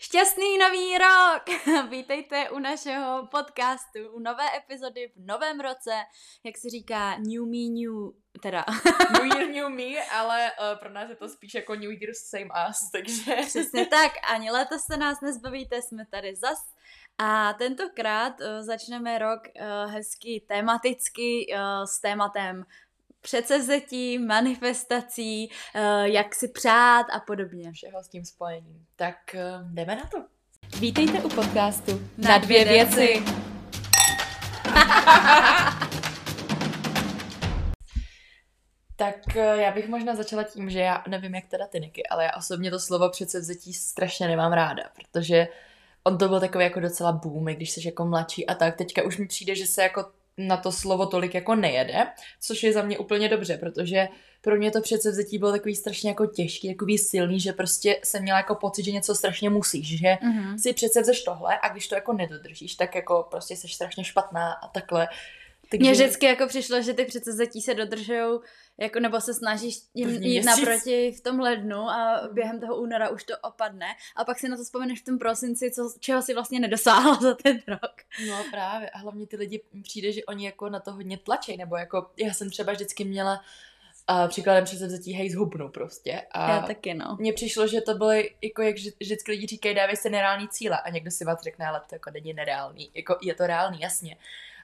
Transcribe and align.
Šťastný 0.00 0.58
nový 0.58 0.96
rok! 0.96 1.44
Vítejte 1.92 2.50
u 2.50 2.58
našeho 2.58 3.26
podcastu, 3.26 4.08
u 4.12 4.20
nové 4.20 4.44
epizody 4.56 5.12
v 5.16 5.26
novém 5.26 5.60
roce, 5.60 5.90
jak 6.44 6.58
se 6.58 6.70
říká 6.70 7.16
New 7.18 7.44
Me 7.44 7.68
New, 7.68 8.12
teda. 8.42 8.64
new 9.12 9.36
Year 9.36 9.48
New 9.48 9.68
Me, 9.68 10.04
ale 10.12 10.52
uh, 10.52 10.78
pro 10.78 10.90
nás 10.90 11.10
je 11.10 11.16
to 11.16 11.28
spíš 11.28 11.54
jako 11.54 11.74
New 11.74 11.90
Year 11.90 12.14
Same 12.14 12.48
Us, 12.70 12.90
takže... 12.92 13.36
Přesně 13.46 13.86
tak, 13.86 14.12
ani 14.32 14.50
letos 14.50 14.82
se 14.82 14.96
nás 14.96 15.20
nezbavíte, 15.20 15.82
jsme 15.82 16.06
tady 16.06 16.36
zas. 16.36 16.58
A 17.18 17.52
tentokrát 17.52 18.40
uh, 18.40 18.46
začneme 18.60 19.18
rok 19.18 19.40
uh, 19.48 19.92
hezky 19.92 20.44
tematicky 20.48 21.46
uh, 21.54 21.84
s 21.84 22.00
tématem 22.00 22.64
předsevzetí, 23.20 24.18
manifestací, 24.18 25.50
uh, 25.74 25.80
jak 26.04 26.34
si 26.34 26.48
přát 26.48 27.06
a 27.12 27.20
podobně. 27.20 27.72
Všeho 27.72 28.02
s 28.02 28.08
tím 28.08 28.24
spojením. 28.24 28.86
Tak 28.96 29.16
uh, 29.34 29.40
jdeme 29.74 29.96
na 29.96 30.06
to. 30.06 30.18
Vítejte 30.80 31.20
u 31.20 31.28
podcastu 31.28 32.00
Na, 32.18 32.30
na 32.30 32.38
dvě 32.38 32.64
věci. 32.64 32.96
věci. 32.96 33.24
tak 38.96 39.16
uh, 39.36 39.42
já 39.42 39.72
bych 39.72 39.88
možná 39.88 40.16
začala 40.16 40.42
tím, 40.42 40.70
že 40.70 40.80
já 40.80 41.04
nevím, 41.08 41.34
jak 41.34 41.46
teda 41.46 41.66
ty 41.66 41.80
Niky, 41.80 42.06
ale 42.06 42.24
já 42.24 42.30
osobně 42.36 42.70
to 42.70 42.80
slovo 42.80 43.10
předsevzetí 43.10 43.72
strašně 43.72 44.28
nemám 44.28 44.52
ráda, 44.52 44.82
protože 44.94 45.48
on 46.04 46.18
to 46.18 46.28
byl 46.28 46.40
takový 46.40 46.64
jako 46.64 46.80
docela 46.80 47.12
boom, 47.12 47.44
když 47.44 47.70
jsi 47.70 47.86
jako 47.86 48.04
mladší 48.04 48.46
a 48.46 48.54
tak. 48.54 48.76
Teďka 48.76 49.02
už 49.02 49.18
mi 49.18 49.26
přijde, 49.26 49.54
že 49.54 49.66
se 49.66 49.82
jako 49.82 50.10
na 50.46 50.56
to 50.56 50.72
slovo 50.72 51.06
tolik 51.06 51.34
jako 51.34 51.54
nejede, 51.54 52.06
což 52.40 52.62
je 52.62 52.72
za 52.72 52.82
mě 52.82 52.98
úplně 52.98 53.28
dobře, 53.28 53.56
protože 53.56 54.08
pro 54.40 54.56
mě 54.56 54.70
to 54.70 54.80
předsevzetí 54.80 55.38
bylo 55.38 55.52
takový 55.52 55.76
strašně 55.76 56.10
jako 56.10 56.26
těžký, 56.26 56.74
takový 56.74 56.98
silný, 56.98 57.40
že 57.40 57.52
prostě 57.52 58.00
jsem 58.04 58.22
měla 58.22 58.38
jako 58.38 58.54
pocit, 58.54 58.84
že 58.84 58.92
něco 58.92 59.14
strašně 59.14 59.50
musíš, 59.50 59.98
že 59.98 60.06
mm-hmm. 60.06 60.56
si 60.56 60.72
předsevzeš 60.72 61.22
tohle 61.22 61.58
a 61.62 61.68
když 61.68 61.88
to 61.88 61.94
jako 61.94 62.12
nedodržíš, 62.12 62.74
tak 62.74 62.94
jako 62.94 63.26
prostě 63.30 63.56
jsi 63.56 63.68
strašně 63.68 64.04
špatná 64.04 64.52
a 64.52 64.68
takhle. 64.68 65.08
Takže... 65.70 65.82
Mně 65.82 65.92
vždycky 65.92 66.26
jako 66.26 66.46
přišlo, 66.46 66.82
že 66.82 66.94
ty 66.94 67.04
předsevzetí 67.04 67.62
se 67.62 67.74
dodržou, 67.74 68.40
jako 68.78 69.00
nebo 69.00 69.20
se 69.20 69.34
snažíš 69.34 69.78
jim 69.94 70.08
jít 70.08 70.44
naproti 70.44 71.12
v 71.12 71.20
tom 71.20 71.40
lednu 71.40 71.76
a 71.76 72.28
během 72.32 72.60
toho 72.60 72.76
února 72.76 73.08
už 73.08 73.24
to 73.24 73.34
opadne 73.42 73.86
a 74.16 74.24
pak 74.24 74.38
si 74.38 74.48
na 74.48 74.56
to 74.56 74.62
vzpomeneš 74.64 75.02
v 75.02 75.04
tom 75.04 75.18
prosinci, 75.18 75.70
co, 75.70 75.94
čeho 76.00 76.22
si 76.22 76.34
vlastně 76.34 76.60
nedosáhla 76.60 77.14
za 77.14 77.34
ten 77.34 77.58
rok. 77.68 77.94
No 78.28 78.44
právě 78.50 78.90
a 78.90 78.98
hlavně 78.98 79.26
ty 79.26 79.36
lidi 79.36 79.62
přijde, 79.82 80.12
že 80.12 80.24
oni 80.24 80.46
jako 80.46 80.68
na 80.68 80.80
to 80.80 80.92
hodně 80.92 81.18
tlačí, 81.18 81.56
nebo 81.56 81.76
jako 81.76 82.10
já 82.16 82.34
jsem 82.34 82.50
třeba 82.50 82.72
vždycky 82.72 83.04
měla 83.04 83.40
a 84.06 84.28
příkladem 84.28 84.64
předsevzetí 84.64 85.12
hej 85.12 85.30
zhubnu 85.30 85.68
prostě. 85.68 86.22
A 86.30 86.50
Já 86.50 86.62
taky, 86.62 86.94
no. 86.94 87.16
Mně 87.20 87.32
přišlo, 87.32 87.66
že 87.66 87.80
to 87.80 87.94
bylo 87.94 88.12
jako, 88.12 88.62
jak 88.62 88.76
vždycky 89.00 89.30
lidi 89.30 89.46
říkají, 89.46 89.74
dávej 89.74 89.96
se 89.96 90.10
nereální 90.10 90.48
cíle 90.48 90.80
a 90.80 90.90
někdo 90.90 91.10
si 91.10 91.24
vás 91.24 91.42
řekne, 91.42 91.66
ale 91.66 91.82
to 91.88 91.94
jako 91.94 92.10
není 92.10 92.32
nereálný. 92.32 92.90
Jako 92.94 93.18
je 93.22 93.34
to 93.34 93.46
reálný, 93.46 93.80
jasně 93.80 94.16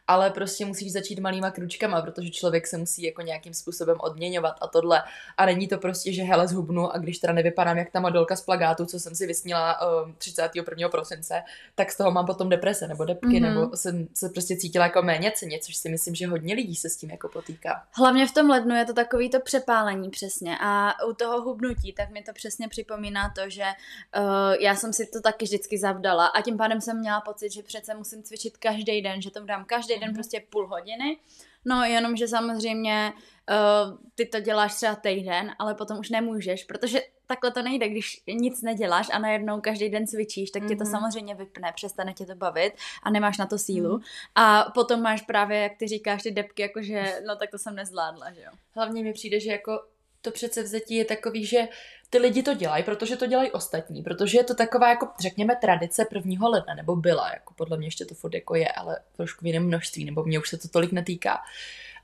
ale 0.09 0.31
prostě 0.31 0.65
musíš 0.65 0.93
začít 0.93 1.19
malýma 1.19 1.51
kručkama, 1.51 2.03
protože 2.03 2.31
člověk 2.31 2.67
se 2.67 2.79
musí 2.79 3.03
jako 3.03 3.23
nějakým 3.23 3.55
způsobem 3.55 3.97
odměňovat 4.01 4.57
a 4.61 4.67
tohle. 4.67 5.03
A 5.37 5.47
není 5.47 5.69
to 5.69 5.79
prostě, 5.79 6.13
že 6.13 6.23
hele 6.23 6.49
zhubnu 6.49 6.95
a 6.95 6.99
když 6.99 7.19
teda 7.19 7.33
nevypadám 7.33 7.79
jak 7.79 7.91
ta 7.91 8.01
modelka 8.01 8.37
z 8.37 8.43
plagátu, 8.43 8.87
co 8.87 9.01
jsem 9.01 9.15
si 9.15 9.27
vysnila 9.27 9.79
um, 10.05 10.15
31. 10.19 10.89
prosince, 10.89 11.43
tak 11.75 11.91
z 11.91 11.97
toho 11.97 12.11
mám 12.11 12.27
potom 12.27 12.49
deprese 12.49 12.89
nebo 12.89 13.05
depky, 13.05 13.27
mm-hmm. 13.27 13.55
nebo 13.55 13.77
jsem 13.77 14.09
se 14.15 14.29
prostě 14.29 14.57
cítila 14.57 14.85
jako 14.85 15.03
méně 15.03 15.33
ceně, 15.37 15.59
což 15.59 15.77
si 15.77 15.89
myslím, 15.89 16.15
že 16.15 16.27
hodně 16.27 16.55
lidí 16.55 16.77
se 16.77 16.89
s 16.89 16.97
tím 16.97 17.11
jako 17.11 17.29
potýká. 17.29 17.83
Hlavně 17.93 18.27
v 18.27 18.33
tom 18.33 18.51
lednu 18.51 18.75
je 18.75 18.85
to 18.85 18.93
takový 18.93 19.31
to 19.31 19.41
přepálení 19.41 20.11
přesně 20.11 20.57
a 20.61 20.93
u 21.09 21.13
toho 21.13 21.43
hubnutí, 21.43 21.93
tak 21.93 22.11
mi 22.11 22.23
to 22.23 22.33
přesně 22.33 22.69
připomíná 22.69 23.33
to, 23.37 23.51
že 23.51 23.63
uh, 23.63 24.55
já 24.61 24.77
jsem 24.77 24.93
si 24.93 25.07
to 25.07 25.21
taky 25.21 25.45
vždycky 25.45 25.79
zavdala 25.79 26.27
a 26.27 26.43
tím 26.43 26.57
pádem 26.57 26.81
jsem 26.81 26.99
měla 26.99 27.21
pocit, 27.21 27.53
že 27.53 27.63
přece 27.63 27.95
musím 27.95 28.23
cvičit 28.23 28.57
každý 28.57 29.03
den, 29.03 29.23
že 29.23 29.31
tomu 29.31 29.47
dám 29.47 29.65
každý 29.65 29.96
den 29.99 30.15
prostě 30.15 30.43
půl 30.51 30.67
hodiny. 30.67 31.19
No 31.65 31.85
jenom, 31.85 32.17
že 32.17 32.29
samozřejmě 32.29 33.13
uh, 33.51 33.99
ty 34.15 34.27
to 34.27 34.41
děláš 34.41 34.75
třeba 34.75 34.95
týden, 34.95 35.55
ale 35.59 35.75
potom 35.75 35.99
už 35.99 36.11
nemůžeš, 36.11 36.65
protože 36.65 37.01
takhle 37.27 37.51
to 37.51 37.63
nejde, 37.63 37.89
když 37.89 38.23
nic 38.29 38.63
neděláš 38.63 39.09
a 39.13 39.19
najednou 39.19 39.61
každý 39.61 39.89
den 39.89 40.07
cvičíš, 40.07 40.51
tak 40.51 40.63
mm-hmm. 40.63 40.69
tě 40.69 40.77
to 40.77 40.85
mhm. 40.85 40.91
samozřejmě 40.91 41.35
vypne, 41.35 41.73
přestane 41.75 42.13
tě 42.15 42.27
to 42.27 42.35
bavit 42.35 42.73
a 43.03 43.11
nemáš 43.11 43.39
na 43.39 43.47
to 43.47 43.59
sílu. 43.59 43.97
Mm. 43.97 44.03
A 44.35 44.71
potom 44.75 45.03
máš 45.03 45.23
právě, 45.23 45.59
jak 45.59 45.73
ty 45.77 45.89
říkáš, 45.89 46.23
ty 46.23 46.31
depky, 46.31 46.63
jakože 46.63 47.21
no 47.27 47.37
tak 47.37 47.51
to 47.51 47.59
jsem 47.59 47.75
nezvládla, 47.75 48.33
že 48.33 48.43
jo. 48.43 48.51
Hlavně 48.75 49.03
mi 49.03 49.13
přijde, 49.13 49.41
že 49.41 49.51
jako 49.51 49.81
to 50.27 50.33
předsevzetí 50.33 50.95
je 50.95 51.05
takový, 51.05 51.47
že 51.47 51.69
ty 52.11 52.19
lidi 52.19 52.43
to 52.43 52.55
dělají, 52.55 52.85
protože 52.85 53.17
to 53.17 53.27
dělají 53.27 53.51
ostatní, 53.51 54.03
protože 54.03 54.39
je 54.39 54.45
to 54.45 54.55
taková, 54.55 54.89
jako 54.89 55.09
řekněme, 55.21 55.57
tradice 55.57 56.05
prvního 56.05 56.51
ledna, 56.51 56.75
nebo 56.75 56.97
byla, 56.97 57.31
jako 57.31 57.55
podle 57.55 57.77
mě 57.77 57.87
ještě 57.87 58.05
to 58.05 58.15
furt 58.15 58.35
jako 58.35 58.55
je, 58.55 58.69
ale 58.69 58.99
trošku 59.17 59.45
v 59.45 59.47
jiném 59.47 59.67
množství, 59.67 60.05
nebo 60.05 60.25
mě 60.25 60.39
už 60.39 60.49
se 60.49 60.59
to 60.59 60.69
tolik 60.69 60.93
netýká. 60.93 61.39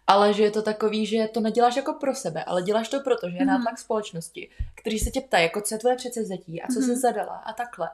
Ale 0.06 0.34
že 0.34 0.42
je 0.42 0.50
to 0.50 0.62
takový, 0.62 1.06
že 1.06 1.28
to 1.34 1.40
neděláš 1.40 1.76
jako 1.76 1.92
pro 1.92 2.14
sebe, 2.14 2.44
ale 2.44 2.62
děláš 2.62 2.88
to 2.88 3.00
proto, 3.00 3.30
že 3.30 3.36
je 3.36 3.42
mm. 3.42 3.46
nátlak 3.46 3.78
společnosti, 3.78 4.50
kteří 4.74 4.98
se 4.98 5.10
tě 5.10 5.20
ptají, 5.20 5.44
jako 5.44 5.60
co 5.60 5.74
je 5.74 5.78
tvoje 5.78 5.96
předsevzetí 5.96 6.62
a 6.62 6.66
co 6.66 6.80
mm. 6.80 6.86
se 6.86 6.96
zadala 6.96 7.36
a 7.36 7.52
takhle. 7.52 7.88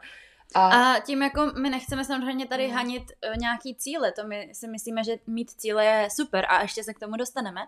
A... 0.55 0.93
a 0.93 1.01
tím 1.01 1.23
jako 1.23 1.53
my 1.61 1.71
nechceme 1.71 2.05
samozřejmě 2.05 2.47
tady 2.47 2.69
mm. 2.69 2.75
hanit 2.75 3.03
uh, 3.03 3.37
nějaký 3.37 3.75
cíle, 3.75 4.13
to 4.13 4.25
my 4.25 4.51
si 4.53 4.69
myslíme, 4.69 5.05
že 5.05 5.19
mít 5.27 5.51
cíle 5.51 5.85
je 5.85 6.09
super 6.11 6.47
a 6.49 6.63
ještě 6.63 6.85
se 6.85 6.95
k 6.95 6.99
tomu 6.99 7.17
dostaneme, 7.17 7.61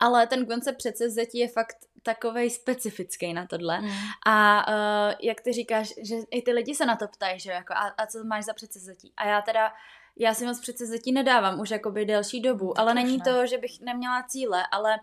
ale 0.00 0.26
ten 0.26 0.46
koncept 0.46 0.76
předsevzetí 0.76 1.38
je 1.38 1.48
fakt 1.48 1.76
takovej 2.02 2.50
specifický 2.50 3.32
na 3.32 3.46
tohle. 3.46 3.80
Mm. 3.80 3.90
A 4.26 4.66
uh, 4.68 5.14
jak 5.20 5.40
ty 5.40 5.52
říkáš, 5.52 5.94
že 6.02 6.16
i 6.30 6.42
ty 6.42 6.52
lidi 6.52 6.74
se 6.74 6.86
na 6.86 6.96
to 6.96 7.08
ptají, 7.08 7.40
že 7.40 7.50
jako 7.50 7.72
a, 7.72 7.94
a 7.98 8.06
co 8.06 8.24
máš 8.24 8.44
za 8.44 8.52
předsevzetí? 8.52 9.12
A 9.16 9.26
já 9.26 9.42
teda 9.42 9.72
já 10.16 10.34
si 10.34 10.46
moc 10.46 10.60
předsevzetí 10.60 11.12
nedávám 11.12 11.60
už 11.60 11.70
jakoby 11.70 12.04
delší 12.04 12.40
dobu, 12.40 12.78
ale 12.80 12.94
není 12.94 13.16
ne. 13.16 13.24
to, 13.24 13.46
že 13.46 13.58
bych 13.58 13.80
neměla 13.80 14.22
cíle, 14.22 14.66
ale 14.70 14.98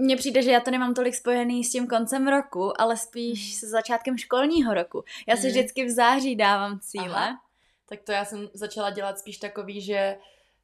mně 0.00 0.16
přijde, 0.16 0.42
že 0.42 0.50
já 0.50 0.60
to 0.60 0.70
nemám 0.70 0.94
tolik 0.94 1.14
spojený 1.14 1.64
s 1.64 1.72
tím 1.72 1.86
koncem 1.86 2.28
roku, 2.28 2.80
ale 2.80 2.96
spíš 2.96 3.50
hmm. 3.50 3.58
se 3.60 3.66
začátkem 3.68 4.18
školního 4.18 4.74
roku. 4.74 5.04
Já 5.26 5.36
si 5.36 5.46
mm. 5.46 5.50
vždycky 5.50 5.84
v 5.84 5.90
září 5.90 6.36
dávám 6.36 6.80
cíle. 6.80 7.14
Aha. 7.14 7.40
Tak 7.88 8.00
to 8.02 8.12
já 8.12 8.24
jsem 8.24 8.48
začala 8.54 8.90
dělat 8.90 9.18
spíš 9.18 9.36
takový, 9.36 9.80
že 9.80 10.16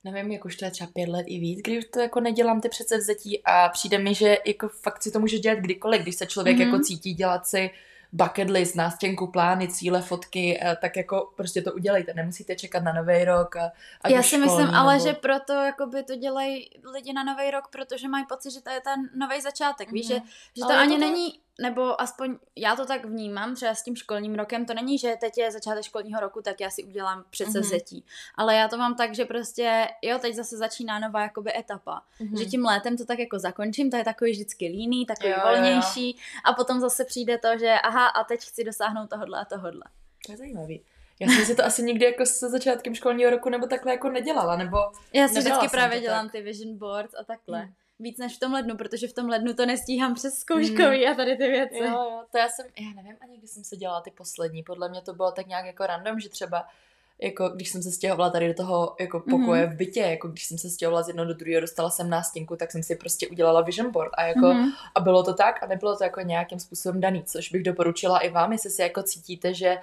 nevím, 0.04 0.32
jak 0.32 0.44
už 0.44 0.56
to 0.56 0.64
je 0.64 0.70
třeba 0.70 0.90
pět 0.94 1.08
let 1.08 1.24
i 1.26 1.38
víc, 1.38 1.60
když 1.62 1.84
to 1.84 2.00
jako 2.00 2.20
nedělám 2.20 2.60
ty 2.60 2.68
předsevzetí 2.68 3.42
a 3.44 3.68
přijde 3.68 3.98
mi, 3.98 4.14
že 4.14 4.38
jako 4.46 4.68
fakt 4.68 5.02
si 5.02 5.10
to 5.10 5.20
může 5.20 5.38
dělat 5.38 5.58
kdykoliv, 5.58 6.02
když 6.02 6.14
se 6.14 6.26
člověk 6.26 6.56
mm-hmm. 6.56 6.72
jako 6.72 6.78
cítí 6.78 7.14
dělat 7.14 7.46
si 7.46 7.70
bucket 8.12 8.50
list, 8.50 8.74
nástěnku, 8.74 9.26
plány, 9.26 9.68
cíle, 9.68 10.02
fotky, 10.02 10.60
eh, 10.62 10.76
tak 10.80 10.96
jako 10.96 11.32
prostě 11.36 11.62
to 11.62 11.72
udělejte. 11.72 12.14
Nemusíte 12.14 12.56
čekat 12.56 12.82
na 12.82 12.92
nový 12.92 13.24
rok. 13.24 13.56
A, 13.56 13.72
a 14.00 14.08
Já 14.08 14.22
si 14.22 14.28
školní, 14.28 14.44
myslím, 14.44 14.74
ale 14.74 14.92
nebo... 14.98 15.06
že 15.06 15.12
proto 15.12 15.52
jakoby 15.52 16.02
to 16.02 16.16
dělají 16.16 16.70
lidi 16.92 17.12
na 17.12 17.24
nový 17.24 17.50
rok, 17.50 17.68
protože 17.68 18.08
mají 18.08 18.26
pocit, 18.26 18.50
že 18.50 18.60
to 18.60 18.70
je 18.70 18.80
ten 18.80 19.10
nový 19.14 19.40
začátek. 19.40 19.88
Mm-hmm. 19.88 19.92
Víš, 19.92 20.06
že, 20.06 20.14
mhm. 20.14 20.26
že 20.56 20.62
to 20.62 20.72
ani 20.72 20.94
to 20.94 21.00
není 21.00 21.40
nebo 21.60 22.00
aspoň 22.00 22.38
já 22.56 22.76
to 22.76 22.86
tak 22.86 23.04
vnímám, 23.04 23.54
třeba 23.54 23.74
s 23.74 23.82
tím 23.82 23.96
školním 23.96 24.34
rokem, 24.34 24.66
to 24.66 24.74
není, 24.74 24.98
že 24.98 25.16
teď 25.20 25.38
je 25.38 25.50
začátek 25.50 25.84
školního 25.84 26.20
roku, 26.20 26.42
tak 26.42 26.60
já 26.60 26.70
si 26.70 26.84
udělám 26.84 27.24
předsevzetí. 27.30 27.96
Mm-hmm. 27.96 28.32
Ale 28.34 28.54
já 28.54 28.68
to 28.68 28.76
mám 28.76 28.94
tak, 28.94 29.14
že 29.14 29.24
prostě, 29.24 29.88
jo, 30.02 30.18
teď 30.18 30.34
zase 30.34 30.56
začíná 30.56 30.98
nová 30.98 31.22
jakoby 31.22 31.58
etapa. 31.58 32.02
Mm-hmm. 32.20 32.38
Že 32.38 32.44
tím 32.44 32.64
létem 32.64 32.96
to 32.96 33.04
tak 33.04 33.18
jako 33.18 33.38
zakončím, 33.38 33.90
to 33.90 33.96
je 33.96 34.04
takový 34.04 34.32
vždycky 34.32 34.66
líný, 34.66 35.06
takový 35.06 35.30
jo, 35.30 35.38
volnější 35.44 36.10
jo. 36.10 36.22
a 36.44 36.52
potom 36.52 36.80
zase 36.80 37.04
přijde 37.04 37.38
to, 37.38 37.58
že 37.58 37.74
aha, 37.82 38.06
a 38.06 38.24
teď 38.24 38.40
chci 38.40 38.64
dosáhnout 38.64 39.10
tohodle 39.10 39.40
a 39.40 39.44
tohodle. 39.44 39.84
To 40.26 40.32
je 40.32 40.38
zajímavý. 40.38 40.84
Já 41.20 41.28
jsem 41.28 41.44
si 41.44 41.54
to 41.54 41.64
asi 41.64 41.82
nikdy 41.82 42.04
jako 42.04 42.26
se 42.26 42.48
začátkem 42.48 42.94
školního 42.94 43.30
roku 43.30 43.48
nebo 43.48 43.66
takhle 43.66 43.92
jako 43.92 44.10
nedělala, 44.10 44.56
nebo 44.56 44.76
Já 45.12 45.28
si 45.28 45.38
vždycky 45.38 45.68
právě 45.68 46.00
dělám 46.00 46.26
tak. 46.26 46.32
ty 46.32 46.42
vision 46.42 46.78
boards 46.78 47.14
a 47.20 47.24
takhle. 47.24 47.64
Mm 47.64 47.72
víc 48.00 48.18
než 48.18 48.36
v 48.36 48.40
tom 48.40 48.52
lednu, 48.52 48.76
protože 48.76 49.08
v 49.08 49.12
tom 49.12 49.28
lednu 49.28 49.54
to 49.54 49.66
nestíhám 49.66 50.14
přes 50.14 50.34
zkouškový 50.34 51.04
mm. 51.04 51.12
a 51.12 51.14
tady 51.14 51.36
ty 51.36 51.48
věci. 51.48 51.78
Jo, 51.78 51.90
jo, 51.90 52.22
to 52.32 52.38
já 52.38 52.48
jsem, 52.48 52.66
já 52.80 53.02
nevím 53.02 53.16
ani, 53.20 53.38
kdy 53.38 53.46
jsem 53.46 53.64
se 53.64 53.76
dělala 53.76 54.00
ty 54.00 54.10
poslední, 54.10 54.62
podle 54.62 54.88
mě 54.88 55.02
to 55.02 55.14
bylo 55.14 55.32
tak 55.32 55.46
nějak 55.46 55.66
jako 55.66 55.86
random, 55.86 56.20
že 56.20 56.28
třeba 56.28 56.64
jako 57.22 57.48
když 57.48 57.70
jsem 57.70 57.82
se 57.82 57.90
stěhovala 57.90 58.30
tady 58.30 58.48
do 58.48 58.54
toho 58.54 58.96
jako 59.00 59.20
pokoje 59.20 59.66
mm-hmm. 59.66 59.72
v 59.74 59.76
bytě, 59.76 60.00
jako 60.00 60.28
když 60.28 60.46
jsem 60.46 60.58
se 60.58 60.70
stěhovala 60.70 61.02
z 61.02 61.08
jednoho 61.08 61.28
do 61.28 61.34
druhého, 61.34 61.60
dostala 61.60 61.90
jsem 61.90 62.10
nástěnku, 62.10 62.56
tak 62.56 62.72
jsem 62.72 62.82
si 62.82 62.96
prostě 62.96 63.28
udělala 63.28 63.60
vision 63.60 63.90
board 63.90 64.12
a 64.14 64.22
jako 64.22 64.40
mm-hmm. 64.40 64.72
a 64.94 65.00
bylo 65.00 65.22
to 65.22 65.34
tak 65.34 65.62
a 65.62 65.66
nebylo 65.66 65.96
to 65.96 66.04
jako 66.04 66.20
nějakým 66.20 66.60
způsobem 66.60 67.00
daný, 67.00 67.24
což 67.24 67.52
bych 67.52 67.62
doporučila 67.62 68.18
i 68.18 68.30
vám, 68.30 68.52
jestli 68.52 68.70
si 68.70 68.82
jako 68.82 69.02
cítíte, 69.02 69.54
že 69.54 69.78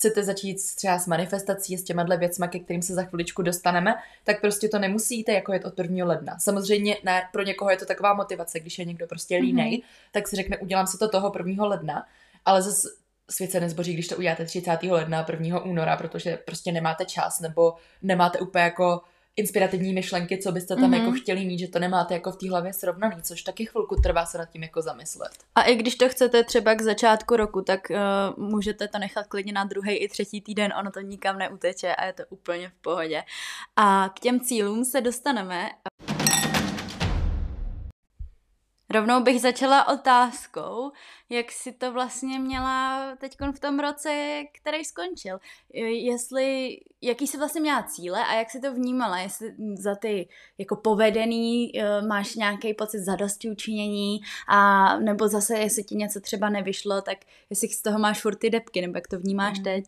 chcete 0.00 0.24
začít 0.24 0.56
třeba 0.76 0.98
s 0.98 1.06
manifestací, 1.06 1.76
s 1.76 1.84
těma 1.84 2.04
věcmi, 2.16 2.46
ke 2.48 2.58
kterým 2.58 2.82
se 2.82 2.94
za 2.94 3.02
chviličku 3.02 3.42
dostaneme, 3.42 3.94
tak 4.24 4.40
prostě 4.40 4.68
to 4.68 4.78
nemusíte 4.78 5.32
jako 5.32 5.52
jet 5.52 5.64
od 5.64 5.78
1. 5.78 6.06
ledna. 6.06 6.38
Samozřejmě 6.38 6.96
ne, 7.04 7.22
pro 7.32 7.42
někoho 7.42 7.70
je 7.70 7.76
to 7.76 7.86
taková 7.86 8.14
motivace, 8.14 8.60
když 8.60 8.78
je 8.78 8.84
někdo 8.84 9.06
prostě 9.06 9.36
línej, 9.36 9.78
mm-hmm. 9.78 10.10
tak 10.12 10.28
si 10.28 10.36
řekne, 10.36 10.58
udělám 10.58 10.86
si 10.86 10.98
to 10.98 11.08
toho 11.08 11.32
1. 11.46 11.64
ledna, 11.64 12.06
ale 12.44 12.62
zase 12.62 12.88
svět 13.30 13.50
se 13.50 13.60
nezboří, 13.60 13.92
když 13.94 14.08
to 14.08 14.16
uděláte 14.16 14.44
30. 14.44 14.82
ledna, 14.82 15.26
1. 15.30 15.60
února, 15.60 15.96
protože 15.96 16.36
prostě 16.36 16.72
nemáte 16.72 17.04
čas 17.04 17.40
nebo 17.40 17.74
nemáte 18.02 18.38
úplně 18.38 18.64
jako 18.64 19.00
inspirativní 19.40 19.92
myšlenky, 19.92 20.38
co 20.38 20.52
byste 20.52 20.76
tam 20.76 20.90
mm-hmm. 20.90 20.98
jako 20.98 21.12
chtěli 21.12 21.44
mít, 21.44 21.58
že 21.58 21.68
to 21.68 21.78
nemáte 21.78 22.14
jako 22.14 22.32
v 22.32 22.36
té 22.36 22.50
hlavě 22.50 22.72
srovnaný, 22.72 23.22
což 23.22 23.42
taky 23.42 23.66
chvilku 23.66 23.96
trvá 23.96 24.26
se 24.26 24.38
nad 24.38 24.50
tím 24.50 24.62
jako 24.62 24.82
zamyslet. 24.82 25.32
A 25.54 25.62
i 25.62 25.76
když 25.76 25.94
to 25.94 26.08
chcete 26.08 26.44
třeba 26.44 26.74
k 26.74 26.80
začátku 26.80 27.36
roku, 27.36 27.62
tak 27.62 27.80
uh, 27.90 28.44
můžete 28.44 28.88
to 28.88 28.98
nechat 28.98 29.26
klidně 29.26 29.52
na 29.52 29.64
druhý 29.64 29.96
i 29.96 30.08
třetí 30.08 30.40
týden, 30.40 30.72
ono 30.80 30.90
to 30.90 31.00
nikam 31.00 31.38
neuteče 31.38 31.94
a 31.94 32.04
je 32.04 32.12
to 32.12 32.22
úplně 32.30 32.68
v 32.68 32.82
pohodě. 32.82 33.22
A 33.76 34.10
k 34.16 34.20
těm 34.20 34.40
cílům 34.40 34.84
se 34.84 35.00
dostaneme. 35.00 35.70
Rovnou 38.90 39.22
bych 39.22 39.40
začala 39.40 39.88
otázkou, 39.88 40.92
jak 41.28 41.52
si 41.52 41.72
to 41.72 41.92
vlastně 41.92 42.38
měla 42.38 43.06
teď 43.16 43.36
v 43.54 43.60
tom 43.60 43.80
roce, 43.80 44.42
který 44.52 44.84
skončil. 44.84 45.38
Jestli, 45.90 46.78
jaký 47.00 47.26
jsi 47.26 47.38
vlastně 47.38 47.60
měla 47.60 47.82
cíle 47.82 48.24
a 48.24 48.34
jak 48.34 48.50
si 48.50 48.60
to 48.60 48.74
vnímala, 48.74 49.18
jestli 49.18 49.54
za 49.74 49.94
ty 49.94 50.28
jako 50.58 50.76
povedený 50.76 51.72
eh, 51.78 52.02
máš 52.02 52.34
nějaký 52.34 52.74
pocit 52.74 52.98
zadosti 52.98 53.50
učinění 53.50 54.20
a 54.48 54.98
nebo 54.98 55.28
zase, 55.28 55.58
jestli 55.58 55.84
ti 55.84 55.94
něco 55.94 56.20
třeba 56.20 56.48
nevyšlo, 56.48 57.02
tak 57.02 57.18
jestli 57.50 57.68
z 57.68 57.82
toho 57.82 57.98
máš 57.98 58.20
furt 58.20 58.36
ty 58.36 58.50
depky, 58.50 58.80
nebo 58.80 58.96
jak 58.96 59.08
to 59.08 59.18
vnímáš 59.18 59.58
mm. 59.58 59.64
teď? 59.64 59.84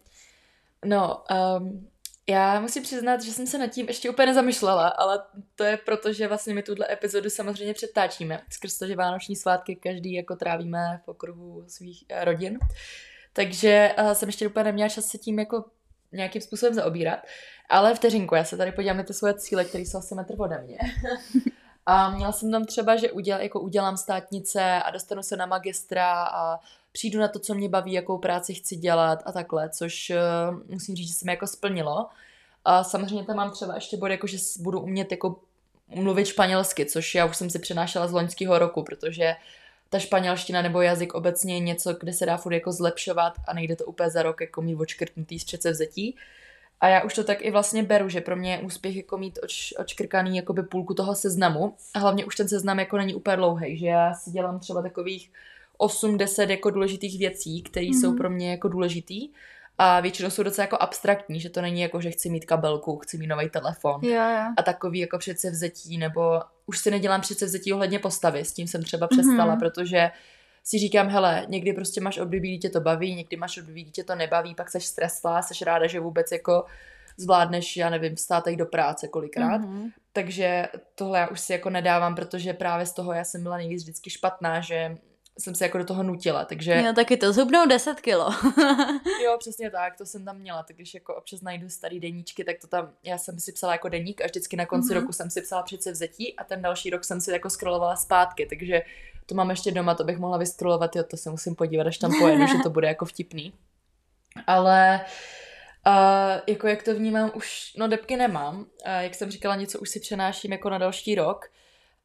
No, 0.84 1.24
um, 1.58 1.91
já 2.28 2.60
musím 2.60 2.82
přiznat, 2.82 3.22
že 3.22 3.32
jsem 3.32 3.46
se 3.46 3.58
nad 3.58 3.66
tím 3.66 3.88
ještě 3.88 4.10
úplně 4.10 4.26
nezamýšlela, 4.26 4.88
ale 4.88 5.22
to 5.54 5.64
je 5.64 5.76
proto, 5.76 6.12
že 6.12 6.28
vlastně 6.28 6.54
my 6.54 6.62
tuhle 6.62 6.92
epizodu 6.92 7.30
samozřejmě 7.30 7.74
přetáčíme. 7.74 8.42
Skrz 8.50 8.78
to, 8.78 8.86
že 8.86 8.96
vánoční 8.96 9.36
svátky 9.36 9.76
každý 9.76 10.12
jako 10.12 10.36
trávíme 10.36 11.00
v 11.04 11.08
okruhu 11.08 11.64
svých 11.66 12.04
eh, 12.08 12.24
rodin. 12.24 12.58
Takže 13.32 13.94
uh, 13.98 14.12
jsem 14.12 14.28
ještě 14.28 14.46
úplně 14.46 14.64
neměla 14.64 14.88
čas 14.88 15.06
se 15.06 15.18
tím 15.18 15.38
jako 15.38 15.64
nějakým 16.12 16.42
způsobem 16.42 16.74
zaobírat. 16.74 17.18
Ale 17.68 17.94
vteřinku, 17.94 18.34
já 18.34 18.44
se 18.44 18.56
tady 18.56 18.72
podívám 18.72 18.96
na 18.96 19.02
ty 19.02 19.14
svoje 19.14 19.34
cíle, 19.34 19.64
které 19.64 19.84
jsou 19.84 19.98
asi 19.98 20.14
metr 20.14 20.34
ode 20.38 20.58
mě. 20.58 20.78
A 21.86 22.10
měla 22.10 22.32
jsem 22.32 22.50
tam 22.50 22.64
třeba, 22.64 22.96
že 22.96 23.12
uděl, 23.12 23.40
jako 23.40 23.60
udělám 23.60 23.96
státnice 23.96 24.62
a 24.62 24.90
dostanu 24.90 25.22
se 25.22 25.36
na 25.36 25.46
magistra 25.46 26.24
a 26.24 26.58
přijdu 26.92 27.20
na 27.20 27.28
to, 27.28 27.38
co 27.38 27.54
mě 27.54 27.68
baví, 27.68 27.92
jakou 27.92 28.18
práci 28.18 28.54
chci 28.54 28.76
dělat 28.76 29.22
a 29.24 29.32
takhle, 29.32 29.70
což 29.70 30.10
uh, 30.10 30.60
musím 30.68 30.96
říct, 30.96 31.08
že 31.08 31.14
se 31.14 31.24
mi 31.24 31.32
jako 31.32 31.46
splnilo. 31.46 32.06
A 32.64 32.84
samozřejmě 32.84 33.24
tam 33.24 33.36
mám 33.36 33.50
třeba 33.50 33.74
ještě 33.74 33.96
bod, 33.96 34.06
jako 34.06 34.26
že 34.26 34.38
budu 34.58 34.80
umět 34.80 35.10
jako 35.10 35.40
mluvit 35.94 36.26
španělsky, 36.26 36.86
což 36.86 37.14
já 37.14 37.26
už 37.26 37.36
jsem 37.36 37.50
si 37.50 37.58
přenášela 37.58 38.08
z 38.08 38.12
loňského 38.12 38.58
roku, 38.58 38.82
protože 38.82 39.34
ta 39.88 39.98
španělština 39.98 40.62
nebo 40.62 40.80
jazyk 40.80 41.14
obecně 41.14 41.54
je 41.54 41.60
něco, 41.60 41.94
kde 41.94 42.12
se 42.12 42.26
dá 42.26 42.36
furt 42.36 42.52
jako 42.52 42.72
zlepšovat 42.72 43.32
a 43.48 43.54
nejde 43.54 43.76
to 43.76 43.84
úplně 43.84 44.10
za 44.10 44.22
rok 44.22 44.40
jako 44.40 44.62
mít 44.62 44.76
očkrtnutý 44.76 45.38
z 45.38 45.44
předsevzetí. 45.44 46.16
A 46.80 46.88
já 46.88 47.02
už 47.02 47.14
to 47.14 47.24
tak 47.24 47.42
i 47.42 47.50
vlastně 47.50 47.82
beru, 47.82 48.08
že 48.08 48.20
pro 48.20 48.36
mě 48.36 48.52
je 48.52 48.58
úspěch 48.58 48.96
jako 48.96 49.18
mít 49.18 49.38
oč, 49.42 49.74
očkrkaný 49.78 50.36
jakoby 50.36 50.62
půlku 50.62 50.94
toho 50.94 51.14
seznamu. 51.14 51.74
A 51.94 51.98
hlavně 51.98 52.24
už 52.24 52.36
ten 52.36 52.48
seznam 52.48 52.78
jako 52.78 52.96
není 52.96 53.14
úplně 53.14 53.36
dlouhý, 53.36 53.78
že 53.78 53.86
já 53.86 54.14
si 54.14 54.30
dělám 54.30 54.60
třeba 54.60 54.82
takových 54.82 55.30
8-10 55.80 56.50
jako 56.50 56.70
důležitých 56.70 57.18
věcí, 57.18 57.62
které 57.62 57.86
mm-hmm. 57.86 58.00
jsou 58.00 58.08
mhm. 58.08 58.16
pro 58.16 58.30
mě 58.30 58.50
jako 58.50 58.68
důležitý. 58.68 59.28
A 59.78 60.00
většinou 60.00 60.30
jsou 60.30 60.42
docela 60.42 60.62
jako 60.62 60.76
abstraktní, 60.80 61.40
že 61.40 61.50
to 61.50 61.62
není 61.62 61.80
jako, 61.80 62.00
že 62.00 62.10
chci 62.10 62.30
mít 62.30 62.44
kabelku, 62.44 62.98
chci 62.98 63.18
mít 63.18 63.26
nový 63.26 63.50
telefon. 63.50 64.00
Jo, 64.02 64.10
jo. 64.12 64.44
A 64.56 64.62
takový 64.62 64.98
jako 64.98 65.18
předsevzetí, 65.18 65.98
nebo 65.98 66.40
už 66.66 66.78
si 66.78 66.90
nedělám 66.90 67.20
předsevzetí 67.20 67.72
ohledně 67.72 67.98
postavy, 67.98 68.44
s 68.44 68.52
tím 68.52 68.68
jsem 68.68 68.82
třeba 68.82 69.08
přestala, 69.08 69.56
mm-hmm. 69.56 69.58
protože 69.58 70.10
si 70.64 70.78
říkám, 70.78 71.08
hele, 71.08 71.46
někdy 71.48 71.72
prostě 71.72 72.00
máš 72.00 72.18
období, 72.18 72.50
dítě 72.50 72.70
to 72.70 72.80
baví, 72.80 73.14
někdy 73.14 73.36
máš 73.36 73.58
období, 73.58 73.84
dítě 73.84 74.04
to 74.04 74.14
nebaví, 74.14 74.54
pak 74.54 74.70
seš 74.70 74.86
streslá, 74.86 75.42
seš 75.42 75.62
ráda, 75.62 75.86
že 75.86 76.00
vůbec 76.00 76.32
jako 76.32 76.64
zvládneš, 77.16 77.76
já 77.76 77.90
nevím, 77.90 78.16
vstát 78.16 78.48
do 78.48 78.66
práce 78.66 79.08
kolikrát. 79.08 79.60
Mm-hmm. 79.62 79.90
Takže 80.12 80.68
tohle 80.94 81.18
já 81.18 81.28
už 81.28 81.40
si 81.40 81.52
jako 81.52 81.70
nedávám, 81.70 82.14
protože 82.14 82.52
právě 82.52 82.86
z 82.86 82.92
toho 82.92 83.12
já 83.12 83.24
jsem 83.24 83.42
byla 83.42 83.56
nejvíc 83.56 83.82
vždycky 83.82 84.10
špatná, 84.10 84.60
že 84.60 84.96
jsem 85.38 85.54
se 85.54 85.64
jako 85.64 85.78
do 85.78 85.84
toho 85.84 86.02
nutila, 86.02 86.44
takže... 86.44 86.82
Jo, 86.86 86.92
taky 86.92 87.16
to 87.16 87.32
zhubnou 87.32 87.66
10 87.66 88.00
kilo. 88.00 88.30
jo, 89.24 89.36
přesně 89.38 89.70
tak, 89.70 89.96
to 89.96 90.06
jsem 90.06 90.24
tam 90.24 90.38
měla, 90.38 90.62
tak 90.62 90.76
když 90.76 90.94
jako 90.94 91.14
občas 91.14 91.40
najdu 91.40 91.68
starý 91.68 92.00
deníčky, 92.00 92.44
tak 92.44 92.56
to 92.60 92.66
tam, 92.66 92.92
já 93.02 93.18
jsem 93.18 93.40
si 93.40 93.52
psala 93.52 93.72
jako 93.72 93.88
deník 93.88 94.20
a 94.20 94.26
vždycky 94.26 94.56
na 94.56 94.66
konci 94.66 94.88
mm-hmm. 94.88 95.00
roku 95.00 95.12
jsem 95.12 95.30
si 95.30 95.42
psala 95.42 95.62
přece 95.62 95.92
vzetí 95.92 96.36
a 96.36 96.44
ten 96.44 96.62
další 96.62 96.90
rok 96.90 97.04
jsem 97.04 97.20
si 97.20 97.30
jako 97.30 97.50
scrollovala 97.50 97.96
zpátky, 97.96 98.46
takže 98.46 98.82
to 99.26 99.34
mám 99.34 99.50
ještě 99.50 99.70
doma, 99.70 99.94
to 99.94 100.04
bych 100.04 100.18
mohla 100.18 100.38
vyskrolovat, 100.38 100.96
jo, 100.96 101.04
to 101.04 101.16
se 101.16 101.30
musím 101.30 101.54
podívat, 101.54 101.86
až 101.86 101.98
tam 101.98 102.12
pojedu, 102.18 102.46
že 102.46 102.58
to 102.62 102.70
bude 102.70 102.88
jako 102.88 103.04
vtipný. 103.04 103.52
Ale 104.46 105.00
Uh, 105.86 106.40
jako 106.46 106.68
jak 106.68 106.82
to 106.82 106.94
vnímám, 106.94 107.30
už, 107.34 107.74
no 107.78 107.88
depky 107.88 108.16
nemám. 108.16 108.56
Uh, 108.56 108.64
jak 109.00 109.14
jsem 109.14 109.30
říkala, 109.30 109.56
něco 109.56 109.78
už 109.78 109.88
si 109.88 110.00
přenáším 110.00 110.52
jako 110.52 110.70
na 110.70 110.78
další 110.78 111.14
rok. 111.14 111.50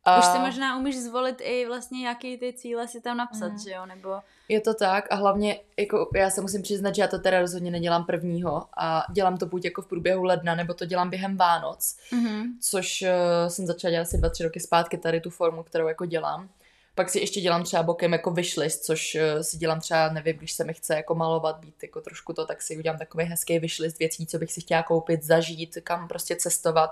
A... 0.08 0.20
Už 0.20 0.26
si 0.26 0.40
možná 0.40 0.78
umíš 0.78 1.00
zvolit 1.00 1.42
i 1.42 1.66
vlastně, 1.68 2.08
jaký 2.08 2.38
ty 2.38 2.54
cíle 2.54 2.88
si 2.88 3.02
tam 3.02 3.18
napsat, 3.18 3.48
mm. 3.48 3.60
že 3.60 3.72
jo, 3.72 3.86
nebo... 3.86 4.10
Je 4.50 4.62
to 4.62 4.74
tak 4.74 5.08
a 5.12 5.16
hlavně, 5.16 5.60
jako 5.78 6.10
já 6.16 6.30
se 6.30 6.42
musím 6.42 6.62
přiznat, 6.62 6.96
že 6.96 7.02
já 7.02 7.08
to 7.08 7.20
teda 7.20 7.40
rozhodně 7.40 7.72
nedělám 7.72 8.06
prvního 8.06 8.66
a 8.78 9.04
dělám 9.12 9.38
to 9.38 9.46
buď 9.46 9.66
jako 9.66 9.82
v 9.82 9.88
průběhu 9.88 10.24
ledna, 10.24 10.56
nebo 10.56 10.74
to 10.74 10.86
dělám 10.86 11.10
během 11.10 11.38
Vánoc, 11.38 11.98
mm-hmm. 12.12 12.44
což 12.62 13.02
uh, 13.02 13.50
jsem 13.50 13.66
začala 13.66 13.92
dělat 13.92 14.02
asi 14.02 14.18
dva, 14.18 14.30
tři 14.30 14.44
roky 14.44 14.60
zpátky 14.60 14.98
tady 14.98 15.22
tu 15.22 15.30
formu, 15.30 15.64
kterou 15.64 15.88
jako 15.88 16.06
dělám. 16.06 16.50
Pak 16.96 17.10
si 17.10 17.20
ještě 17.20 17.42
dělám 17.42 17.64
třeba 17.64 17.84
bokem 17.84 18.14
jako 18.14 18.32
wishlist, 18.32 18.84
což 18.84 19.16
uh, 19.16 19.42
si 19.42 19.58
dělám 19.58 19.80
třeba, 19.80 20.10
nevím, 20.10 20.38
když 20.38 20.54
se 20.54 20.64
mi 20.64 20.74
chce 20.74 20.96
jako 20.96 21.16
malovat, 21.16 21.60
být 21.60 21.84
jako 21.84 22.02
trošku 22.02 22.34
to, 22.34 22.46
tak 22.46 22.62
si 22.62 22.78
udělám 22.78 23.00
takový 23.00 23.26
hezký 23.26 23.60
wishlist 23.60 24.00
věcí, 24.00 24.28
co 24.28 24.38
bych 24.38 24.54
si 24.54 24.62
chtěla 24.62 24.84
koupit, 24.84 25.24
zažít, 25.24 25.78
kam 25.84 26.08
prostě 26.08 26.36
cestovat, 26.36 26.92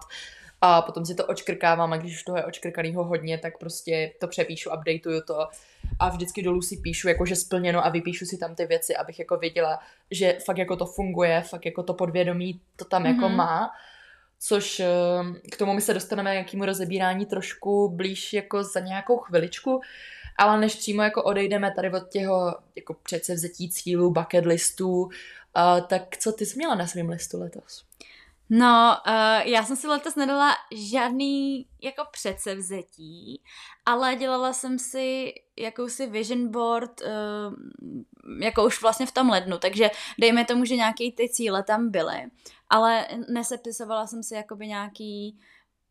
a 0.67 0.81
potom 0.81 1.05
si 1.05 1.15
to 1.15 1.25
očkrkávám 1.25 1.93
a 1.93 1.97
když 1.97 2.15
už 2.15 2.23
toho 2.23 2.37
je 2.37 2.45
očkrkanýho 2.45 3.03
hodně, 3.03 3.37
tak 3.37 3.57
prostě 3.57 4.11
to 4.19 4.27
přepíšu, 4.27 4.69
updateuju 4.69 5.21
to 5.27 5.47
a 5.99 6.09
vždycky 6.09 6.43
dolů 6.43 6.61
si 6.61 6.77
píšu 6.77 7.07
jakože 7.07 7.35
splněno 7.35 7.85
a 7.85 7.89
vypíšu 7.89 8.25
si 8.25 8.37
tam 8.37 8.55
ty 8.55 8.65
věci, 8.65 8.95
abych 8.95 9.19
jako 9.19 9.37
věděla, 9.37 9.79
že 10.11 10.37
fakt 10.45 10.57
jako 10.57 10.75
to 10.75 10.85
funguje, 10.85 11.41
fakt 11.41 11.65
jako 11.65 11.83
to 11.83 11.93
podvědomí 11.93 12.61
to 12.75 12.85
tam 12.85 13.03
mm-hmm. 13.03 13.15
jako 13.15 13.29
mhm. 13.29 13.37
má. 13.37 13.71
Což 14.39 14.79
ehm, 14.79 15.35
k 15.51 15.57
tomu 15.57 15.73
my 15.73 15.81
se 15.81 15.93
dostaneme 15.93 16.31
nějakému 16.31 16.65
rozebírání 16.65 17.25
trošku 17.25 17.89
blíž 17.89 18.33
jako 18.33 18.63
za 18.63 18.79
nějakou 18.79 19.17
chviličku, 19.17 19.81
ale 20.37 20.59
než 20.59 20.75
přímo 20.75 21.03
jako 21.03 21.23
odejdeme 21.23 21.71
tady 21.75 21.91
od 21.91 22.09
těho 22.09 22.55
jako 22.75 22.93
předsevzetí 22.93 23.69
cílů, 23.69 24.11
bucket 24.11 24.45
listů, 24.45 25.01
uh, 25.01 25.09
tak 25.87 26.17
co 26.17 26.31
ty 26.31 26.45
jsi 26.45 26.57
měla 26.57 26.75
na 26.75 26.87
svém 26.87 27.09
listu 27.09 27.39
letos? 27.39 27.85
No, 28.49 28.97
uh, 29.07 29.47
já 29.47 29.63
jsem 29.63 29.75
si 29.75 29.87
letos 29.87 30.15
nedala 30.15 30.51
žádný 30.71 31.67
jako 31.81 32.03
předsevzetí, 32.11 33.41
ale 33.85 34.15
dělala 34.15 34.53
jsem 34.53 34.79
si 34.79 35.33
jakousi 35.57 36.07
vision 36.07 36.47
board, 36.51 37.01
uh, 37.01 37.09
jako 38.41 38.65
už 38.65 38.81
vlastně 38.81 39.05
v 39.05 39.11
tom 39.11 39.29
lednu, 39.29 39.57
takže 39.57 39.91
dejme 40.19 40.45
tomu, 40.45 40.65
že 40.65 40.75
nějaké 40.75 41.11
ty 41.17 41.29
cíle 41.29 41.63
tam 41.63 41.91
byly, 41.91 42.25
ale 42.69 43.07
nesepisovala 43.29 44.07
jsem 44.07 44.23
si 44.23 44.33
jakoby 44.33 44.67
nějaký 44.67 45.39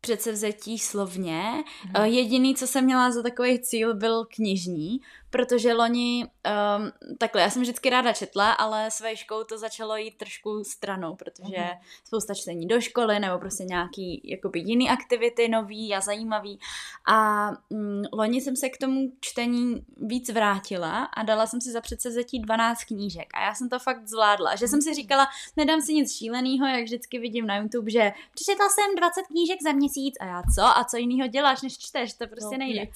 předsevzetí 0.01 0.79
slovně. 0.79 1.63
Mm. 1.85 2.05
Jediný, 2.05 2.55
co 2.55 2.67
jsem 2.67 2.85
měla 2.85 3.11
za 3.11 3.23
takový 3.23 3.61
cíl, 3.61 3.95
byl 3.95 4.25
knižní, 4.25 5.01
protože 5.35 5.73
loni, 5.73 6.25
um, 6.25 6.91
takhle, 7.17 7.41
já 7.41 7.49
jsem 7.49 7.61
vždycky 7.61 7.89
ráda 7.89 8.13
četla, 8.13 8.51
ale 8.51 8.91
s 8.91 8.99
vejškou 8.99 9.43
to 9.43 9.57
začalo 9.57 9.95
jít 9.95 10.17
trošku 10.17 10.63
stranou, 10.63 11.15
protože 11.15 11.55
uh-huh. 11.55 11.77
spousta 12.03 12.33
čtení 12.33 12.67
do 12.67 12.81
školy 12.81 13.19
nebo 13.19 13.39
prostě 13.39 13.63
nějaký 13.63 14.21
jakoby 14.23 14.59
jiný 14.59 14.89
aktivity 14.89 15.47
nový 15.47 15.95
a 15.95 16.01
zajímavý 16.01 16.59
a 17.07 17.49
um, 17.69 18.03
loni 18.13 18.41
jsem 18.41 18.55
se 18.55 18.69
k 18.69 18.77
tomu 18.77 19.11
čtení 19.19 19.85
víc 19.97 20.29
vrátila 20.29 21.03
a 21.03 21.23
dala 21.23 21.47
jsem 21.47 21.61
si 21.61 21.71
za 21.71 21.81
předsevzetí 21.81 22.39
12 22.39 22.83
knížek 22.83 23.27
a 23.33 23.43
já 23.43 23.55
jsem 23.55 23.69
to 23.69 23.79
fakt 23.79 24.07
zvládla, 24.07 24.55
že 24.55 24.67
jsem 24.67 24.81
si 24.81 24.93
říkala, 24.93 25.27
nedám 25.57 25.81
si 25.81 25.93
nic 25.93 26.17
šíleného, 26.17 26.67
jak 26.67 26.83
vždycky 26.83 27.19
vidím 27.19 27.47
na 27.47 27.57
YouTube, 27.57 27.91
že 27.91 28.11
přečetla 28.33 28.65
jsem 28.69 28.95
20 28.95 29.21
knížek 29.27 29.61
za 29.63 29.71
měsíc 29.71 30.15
a 30.19 30.25
já 30.25 30.41
co? 30.55 30.63
A 30.63 30.83
co 30.83 30.97
jiného 30.97 31.27
děláš, 31.27 31.61
než 31.61 31.77
čteš? 31.77 32.13
To 32.13 32.27
prostě 32.27 32.57
no, 32.57 32.57
nejde. 32.57 32.87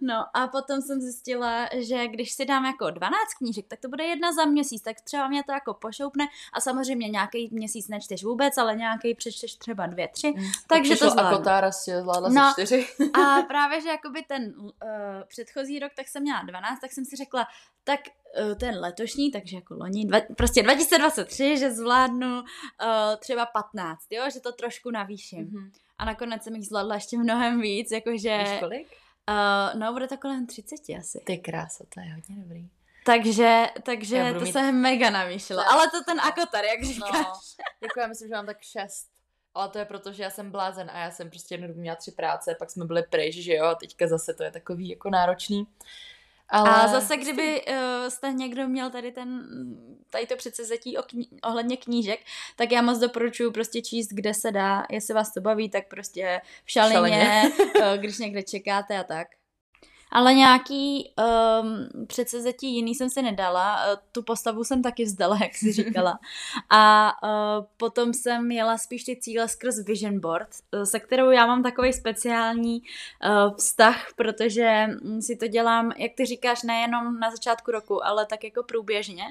No 0.00 0.24
a 0.34 0.48
potom 0.48 0.82
jsem 0.82 1.00
zjistila, 1.00 1.68
že 1.76 2.08
když 2.08 2.32
si 2.32 2.44
dám 2.44 2.64
jako 2.64 2.90
12 2.90 3.34
knížek, 3.38 3.66
tak 3.68 3.80
to 3.80 3.88
bude 3.88 4.04
jedna 4.04 4.32
za 4.32 4.44
měsíc, 4.44 4.82
tak 4.82 5.00
třeba 5.00 5.28
mě 5.28 5.42
to 5.44 5.52
jako 5.52 5.74
pošoupne 5.74 6.24
a 6.52 6.60
samozřejmě 6.60 7.08
nějaký 7.08 7.48
měsíc 7.52 7.88
nečteš 7.88 8.24
vůbec, 8.24 8.58
ale 8.58 8.76
nějaký 8.76 9.14
přečteš 9.14 9.54
třeba 9.54 9.86
dvě, 9.86 10.08
tři, 10.08 10.32
mm, 10.36 10.44
takže 10.68 10.96
to 10.96 11.10
zvládnu. 11.10 11.38
Kotára 11.38 11.72
si 11.72 11.90
zvládla 12.00 12.28
no, 12.28 12.52
čtyři. 12.52 12.86
a 13.12 13.42
právě, 13.48 13.80
že 13.80 13.88
jakoby 13.88 14.22
ten 14.22 14.54
uh, 14.58 14.70
předchozí 15.28 15.78
rok, 15.78 15.92
tak 15.96 16.08
jsem 16.08 16.22
měla 16.22 16.42
12, 16.42 16.80
tak 16.80 16.92
jsem 16.92 17.04
si 17.04 17.16
řekla, 17.16 17.46
tak 17.84 18.00
uh, 18.46 18.54
ten 18.54 18.78
letošní, 18.80 19.30
takže 19.30 19.56
jako 19.56 19.74
loni, 19.74 20.04
dva, 20.04 20.20
prostě 20.36 20.62
2023, 20.62 21.58
že 21.58 21.70
zvládnu 21.70 22.40
uh, 22.40 22.46
třeba 23.18 23.46
15, 23.46 24.06
jo, 24.10 24.22
že 24.32 24.40
to 24.40 24.52
trošku 24.52 24.90
navýším. 24.90 25.46
Mm-hmm. 25.46 25.70
A 25.98 26.04
nakonec 26.04 26.42
jsem 26.42 26.54
jich 26.54 26.66
zvládla 26.66 26.94
ještě 26.94 27.18
mnohem 27.18 27.60
víc, 27.60 27.90
jakože... 27.90 28.38
Víš 28.38 28.60
kolik? 28.60 29.03
Uh, 29.30 29.80
no, 29.80 29.92
bude 29.92 30.08
to 30.08 30.16
kolem 30.16 30.46
30 30.46 30.74
asi. 30.98 31.20
Ty 31.26 31.38
krása, 31.38 31.84
to 31.94 32.00
je 32.00 32.14
hodně 32.14 32.36
dobrý. 32.42 32.68
Takže, 33.04 33.66
takže 33.82 34.34
to 34.38 34.40
mít... 34.40 34.52
se 34.52 34.72
mega 34.72 35.10
navýšilo. 35.10 35.62
Ale 35.70 35.90
to 35.90 36.04
ten 36.04 36.20
akotar, 36.20 36.64
jak 36.64 36.84
říkáš. 36.84 37.12
No, 37.12 37.32
jako 37.82 38.00
já 38.00 38.06
myslím, 38.06 38.28
že 38.28 38.34
mám 38.34 38.46
tak 38.46 38.62
šest. 38.62 39.08
Ale 39.54 39.68
to 39.68 39.78
je 39.78 39.84
proto, 39.84 40.12
že 40.12 40.22
já 40.22 40.30
jsem 40.30 40.50
blázen 40.50 40.90
a 40.90 40.98
já 40.98 41.10
jsem 41.10 41.30
prostě 41.30 41.54
jednou 41.54 41.68
měla 41.74 41.96
tři 41.96 42.10
práce, 42.10 42.56
pak 42.58 42.70
jsme 42.70 42.84
byli 42.84 43.02
pryč, 43.02 43.34
že 43.34 43.54
jo, 43.54 43.64
a 43.64 43.74
teďka 43.74 44.06
zase 44.06 44.34
to 44.34 44.42
je 44.42 44.50
takový 44.50 44.88
jako 44.88 45.10
náročný. 45.10 45.66
Ale... 46.48 46.70
A 46.70 46.88
zase, 46.88 47.16
kdyby 47.16 47.64
uh, 47.66 47.76
jste 48.08 48.32
někdo 48.32 48.68
měl 48.68 48.90
tady 48.90 49.12
ten, 49.12 49.44
tady 50.10 50.26
to 50.26 50.36
předsezetí 50.36 50.98
kni- 50.98 51.38
ohledně 51.44 51.76
knížek, 51.76 52.20
tak 52.56 52.72
já 52.72 52.82
moc 52.82 52.98
doporučuji 52.98 53.50
prostě 53.52 53.82
číst, 53.82 54.08
kde 54.08 54.34
se 54.34 54.52
dá, 54.52 54.86
jestli 54.90 55.14
vás 55.14 55.32
to 55.34 55.40
baví, 55.40 55.70
tak 55.70 55.88
prostě 55.88 56.40
v 56.64 56.70
šalině, 56.70 56.94
šalině. 56.94 57.42
uh, 57.58 57.96
když 57.96 58.18
někde 58.18 58.42
čekáte 58.42 58.98
a 58.98 59.04
tak 59.04 59.28
ale 60.14 60.34
nějaký 60.34 61.12
um, 61.18 62.06
předsezetí 62.06 62.74
jiný 62.74 62.94
jsem 62.94 63.10
si 63.10 63.22
nedala, 63.22 63.74
uh, 63.74 63.98
tu 64.12 64.22
postavu 64.22 64.64
jsem 64.64 64.82
taky 64.82 65.04
vzdala, 65.04 65.38
jak 65.42 65.54
jsi 65.54 65.72
říkala. 65.72 66.18
A 66.70 67.12
uh, 67.22 67.64
potom 67.76 68.14
jsem 68.14 68.50
jela 68.50 68.78
spíš 68.78 69.04
ty 69.04 69.16
cíle 69.16 69.48
skrz 69.48 69.78
Vision 69.86 70.20
Board, 70.20 70.48
uh, 70.74 70.82
se 70.82 71.00
kterou 71.00 71.30
já 71.30 71.46
mám 71.46 71.62
takový 71.62 71.92
speciální 71.92 72.82
uh, 72.82 73.56
vztah, 73.56 74.06
protože 74.16 74.86
si 75.20 75.36
to 75.36 75.46
dělám, 75.46 75.92
jak 75.96 76.12
ty 76.14 76.26
říkáš, 76.26 76.62
nejenom 76.62 77.20
na 77.20 77.30
začátku 77.30 77.70
roku, 77.70 78.06
ale 78.06 78.26
tak 78.26 78.44
jako 78.44 78.62
průběžně. 78.62 79.24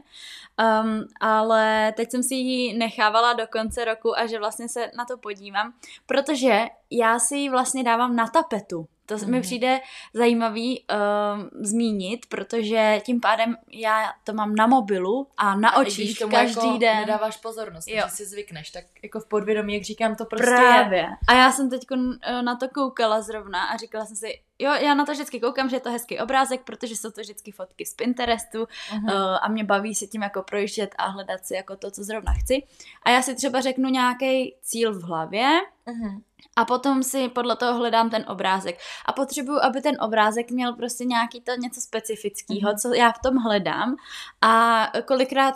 Um, 0.84 1.08
ale 1.20 1.94
teď 1.98 2.12
jsem 2.12 2.24
si 2.24 2.36
ji 2.36 2.78
nechávala 2.78 3.34
do 3.34 3.48
konce 3.48 3.86
roku 3.86 4.18
a 4.18 4.26
že 4.26 4.40
vlastně 4.40 4.70
se 4.70 4.92
na 4.98 5.06
to 5.06 5.18
podívám, 5.18 5.74
protože 6.06 6.66
já 6.92 7.20
si 7.20 7.36
ji 7.36 7.50
vlastně 7.50 7.84
dávám 7.84 8.16
na 8.16 8.28
tapetu. 8.28 8.88
To 9.06 9.18
mm. 9.18 9.26
mi 9.26 9.32
mhm. 9.32 9.42
přijde 9.42 9.80
zajímavý 10.14 10.80
uh, 10.80 11.66
zmínit, 11.66 12.26
protože 12.26 13.02
tím 13.06 13.20
pádem 13.20 13.58
já 13.72 14.14
to 14.24 14.34
mám 14.34 14.56
na 14.56 14.68
mobilu 14.68 15.28
a 15.38 15.56
na 15.56 15.78
očích 15.78 16.22
a 16.22 16.28
každý 16.28 16.68
jako 16.68 16.78
den. 16.78 16.98
nedáváš 16.98 17.38
pozornost, 17.38 17.88
jo. 17.88 18.04
si 18.08 18.26
zvykneš, 18.26 18.70
tak 18.70 18.84
jako 19.04 19.20
v 19.20 19.26
podvědomí, 19.26 19.74
jak 19.74 19.84
říkám, 19.84 20.16
to 20.16 20.26
prostě 20.26 20.46
Právě. 20.46 21.00
je. 21.00 21.10
A 21.28 21.34
já 21.34 21.52
jsem 21.52 21.70
teď 21.70 21.82
uh, 21.92 22.16
na 22.42 22.56
to 22.56 22.70
koukala 22.70 23.22
zrovna 23.22 23.64
a 23.64 23.78
říkala 23.78 24.06
jsem 24.06 24.16
si, 24.16 24.42
jo, 24.60 24.72
já 24.72 24.94
na 24.94 25.06
to 25.06 25.12
vždycky 25.12 25.40
koukám, 25.40 25.70
že 25.70 25.76
je 25.76 25.80
to 25.80 25.92
hezký 25.92 26.20
obrázek, 26.20 26.62
protože 26.64 26.96
jsou 26.96 27.12
to 27.12 27.22
vždycky 27.22 27.52
fotky 27.52 27.86
z 27.86 27.94
Pinterestu 27.94 28.64
uh-huh. 28.64 29.04
uh, 29.04 29.38
a 29.42 29.48
mě 29.48 29.64
baví 29.64 29.96
se 29.96 30.08
tím 30.08 30.22
jako 30.22 30.44
projíždět 30.44 30.96
a 30.98 31.08
hledat 31.08 31.46
si 31.46 31.56
jako 31.56 31.76
to, 31.76 31.92
co 31.92 32.04
zrovna 32.04 32.34
chci. 32.34 32.64
A 33.04 33.10
já 33.10 33.22
si 33.22 33.36
třeba 33.36 33.62
řeknu 33.62 33.90
nějaký 33.90 34.56
cíl 34.62 34.94
v 34.94 35.04
hlavě, 35.04 35.48
uh-huh 35.88 36.22
a 36.56 36.66
potom 36.66 37.04
si 37.04 37.30
podle 37.30 37.56
toho 37.56 37.78
hledám 37.78 38.10
ten 38.10 38.26
obrázek. 38.28 38.80
A 39.06 39.14
potřebuju, 39.14 39.60
aby 39.60 39.82
ten 39.82 39.96
obrázek 40.02 40.52
měl 40.52 40.74
prostě 40.74 41.06
nějaký 41.06 41.42
to 41.42 41.52
něco 41.56 41.82
specifického, 41.82 42.72
mm-hmm. 42.72 42.80
co 42.82 42.94
já 42.94 43.12
v 43.12 43.20
tom 43.20 43.36
hledám. 43.36 43.96
A 44.42 44.86
kolikrát 45.06 45.56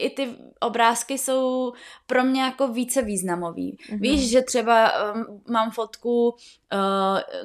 i 0.00 0.10
ty 0.10 0.36
obrázky 0.60 1.18
jsou 1.18 1.72
pro 2.06 2.24
mě 2.24 2.42
jako 2.42 2.68
více 2.68 3.02
významový. 3.02 3.76
Mm-hmm. 3.76 4.00
Víš, 4.00 4.30
že 4.30 4.42
třeba 4.42 4.92
um, 5.14 5.42
mám 5.48 5.70
fotku 5.70 6.28
uh, 6.28 6.38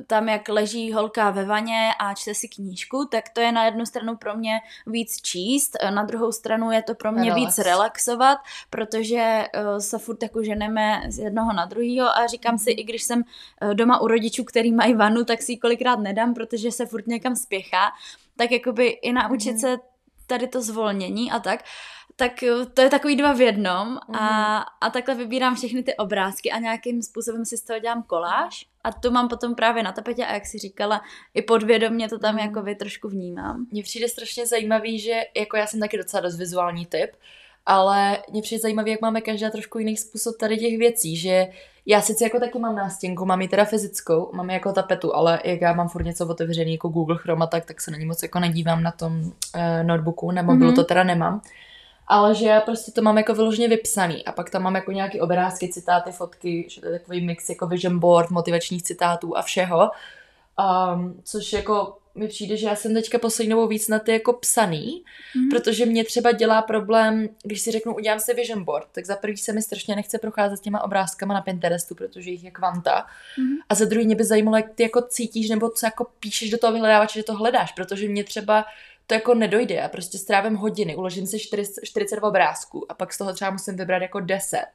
tam, 0.07 0.29
jak 0.29 0.50
leží 0.50 0.93
holka 0.93 1.29
ve 1.29 1.45
vaně 1.45 1.89
a 2.00 2.13
čte 2.13 2.33
si 2.33 2.47
knížku, 2.47 3.05
tak 3.12 3.29
to 3.29 3.41
je 3.41 3.51
na 3.51 3.65
jednu 3.65 3.85
stranu 3.85 4.17
pro 4.17 4.35
mě 4.35 4.59
víc 4.88 5.21
číst, 5.21 5.77
na 5.89 6.03
druhou 6.03 6.31
stranu 6.31 6.71
je 6.71 6.83
to 6.83 6.95
pro 6.95 7.12
mě 7.12 7.29
Relax. 7.29 7.41
víc 7.41 7.65
relaxovat, 7.65 8.38
protože 8.69 9.45
uh, 9.57 9.77
se 9.77 9.97
furt 9.97 10.24
jako 10.24 10.43
ženeme 10.43 11.01
z 11.09 11.17
jednoho 11.17 11.53
na 11.53 11.65
druhýho 11.65 12.17
a 12.17 12.27
říkám 12.27 12.55
mm-hmm. 12.55 12.63
si, 12.63 12.71
mhm. 12.71 12.79
i 12.79 12.83
když 12.83 13.03
jsem 13.03 13.24
uh, 13.62 13.74
doma 13.74 14.01
u 14.01 14.07
rodičů, 14.07 14.43
který 14.43 14.71
mají 14.71 14.93
vanu, 14.93 15.24
tak 15.24 15.41
si 15.41 15.51
ji 15.51 15.57
kolikrát 15.57 16.00
nedám, 16.00 16.33
protože 16.33 16.71
se 16.71 16.85
furt 16.85 17.07
někam 17.07 17.35
spěchá, 17.35 17.91
tak 18.38 18.51
jakoby 18.51 18.88
i 18.88 19.13
naučit 19.13 19.55
mm-hmm. 19.55 19.59
se 19.59 19.94
tady 20.27 20.48
to 20.48 20.62
zvolnění 20.62 21.32
a 21.32 21.39
tak 21.39 21.63
tak 22.15 22.44
eh, 22.44 22.65
to 22.74 22.82
je 22.82 22.89
takový 22.89 23.15
dva 23.15 23.34
v 23.34 23.41
jednom 23.41 23.98
a, 23.98 24.00
mhm. 24.10 24.63
a 24.82 24.89
takhle 24.94 25.15
vybírám 25.15 25.55
všechny 25.55 25.84
ty 25.84 25.96
obrázky 25.96 26.51
a 26.51 26.60
nějakým 26.60 27.01
způsobem 27.01 27.46
si 27.46 27.58
z 27.58 27.63
toho 27.63 27.79
dělám 27.79 28.03
koláž 28.03 28.65
a 28.84 28.91
to 28.91 29.12
mám 29.12 29.27
potom 29.27 29.55
právě 29.55 29.84
na 29.84 29.91
tapetě 29.91 30.25
a 30.25 30.34
jak 30.34 30.46
si 30.46 30.58
říkala, 30.58 31.01
i 31.34 31.41
podvědomně 31.41 32.10
to 32.10 32.20
tam 32.20 32.34
mm. 32.34 32.39
jako 32.39 32.62
vy 32.62 32.75
trošku 32.75 33.10
vnímám. 33.10 33.65
Mně 33.72 33.84
přijde 33.84 34.10
strašně 34.10 34.48
zajímavý, 34.48 35.00
že 35.00 35.22
jako 35.38 35.58
já 35.58 35.67
jsem 35.67 35.79
taky 35.79 35.98
docela 35.98 36.22
dost 36.22 36.38
vizuální 36.38 36.86
typ, 36.86 37.12
ale 37.65 38.17
mě 38.31 38.41
přijde 38.41 38.62
zajímavý, 38.62 38.91
jak 38.91 39.01
máme 39.01 39.22
každá 39.22 39.50
trošku 39.50 39.79
jiný 39.79 39.98
způsob 39.98 40.38
tady 40.38 40.57
těch 40.57 40.77
věcí, 40.77 41.17
že 41.17 41.48
já 41.86 42.01
sice 42.01 42.24
jako 42.24 42.39
taky 42.39 42.60
mám 42.60 42.75
nástěnku, 42.75 43.25
mám 43.25 43.41
ji 43.41 43.48
teda 43.48 43.65
fyzickou, 43.65 44.29
mám 44.34 44.50
ji 44.50 44.53
jako 44.53 44.72
tapetu, 44.72 45.15
ale 45.15 45.39
jak 45.43 45.62
já 45.62 45.74
mám 45.74 45.89
furt 45.89 46.03
něco 46.03 46.27
otevřený 46.27 46.72
jako 46.72 46.89
Google 46.89 47.17
Chroma, 47.17 47.48
tak, 47.48 47.65
tak 47.65 47.81
se 47.81 47.91
na 47.91 47.98
ní 47.98 48.05
moc 48.05 48.24
jako 48.24 48.39
nedívám 48.39 48.84
na 48.84 48.91
tom 48.91 49.17
uh, 49.17 49.31
notebooku, 49.84 50.31
nebo 50.31 50.51
mm-hmm. 50.51 50.75
to 50.75 50.84
teda 50.84 51.03
nemám 51.03 51.41
ale 52.07 52.36
že 52.36 52.45
já 52.45 52.62
prostě 52.62 52.91
to 52.91 53.01
mám 53.01 53.17
jako 53.17 53.34
vyloženě 53.34 53.67
vypsaný 53.67 54.25
a 54.25 54.31
pak 54.31 54.50
tam 54.50 54.63
mám 54.63 54.75
jako 54.75 54.91
nějaké 54.91 55.22
obrázky, 55.22 55.69
citáty, 55.69 56.12
fotky, 56.12 56.67
že 56.69 56.81
to 56.81 56.88
je 56.88 57.00
takový 57.00 57.25
mix 57.25 57.50
jako 57.50 57.67
vision 57.67 58.00
board, 58.00 58.29
motivačních 58.29 58.84
citátů 58.84 59.38
a 59.38 59.41
všeho, 59.41 59.91
um, 60.93 61.22
což 61.24 61.53
jako 61.53 61.98
mi 62.15 62.27
přijde, 62.27 62.57
že 62.57 62.67
já 62.67 62.75
jsem 62.75 62.93
teďka 62.93 63.19
poslední 63.19 63.50
dobou 63.50 63.67
víc 63.67 63.88
na 63.88 64.00
ty 64.00 64.12
jako 64.12 64.34
psaný, 64.34 65.03
mm-hmm. 65.03 65.50
protože 65.50 65.86
mě 65.86 66.05
třeba 66.05 66.31
dělá 66.31 66.62
problém, 66.62 67.29
když 67.43 67.62
si 67.62 67.72
řeknu, 67.72 67.95
udělám 67.95 68.19
si 68.19 68.34
vision 68.34 68.63
board, 68.63 68.88
tak 68.91 69.05
za 69.05 69.15
prvý 69.15 69.38
se 69.38 69.53
mi 69.53 69.62
strašně 69.62 69.95
nechce 69.95 70.17
procházet 70.17 70.60
těma 70.62 70.84
obrázkama 70.84 71.34
na 71.34 71.41
Pinterestu, 71.41 71.95
protože 71.95 72.31
jich 72.31 72.43
je 72.43 72.51
kvanta. 72.51 73.05
Mm-hmm. 73.39 73.55
A 73.69 73.75
za 73.75 73.86
druhý 73.86 74.05
mě 74.05 74.15
by 74.15 74.24
zajímalo, 74.24 74.57
jak 74.57 74.75
ty 74.75 74.84
jako 74.84 75.01
cítíš, 75.01 75.50
nebo 75.50 75.69
co 75.69 75.86
jako 75.86 76.07
píšeš 76.19 76.50
do 76.50 76.57
toho 76.57 76.74
vyhledávače, 76.74 77.19
že 77.19 77.24
to 77.24 77.34
hledáš, 77.34 77.72
protože 77.72 78.07
mě 78.07 78.24
třeba 78.24 78.65
to 79.07 79.13
jako 79.13 79.34
nedojde. 79.34 79.75
Já 79.75 79.89
prostě 79.89 80.17
strávím 80.17 80.55
hodiny, 80.55 80.95
uložím 80.95 81.27
si 81.27 81.39
40, 81.39 81.81
40 81.84 82.19
obrázků 82.24 82.91
a 82.91 82.93
pak 82.93 83.13
z 83.13 83.17
toho 83.17 83.34
třeba 83.34 83.51
musím 83.51 83.77
vybrat 83.77 84.01
jako 84.01 84.19
10. 84.19 84.65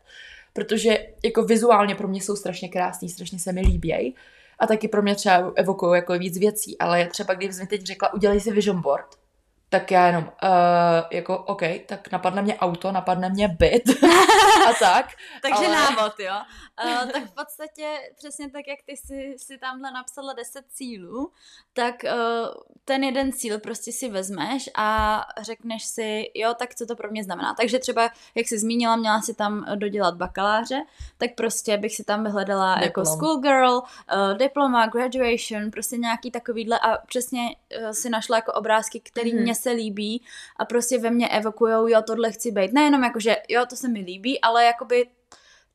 Protože 0.52 1.06
jako 1.25 1.44
vizuálně 1.44 1.94
pro 1.94 2.09
mě 2.09 2.20
jsou 2.20 2.37
strašně 2.37 2.68
krásný, 2.68 3.09
strašně 3.09 3.38
se 3.38 3.52
mi 3.52 3.61
líbějí. 3.61 4.14
A 4.60 4.66
taky 4.66 4.88
pro 4.88 5.02
mě 5.02 5.14
třeba 5.14 5.52
evokují 5.54 5.94
jako 5.94 6.12
víc 6.12 6.38
věcí, 6.38 6.78
ale 6.78 7.06
třeba 7.06 7.34
když 7.34 7.58
mi 7.58 7.66
teď 7.66 7.82
řekla, 7.82 8.14
udělej 8.14 8.40
si 8.40 8.52
vision 8.52 8.80
board, 8.80 9.19
tak 9.70 9.90
já 9.90 10.06
jenom, 10.06 10.24
uh, 10.24 10.50
jako, 11.10 11.38
OK, 11.38 11.62
tak 11.86 12.12
napadne 12.12 12.42
mě 12.42 12.58
auto, 12.58 12.92
napadne 12.92 13.28
mě 13.28 13.48
byt 13.48 13.82
a 14.70 14.72
tak. 14.80 15.06
Takže 15.42 15.66
ale... 15.66 15.74
návod, 15.74 16.20
jo. 16.20 16.34
Uh, 16.84 17.10
tak 17.12 17.24
v 17.24 17.34
podstatě 17.34 17.98
přesně 18.16 18.50
tak, 18.50 18.68
jak 18.68 18.78
ty 18.86 18.96
si, 18.96 19.34
si 19.36 19.58
tamhle 19.58 19.90
napsala 19.90 20.32
10 20.32 20.64
cílů, 20.68 21.32
tak 21.72 21.94
uh, 22.04 22.62
ten 22.84 23.04
jeden 23.04 23.32
cíl 23.32 23.58
prostě 23.58 23.92
si 23.92 24.08
vezmeš 24.08 24.70
a 24.76 25.20
řekneš 25.40 25.84
si, 25.84 26.30
jo, 26.34 26.54
tak 26.54 26.74
co 26.74 26.86
to 26.86 26.96
pro 26.96 27.10
mě 27.10 27.24
znamená. 27.24 27.54
Takže 27.54 27.78
třeba, 27.78 28.10
jak 28.34 28.48
jsi 28.48 28.58
zmínila, 28.58 28.96
měla 28.96 29.22
si 29.22 29.34
tam 29.34 29.64
dodělat 29.74 30.14
bakaláře, 30.14 30.82
tak 31.18 31.30
prostě 31.34 31.76
bych 31.76 31.96
si 31.96 32.04
tam 32.04 32.24
vyhledala 32.24 32.74
Diplom. 32.74 32.84
jako 32.84 33.04
schoolgirl, 33.04 33.74
uh, 33.76 33.82
diploma, 34.36 34.86
graduation, 34.86 35.70
prostě 35.70 35.96
nějaký 35.96 36.30
takovýhle 36.30 36.78
a 36.78 36.98
přesně 37.06 37.40
uh, 37.82 37.90
si 37.90 38.10
našla 38.10 38.36
jako 38.36 38.52
obrázky, 38.52 39.00
který 39.00 39.34
mm-hmm. 39.34 39.42
mě 39.42 39.54
se 39.60 39.70
líbí 39.70 40.22
a 40.56 40.64
prostě 40.64 40.98
ve 40.98 41.10
mně 41.10 41.28
evokujou, 41.28 41.86
jo, 41.86 42.02
tohle 42.06 42.32
chci 42.32 42.50
být. 42.50 42.72
Nejenom 42.72 43.04
jako, 43.04 43.20
že 43.20 43.36
jo, 43.48 43.66
to 43.66 43.76
se 43.76 43.88
mi 43.88 44.00
líbí, 44.00 44.40
ale 44.40 44.64
jakoby 44.64 45.06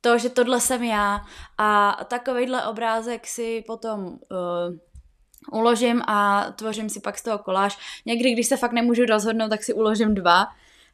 to, 0.02 0.18
že 0.18 0.30
tohle 0.30 0.62
jsem 0.62 0.84
já 0.84 1.22
a 1.58 2.00
takovýhle 2.08 2.68
obrázek 2.68 3.28
si 3.28 3.64
potom 3.68 4.06
uh, 4.06 5.60
uložím 5.60 6.02
a 6.08 6.46
tvořím 6.56 6.90
si 6.90 7.00
pak 7.00 7.18
z 7.18 7.24
toho 7.24 7.38
koláž. 7.38 7.78
Někdy, 8.06 8.32
když 8.32 8.48
se 8.48 8.58
fakt 8.58 8.72
nemůžu 8.72 9.06
rozhodnout, 9.06 9.50
tak 9.50 9.64
si 9.64 9.74
uložím 9.74 10.16
dva, 10.16 10.48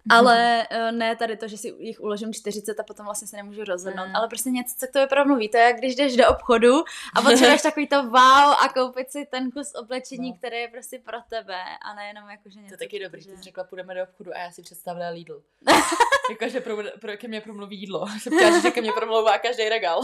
ale 0.09 0.67
uh, 0.71 0.97
ne 0.97 1.15
tady 1.15 1.37
to, 1.37 1.47
že 1.47 1.57
si 1.57 1.75
jich 1.79 2.01
uložím 2.01 2.33
40 2.33 2.79
a 2.79 2.83
potom 2.83 3.05
vlastně 3.05 3.27
se 3.27 3.37
nemůžu 3.37 3.63
rozhodnout, 3.63 4.07
mm. 4.07 4.15
ale 4.15 4.27
prostě 4.27 4.49
něco, 4.49 4.75
co 4.79 4.87
k 4.87 4.91
tobě 4.91 5.07
promluví. 5.07 5.49
To 5.49 5.57
je 5.57 5.63
jak 5.63 5.77
když 5.77 5.95
jdeš 5.95 6.15
do 6.15 6.29
obchodu 6.29 6.83
a 7.15 7.21
potřebuješ 7.21 7.61
takový 7.69 7.87
to 7.87 8.03
wow 8.03 8.51
a 8.63 8.69
koupit 8.73 9.11
si 9.11 9.25
ten 9.25 9.51
kus 9.51 9.71
oblečení, 9.75 10.29
no. 10.29 10.37
který 10.37 10.57
je 10.57 10.67
prostě 10.67 10.99
pro 10.99 11.17
tebe 11.29 11.61
a 11.81 11.93
nejenom 11.93 12.29
jako, 12.29 12.49
že 12.49 12.59
něco. 12.59 12.77
To 12.77 12.83
je 12.83 12.87
taky 12.87 13.03
dobrý, 13.03 13.21
že... 13.21 13.29
jsi 13.29 13.43
řekla, 13.43 13.63
půjdeme 13.63 13.95
do 13.95 14.03
obchodu 14.03 14.31
a 14.35 14.37
já 14.37 14.51
si 14.51 14.61
představila 14.61 15.09
Lidl. 15.09 15.41
jako, 16.29 16.49
že 16.49 16.61
pro, 16.61 16.77
pro, 17.01 17.17
ke 17.17 17.27
mně 17.27 17.41
promluví 17.41 17.79
jídlo. 17.79 18.07
Jsem 18.19 18.61
že 18.61 18.71
ke 18.71 18.81
mně 18.81 18.91
promlouvá 18.91 19.37
každý 19.37 19.69
regál. 19.69 20.01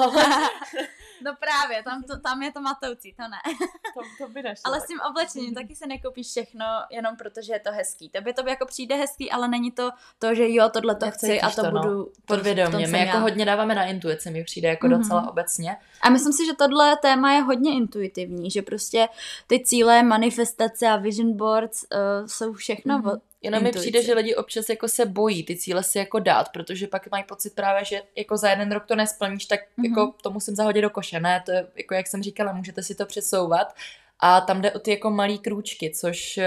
No 1.26 1.36
právě, 1.40 1.84
tam, 1.84 2.04
to, 2.04 2.20
tam 2.20 2.44
je 2.44 2.52
to 2.52 2.62
matoucí, 2.62 3.14
to 3.14 3.24
ne. 3.24 3.38
to, 3.94 4.26
to 4.26 4.32
by 4.34 4.44
nešlo. 4.44 4.62
Ale 4.66 4.82
s 4.82 4.88
tím 4.88 5.00
oblečením 5.10 5.54
taky 5.54 5.76
se 5.76 5.88
nekoupíš 5.88 6.28
všechno 6.28 6.66
jenom 6.92 7.16
protože 7.16 7.54
je 7.54 7.60
to 7.60 7.72
hezký. 7.72 8.10
Tobě 8.10 8.34
to 8.34 8.44
by 8.44 8.50
jako 8.50 8.66
přijde 8.66 8.96
hezký, 8.96 9.32
ale 9.32 9.48
není 9.48 9.72
to 9.72 9.92
to, 10.20 10.36
že 10.36 10.50
jo, 10.50 10.70
tohle 10.70 10.96
to 10.96 11.12
chci 11.12 11.42
a 11.42 11.50
to, 11.50 11.62
to 11.62 11.72
no. 11.72 11.82
budu... 11.82 12.12
Podvědomě, 12.26 12.88
my 12.88 13.00
jako 13.00 13.18
já. 13.18 13.20
hodně 13.20 13.46
dáváme 13.46 13.76
na 13.76 13.86
intuici, 13.86 14.32
mi 14.32 14.44
přijde 14.44 14.70
jako 14.70 14.88
mm-hmm. 14.88 14.98
docela 14.98 15.30
obecně. 15.30 15.78
A 16.02 16.10
myslím 16.10 16.34
si, 16.34 16.46
že 16.46 16.54
tohle 16.54 16.98
téma 16.98 17.32
je 17.32 17.42
hodně 17.42 17.74
intuitivní, 17.74 18.52
že 18.52 18.62
prostě 18.62 19.08
ty 19.48 19.64
cíle, 19.64 20.04
manifestace 20.04 20.88
a 20.88 20.98
vision 20.98 21.38
boards 21.38 21.84
uh, 21.84 22.28
jsou 22.28 22.54
všechno 22.54 23.00
mm-hmm. 23.00 23.22
Jenom 23.48 23.64
mi 23.64 23.72
přijde, 23.72 24.04
že 24.04 24.14
lidi 24.14 24.36
občas 24.36 24.70
jako 24.70 24.88
se 24.88 25.06
bojí 25.06 25.44
ty 25.44 25.56
cíle 25.56 25.84
si 25.84 25.98
jako 25.98 26.20
dát, 26.20 26.50
protože 26.50 26.88
pak 26.88 27.12
mají 27.12 27.24
pocit 27.24 27.56
právě, 27.56 27.86
že 27.86 28.02
jako 28.16 28.38
za 28.38 28.50
jeden 28.50 28.72
rok 28.72 28.86
to 28.86 28.96
nesplníš, 28.96 29.46
tak 29.46 29.60
mm-hmm. 29.60 29.90
jako 29.90 30.14
to 30.22 30.32
musím 30.32 30.56
zahodit 30.56 30.82
do 30.82 30.90
koše. 30.90 31.20
Ne, 31.20 31.44
to 31.46 31.52
je, 31.52 31.68
jako 31.76 31.94
jak 31.94 32.08
jsem 32.08 32.24
říkala, 32.24 32.54
můžete 32.54 32.84
si 32.84 32.96
to 32.96 33.06
přesouvat. 33.06 33.76
A 34.20 34.42
tam 34.42 34.62
jde 34.62 34.72
o 34.72 34.80
ty 34.80 34.92
jako 34.92 35.10
malý 35.10 35.40
krůčky, 35.40 35.92
což 35.92 36.40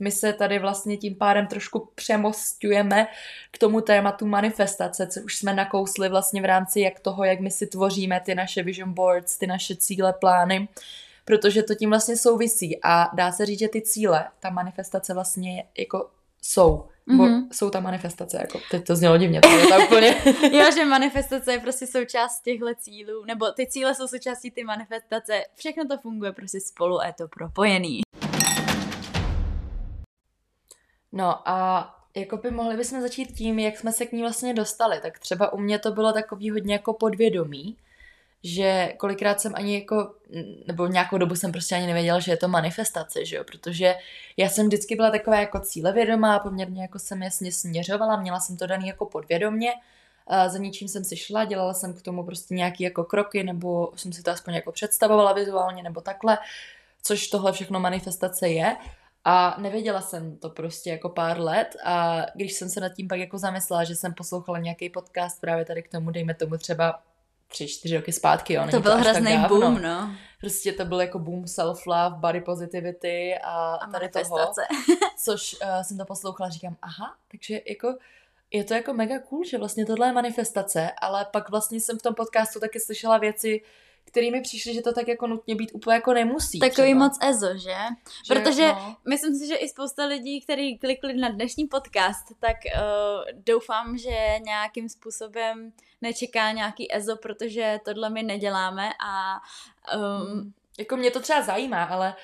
my 0.00 0.10
se 0.10 0.32
tady 0.32 0.58
vlastně 0.58 0.96
tím 0.96 1.14
pádem 1.14 1.46
trošku 1.46 1.88
přemostujeme 1.94 3.06
k 3.50 3.58
tomu 3.58 3.80
tématu 3.80 4.26
manifestace, 4.26 5.06
co 5.06 5.20
už 5.20 5.36
jsme 5.36 5.54
nakousli 5.54 6.08
vlastně 6.08 6.42
v 6.42 6.44
rámci 6.44 6.80
jak 6.80 7.00
toho, 7.00 7.24
jak 7.24 7.40
my 7.40 7.50
si 7.50 7.66
tvoříme 7.66 8.20
ty 8.20 8.34
naše 8.34 8.62
vision 8.62 8.92
boards, 8.92 9.38
ty 9.38 9.46
naše 9.46 9.76
cíle, 9.76 10.12
plány, 10.12 10.68
protože 11.24 11.62
to 11.62 11.74
tím 11.74 11.90
vlastně 11.90 12.16
souvisí 12.16 12.78
a 12.82 13.10
dá 13.14 13.32
se 13.32 13.46
říct, 13.46 13.58
že 13.58 13.68
ty 13.68 13.82
cíle, 13.82 14.28
ta 14.40 14.50
manifestace 14.50 15.14
vlastně 15.14 15.64
jako 15.78 16.10
jsou. 16.46 16.88
Mm-hmm. 17.08 17.48
jsou 17.52 17.70
ta 17.70 17.80
manifestace, 17.80 18.36
jako 18.40 18.60
teď 18.70 18.86
to 18.86 18.96
znělo 18.96 19.18
divně, 19.18 19.40
to 19.40 19.48
je 19.48 19.66
to 19.66 19.84
úplně... 19.86 20.14
jo, 20.58 20.64
že 20.74 20.84
manifestace 20.84 21.52
je 21.52 21.60
prostě 21.60 21.86
součást 21.86 22.42
těchto 22.42 22.74
cílů, 22.74 23.24
nebo 23.24 23.52
ty 23.52 23.66
cíle 23.66 23.94
jsou 23.94 24.06
součástí 24.08 24.50
ty 24.50 24.64
manifestace, 24.64 25.44
všechno 25.54 25.88
to 25.88 25.98
funguje 25.98 26.32
prostě 26.32 26.60
spolu 26.60 27.00
a 27.00 27.06
je 27.06 27.12
to 27.12 27.28
propojený. 27.28 28.00
No 31.12 31.48
a 31.48 31.88
jako 32.16 32.36
by 32.36 32.50
mohli 32.50 32.76
bychom 32.76 33.00
začít 33.00 33.32
tím, 33.32 33.58
jak 33.58 33.78
jsme 33.78 33.92
se 33.92 34.06
k 34.06 34.12
ní 34.12 34.22
vlastně 34.22 34.54
dostali. 34.54 35.00
Tak 35.00 35.18
třeba 35.18 35.52
u 35.52 35.58
mě 35.58 35.78
to 35.78 35.92
bylo 35.92 36.12
takový 36.12 36.50
hodně 36.50 36.74
jako 36.74 36.92
podvědomí, 36.92 37.76
že 38.46 38.92
kolikrát 38.96 39.40
jsem 39.40 39.52
ani 39.54 39.74
jako, 39.74 40.14
nebo 40.66 40.86
nějakou 40.86 41.18
dobu 41.18 41.34
jsem 41.36 41.52
prostě 41.52 41.74
ani 41.74 41.86
nevěděla, 41.86 42.20
že 42.20 42.32
je 42.32 42.36
to 42.36 42.48
manifestace, 42.48 43.24
že 43.24 43.36
jo, 43.36 43.44
protože 43.44 43.94
já 44.36 44.48
jsem 44.48 44.66
vždycky 44.66 44.96
byla 44.96 45.10
taková 45.10 45.40
jako 45.40 45.60
cílevědomá, 45.60 46.38
poměrně 46.38 46.82
jako 46.82 46.98
jsem 46.98 47.22
jasně 47.22 47.52
směřovala, 47.52 48.20
měla 48.20 48.40
jsem 48.40 48.56
to 48.56 48.66
daný 48.66 48.88
jako 48.88 49.06
podvědomě, 49.06 49.72
a 50.26 50.48
za 50.48 50.58
ničím 50.58 50.88
jsem 50.88 51.04
si 51.04 51.16
šla, 51.16 51.44
dělala 51.44 51.74
jsem 51.74 51.94
k 51.94 52.02
tomu 52.02 52.24
prostě 52.24 52.54
nějaký 52.54 52.84
jako 52.84 53.04
kroky, 53.04 53.42
nebo 53.42 53.92
jsem 53.96 54.12
si 54.12 54.22
to 54.22 54.30
aspoň 54.30 54.54
jako 54.54 54.72
představovala 54.72 55.32
vizuálně, 55.32 55.82
nebo 55.82 56.00
takhle, 56.00 56.38
což 57.02 57.28
tohle 57.28 57.52
všechno 57.52 57.80
manifestace 57.80 58.48
je. 58.48 58.76
A 59.24 59.56
nevěděla 59.58 60.00
jsem 60.00 60.36
to 60.36 60.50
prostě 60.50 60.90
jako 60.90 61.08
pár 61.08 61.40
let 61.40 61.76
a 61.84 62.22
když 62.34 62.52
jsem 62.52 62.68
se 62.68 62.80
nad 62.80 62.88
tím 62.88 63.08
pak 63.08 63.18
jako 63.18 63.38
zamyslela, 63.38 63.84
že 63.84 63.96
jsem 63.96 64.14
poslouchala 64.14 64.58
nějaký 64.58 64.90
podcast 64.90 65.40
právě 65.40 65.64
tady 65.64 65.82
k 65.82 65.88
tomu, 65.88 66.10
dejme 66.10 66.34
tomu 66.34 66.58
třeba 66.58 67.02
tři, 67.48 67.68
čtyři 67.68 67.96
roky 67.96 68.12
zpátky, 68.12 68.54
jo. 68.54 68.66
to 68.70 68.80
byl 68.80 68.96
hrozný 68.96 69.38
boom, 69.48 69.82
no. 69.82 70.10
Prostě 70.40 70.72
to 70.72 70.84
byl 70.84 71.00
jako 71.00 71.18
boom 71.18 71.44
self-love, 71.44 72.20
body 72.20 72.40
positivity 72.40 73.34
a, 73.42 73.74
a 73.74 73.90
tady 73.90 74.08
toho. 74.08 74.52
Což 75.24 75.56
uh, 75.62 75.82
jsem 75.82 75.98
to 75.98 76.04
poslouchala, 76.04 76.50
říkám, 76.50 76.76
aha, 76.82 77.16
takže 77.30 77.60
jako 77.68 77.94
je 78.50 78.64
to 78.64 78.74
jako 78.74 78.92
mega 78.92 79.18
cool, 79.18 79.44
že 79.44 79.58
vlastně 79.58 79.86
tohle 79.86 80.06
je 80.06 80.12
manifestace, 80.12 80.90
ale 81.00 81.26
pak 81.32 81.50
vlastně 81.50 81.80
jsem 81.80 81.98
v 81.98 82.02
tom 82.02 82.14
podcastu 82.14 82.60
taky 82.60 82.80
slyšela 82.80 83.18
věci, 83.18 83.60
který 84.06 84.30
mi 84.30 84.40
přišli, 84.40 84.74
že 84.74 84.82
to 84.82 84.92
tak 84.92 85.08
jako 85.08 85.26
nutně 85.26 85.54
být 85.54 85.70
úplně 85.74 85.94
jako 85.94 86.12
nemusí. 86.12 86.58
Takový 86.58 86.88
třeba. 86.88 87.04
moc 87.04 87.18
ezo, 87.22 87.52
že? 87.52 87.76
že 88.26 88.34
Protože 88.34 88.66
no. 88.66 88.96
myslím 89.08 89.34
si, 89.34 89.46
že 89.46 89.54
i 89.54 89.68
spousta 89.68 90.04
lidí, 90.04 90.40
kteří 90.40 90.78
klikli 90.78 91.14
na 91.14 91.28
dnešní 91.28 91.66
podcast, 91.66 92.26
tak 92.40 92.56
uh, 92.66 93.40
doufám, 93.46 93.98
že 93.98 94.38
nějakým 94.44 94.88
způsobem 94.88 95.72
nečeká 96.02 96.52
nějaký 96.52 96.94
ezo, 96.94 97.16
protože 97.16 97.80
tohle 97.84 98.10
my 98.10 98.22
neděláme 98.22 98.90
a 99.06 99.40
um, 99.96 100.26
hmm. 100.26 100.52
jako 100.78 100.96
mě 100.96 101.10
to 101.10 101.20
třeba 101.20 101.42
zajímá, 101.42 101.84
ale 101.84 102.14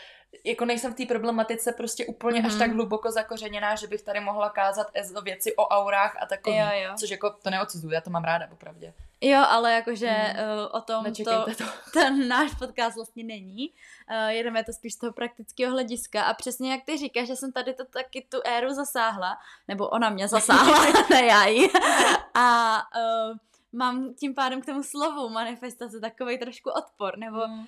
jako 0.44 0.64
nejsem 0.64 0.92
v 0.92 0.96
té 0.96 1.06
problematice 1.06 1.72
prostě 1.72 2.06
úplně 2.06 2.40
mm. 2.40 2.46
až 2.46 2.54
tak 2.54 2.68
mhm. 2.68 2.76
hluboko 2.76 3.10
zakořeněná, 3.10 3.74
že 3.74 3.86
bych 3.86 4.02
tady 4.02 4.20
mohla 4.20 4.50
kázat 4.50 4.86
ezo 4.94 5.22
věci 5.22 5.56
o 5.56 5.66
aurách 5.66 6.16
a 6.20 6.26
takový, 6.26 6.56
jo, 6.56 6.66
jo. 6.72 6.94
což 6.98 7.10
jako 7.10 7.30
to 7.30 7.50
neodsuzuju, 7.50 7.92
já 7.92 8.00
to 8.00 8.10
mám 8.10 8.24
ráda, 8.24 8.46
popravdě. 8.46 8.94
Jo, 9.24 9.44
ale 9.48 9.72
jakože 9.72 10.10
mm. 10.10 10.42
uh, 10.42 10.68
o 10.72 10.80
tom 10.80 11.04
to, 11.04 11.24
to. 11.24 11.64
ten 11.92 12.28
náš 12.28 12.54
podcast 12.54 12.96
vlastně 12.96 13.24
není. 13.24 13.70
Uh, 14.10 14.28
jedeme 14.28 14.64
to 14.64 14.72
spíš 14.72 14.94
z 14.94 14.98
toho 14.98 15.12
praktického 15.12 15.72
hlediska 15.72 16.22
a 16.22 16.34
přesně 16.34 16.70
jak 16.72 16.84
ty 16.84 16.98
říkáš, 16.98 17.26
že 17.26 17.36
jsem 17.36 17.52
tady 17.52 17.74
to 17.74 17.84
taky 17.84 18.26
tu 18.28 18.38
éru 18.44 18.74
zasáhla, 18.74 19.38
nebo 19.68 19.88
ona 19.88 20.10
mě 20.10 20.28
zasáhla, 20.28 20.84
ne 21.10 21.26
já 21.26 21.46
jí. 21.46 21.68
a 22.34 22.76
uh, 22.96 23.36
mám 23.72 24.14
tím 24.14 24.34
pádem 24.34 24.62
k 24.62 24.66
tomu 24.66 24.82
slovu 24.82 25.28
manifestace 25.28 26.00
takový 26.00 26.38
trošku 26.38 26.70
odpor, 26.70 27.18
nebo 27.18 27.46
mm 27.46 27.66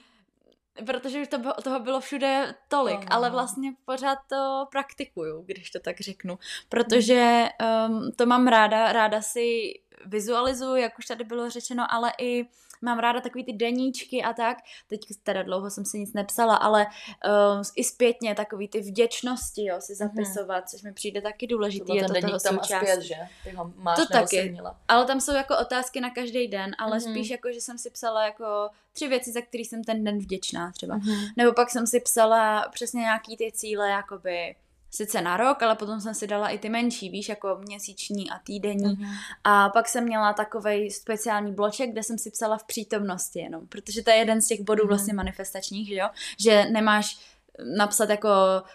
protože 0.87 1.23
už 1.23 1.29
to 1.29 1.39
toho 1.63 1.81
bylo 1.81 2.01
všude 2.01 2.55
tolik, 2.69 3.01
oh, 3.01 3.07
ale 3.11 3.31
vlastně 3.31 3.73
pořád 3.85 4.19
to 4.29 4.67
praktikuju, 4.71 5.43
když 5.43 5.71
to 5.71 5.81
tak 5.81 6.01
řeknu, 6.01 6.39
protože 6.69 7.49
um, 7.89 8.13
to 8.17 8.27
mám 8.27 8.47
ráda, 8.47 8.93
ráda 8.93 9.23
si 9.23 9.75
vizualizuju, 10.07 10.77
jak 10.77 10.99
už 10.99 11.07
tady 11.07 11.25
bylo 11.25 11.51
řečeno, 11.51 11.87
ale 11.91 12.13
i 12.21 12.47
mám 12.85 12.99
ráda 12.99 13.21
takový 13.21 13.45
ty 13.45 13.53
deníčky 13.53 14.23
a 14.23 14.33
tak. 14.33 14.59
Teď 14.89 15.01
teda 15.23 15.43
dlouho 15.43 15.71
jsem 15.71 15.85
si 15.85 15.99
nic 15.99 16.13
nepsala, 16.13 16.57
ale 16.57 16.87
uh, 16.87 17.63
i 17.77 17.85
zpětně 17.85 18.35
takový 18.35 18.69
ty 18.69 18.81
vděčnosti, 18.81 19.65
jo, 19.65 19.77
si 19.81 19.93
mhm. 19.93 19.97
zapisovat, 19.97 20.57
hmm. 20.57 20.67
což 20.67 20.83
mi 20.83 20.93
přijde 20.93 21.21
taky 21.21 21.47
důležitý. 21.47 21.87
To 21.87 21.97
je 21.97 22.05
to 22.05 22.15
toho 22.21 22.41
tam 22.41 22.55
součástí. 22.55 22.87
Zpět, 22.87 23.03
že? 23.03 23.17
Ty 23.45 23.51
ho 23.51 23.73
máš, 23.77 23.97
to 23.97 24.07
taky. 24.07 24.57
Ale 24.89 25.07
tam 25.07 25.21
jsou 25.21 25.33
jako 25.35 25.59
otázky 25.59 26.01
na 26.01 26.11
každý 26.11 26.49
den, 26.49 26.71
ale 26.79 26.99
hmm. 26.99 27.13
spíš 27.13 27.31
jako, 27.31 27.53
že 27.53 27.61
jsem 27.61 27.79
si 27.79 27.91
psala 27.91 28.25
jako 28.25 28.69
tři 28.93 29.09
věci, 29.09 29.33
za 29.33 29.41
které 29.41 29.65
jsem 29.65 29.85
ten 29.85 30.05
den 30.05 30.19
vděčná 30.19 30.73
třeba. 30.73 30.95
Hmm. 30.95 31.27
Nebo 31.37 31.53
pak 31.53 31.71
jsem 31.71 31.87
si 31.87 32.01
psala 32.01 32.69
přesně 32.73 33.01
nějaký 33.01 33.37
ty 33.37 33.53
cíle, 33.53 33.89
jakoby 33.91 34.57
sice 34.95 35.23
na 35.23 35.37
rok, 35.37 35.63
ale 35.63 35.77
potom 35.77 36.01
jsem 36.01 36.15
si 36.15 36.27
dala 36.27 36.49
i 36.49 36.59
ty 36.59 36.69
menší, 36.69 37.11
víš, 37.11 37.29
jako 37.29 37.59
měsíční 37.61 38.31
a 38.31 38.39
týdenní. 38.39 38.97
Mm-hmm. 38.97 39.17
A 39.45 39.69
pak 39.69 39.89
jsem 39.89 40.05
měla 40.05 40.33
takový 40.33 40.91
speciální 40.91 41.55
bloček, 41.55 41.91
kde 41.91 42.03
jsem 42.03 42.19
si 42.19 42.31
psala 42.31 42.59
v 42.59 42.65
přítomnosti 42.65 43.39
jenom, 43.39 43.67
protože 43.67 44.03
to 44.03 44.11
je 44.11 44.17
jeden 44.17 44.43
z 44.43 44.49
těch 44.49 44.61
bodů 44.61 44.85
mm-hmm. 44.85 44.89
vlastně 44.89 45.15
manifestačních, 45.15 45.89
že 45.89 45.95
jo, 45.95 46.09
že 46.39 46.65
nemáš 46.65 47.19
napsat 47.77 48.11
jako 48.11 48.29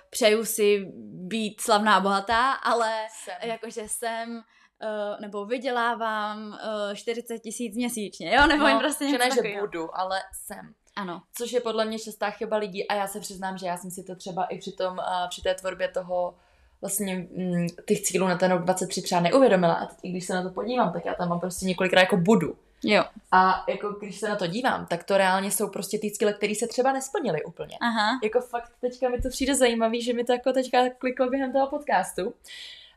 přeju 0.10 0.45
si 0.45 0.91
být 1.03 1.62
slavná 1.62 1.95
a 1.95 1.99
bohatá, 1.99 2.51
ale 2.51 3.08
jsem. 3.10 3.49
jakože 3.49 3.82
jsem 3.88 4.43
Uh, 4.84 5.21
nebo 5.21 5.45
vydělávám 5.45 6.47
uh, 6.47 6.95
40 6.95 7.39
tisíc 7.39 7.75
měsíčně, 7.75 8.36
jo? 8.36 8.47
Nebo 8.47 8.67
no, 8.67 8.79
prostě 8.79 9.05
něco 9.05 9.23
že 9.23 9.29
ne, 9.29 9.53
že 9.53 9.60
budu, 9.60 9.97
ale 9.97 10.21
jsem. 10.34 10.73
Ano. 10.95 11.21
Což 11.38 11.52
je 11.52 11.60
podle 11.60 11.86
mě 11.86 11.99
častá 11.99 12.30
chyba 12.32 12.58
lidí 12.58 12.88
a 12.88 12.93
já 12.93 13.08
se 13.08 13.19
přiznám, 13.19 13.58
že 13.58 13.67
já 13.67 13.78
jsem 13.78 13.91
si 13.91 14.04
to 14.04 14.15
třeba 14.15 14.45
i 14.45 14.58
při, 14.58 14.71
tom, 14.71 14.97
uh, 14.97 15.30
při 15.30 15.41
té 15.41 15.56
tvorbě 15.56 15.88
toho 15.88 16.36
vlastně 16.82 17.15
mm, 17.15 17.67
těch 17.88 18.02
cílů 18.02 18.28
na 18.28 18.38
ten 18.38 18.52
rok 18.52 18.63
23 18.63 19.02
třeba 19.02 19.21
neuvědomila 19.21 19.73
a 19.73 19.86
teď, 19.86 20.12
když 20.12 20.25
se 20.25 20.34
na 20.34 20.43
to 20.43 20.49
podívám, 20.49 20.93
tak 20.93 21.06
já 21.06 21.13
tam 21.13 21.30
mám 21.30 21.39
prostě 21.39 21.65
několikrát 21.65 22.02
jako 22.02 22.17
budu. 22.17 22.56
Jo. 22.84 23.04
A 23.32 23.65
jako 23.69 23.89
když 23.89 24.19
se 24.19 24.30
na 24.30 24.36
to 24.36 24.47
dívám, 24.47 24.86
tak 24.86 25.04
to 25.04 25.17
reálně 25.17 25.52
jsou 25.52 25.69
prostě 25.69 25.99
ty 25.99 26.12
cíle, 26.12 26.34
které 26.34 26.56
se 26.56 26.67
třeba 26.67 26.93
nesplnily 26.93 27.43
úplně. 27.43 27.78
Aha. 27.82 28.19
Jako 28.23 28.41
fakt 28.41 28.71
teďka 28.82 29.10
mi 29.10 29.21
to 29.21 29.30
přijde 29.30 29.56
zajímavý, 29.56 30.02
že 30.02 30.13
mi 30.13 30.23
to 30.23 30.32
jako 30.32 30.54
teďka 30.54 30.89
kliklo 30.97 31.30
během 31.30 31.54
toho 31.54 31.67
podcastu. 31.67 32.34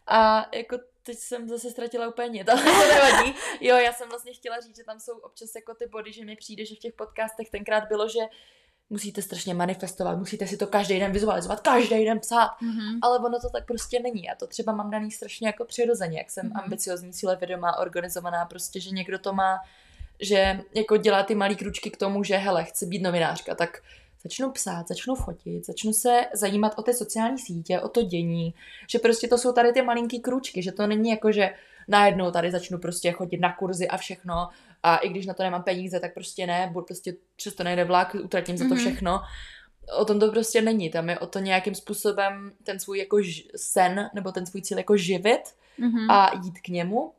A 0.06 0.46
jako 0.56 0.78
teď 1.02 1.18
jsem 1.18 1.48
zase 1.48 1.70
ztratila 1.70 2.08
úplně 2.08 2.28
nic, 2.28 2.48
ale 2.48 2.62
to 2.62 2.94
nevadí. 2.94 3.34
Jo, 3.60 3.76
já 3.76 3.92
jsem 3.92 4.08
vlastně 4.08 4.32
chtěla 4.32 4.60
říct, 4.60 4.76
že 4.76 4.84
tam 4.84 5.00
jsou 5.00 5.18
občas 5.18 5.54
jako 5.54 5.74
ty 5.74 5.86
body, 5.86 6.12
že 6.12 6.24
mi 6.24 6.36
přijde, 6.36 6.66
že 6.66 6.74
v 6.74 6.78
těch 6.78 6.92
podcastech 6.92 7.50
tenkrát 7.50 7.88
bylo, 7.88 8.08
že 8.08 8.20
musíte 8.90 9.22
strašně 9.22 9.54
manifestovat, 9.54 10.18
musíte 10.18 10.46
si 10.46 10.56
to 10.56 10.66
každý 10.66 11.00
den 11.00 11.12
vizualizovat, 11.12 11.60
každý 11.60 12.04
den 12.04 12.20
psát, 12.20 12.48
mm-hmm. 12.62 12.98
ale 13.02 13.18
ono 13.18 13.40
to 13.40 13.50
tak 13.50 13.66
prostě 13.66 14.00
není. 14.00 14.22
Já 14.22 14.34
to 14.34 14.46
třeba 14.46 14.72
mám 14.72 14.90
daný 14.90 15.10
strašně 15.10 15.46
jako 15.46 15.64
přirozeně, 15.64 16.18
jak 16.18 16.30
jsem 16.30 16.50
mm-hmm. 16.50 16.62
ambiciozní, 16.62 17.12
cíle 17.12 17.36
vědomá, 17.36 17.76
organizovaná, 17.76 18.44
prostě, 18.44 18.80
že 18.80 18.90
někdo 18.90 19.18
to 19.18 19.32
má, 19.32 19.58
že 20.20 20.60
jako 20.74 20.96
dělá 20.96 21.22
ty 21.22 21.34
malý 21.34 21.56
kručky 21.56 21.90
k 21.90 21.96
tomu, 21.96 22.24
že 22.24 22.36
hele, 22.36 22.64
chci 22.64 22.86
být 22.86 23.02
novinářka, 23.02 23.54
tak 23.54 23.82
začnu 24.22 24.50
psát, 24.50 24.88
začnu 24.88 25.14
fotit, 25.14 25.66
začnu 25.66 25.92
se 25.92 26.20
zajímat 26.34 26.74
o 26.76 26.82
ty 26.82 26.94
sociální 26.94 27.38
sítě, 27.38 27.80
o 27.80 27.88
to 27.88 28.02
dění, 28.02 28.54
že 28.90 28.98
prostě 28.98 29.28
to 29.28 29.38
jsou 29.38 29.52
tady 29.52 29.72
ty 29.72 29.82
malinký 29.82 30.20
kručky, 30.20 30.62
že 30.62 30.72
to 30.72 30.86
není 30.86 31.10
jako, 31.10 31.32
že 31.32 31.50
najednou 31.88 32.30
tady 32.30 32.50
začnu 32.50 32.78
prostě 32.78 33.12
chodit 33.12 33.38
na 33.38 33.52
kurzy 33.52 33.88
a 33.88 33.96
všechno 33.96 34.48
a 34.82 34.96
i 34.96 35.08
když 35.08 35.26
na 35.26 35.34
to 35.34 35.42
nemám 35.42 35.62
peníze, 35.62 36.00
tak 36.00 36.14
prostě 36.14 36.46
ne, 36.46 36.70
budu 36.72 36.86
prostě 36.86 37.14
přesto 37.36 37.64
nejde 37.64 37.84
vlak, 37.84 38.16
utratím 38.24 38.56
za 38.56 38.64
to 38.64 38.74
mhm. 38.74 38.78
všechno. 38.78 39.20
O 39.98 40.04
tom 40.04 40.20
to 40.20 40.30
prostě 40.30 40.62
není, 40.62 40.90
tam 40.90 41.08
je 41.08 41.18
o 41.18 41.26
to 41.26 41.38
nějakým 41.38 41.74
způsobem 41.74 42.52
ten 42.62 42.80
svůj 42.80 42.98
jako 42.98 43.18
sen 43.56 44.10
nebo 44.14 44.32
ten 44.32 44.46
svůj 44.46 44.62
cíl 44.62 44.78
jako 44.78 44.96
živit 44.96 45.42
mm-hmm. 45.80 46.06
a 46.10 46.30
jít 46.44 46.60
k 46.60 46.68
němu. 46.68 47.12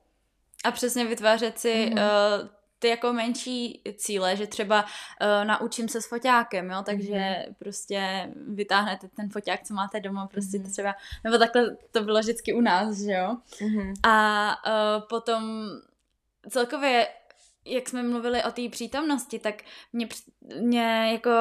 A 0.66 0.72
přesně 0.72 1.06
vytvářet 1.06 1.60
si 1.60 1.74
mm-hmm. 1.74 2.42
uh, 2.42 2.50
ty 2.84 2.90
jako 2.90 3.14
menší 3.14 3.82
cíle, 3.96 4.36
že 4.36 4.48
třeba 4.48 4.84
uh, 4.84 5.46
naučím 5.48 5.90
se 5.90 6.02
s 6.02 6.08
foťákem, 6.08 6.70
jo, 6.70 6.84
takže 6.86 7.14
mm-hmm. 7.14 7.54
prostě 7.60 8.30
vytáhnete 8.48 9.08
ten 9.08 9.30
foťák, 9.30 9.64
co 9.64 9.74
máte 9.74 10.00
doma, 10.00 10.28
prostě 10.28 10.58
mm-hmm. 10.58 10.72
třeba, 10.72 10.96
nebo 11.24 11.38
takhle 11.38 11.78
to 11.92 12.04
bylo 12.04 12.20
vždycky 12.20 12.54
u 12.54 12.62
nás, 12.62 12.98
že 12.98 13.12
jo. 13.12 13.38
Mm-hmm. 13.52 13.94
A 14.04 14.56
uh, 14.68 15.08
potom 15.10 15.44
celkově 16.50 17.08
jak 17.66 17.90
jsme 17.90 18.04
mluvili 18.04 18.44
o 18.44 18.52
té 18.52 18.70
přítomnosti, 18.70 19.40
tak 19.40 19.56
mně, 19.94 20.08
mně 20.62 21.10
jako 21.12 21.32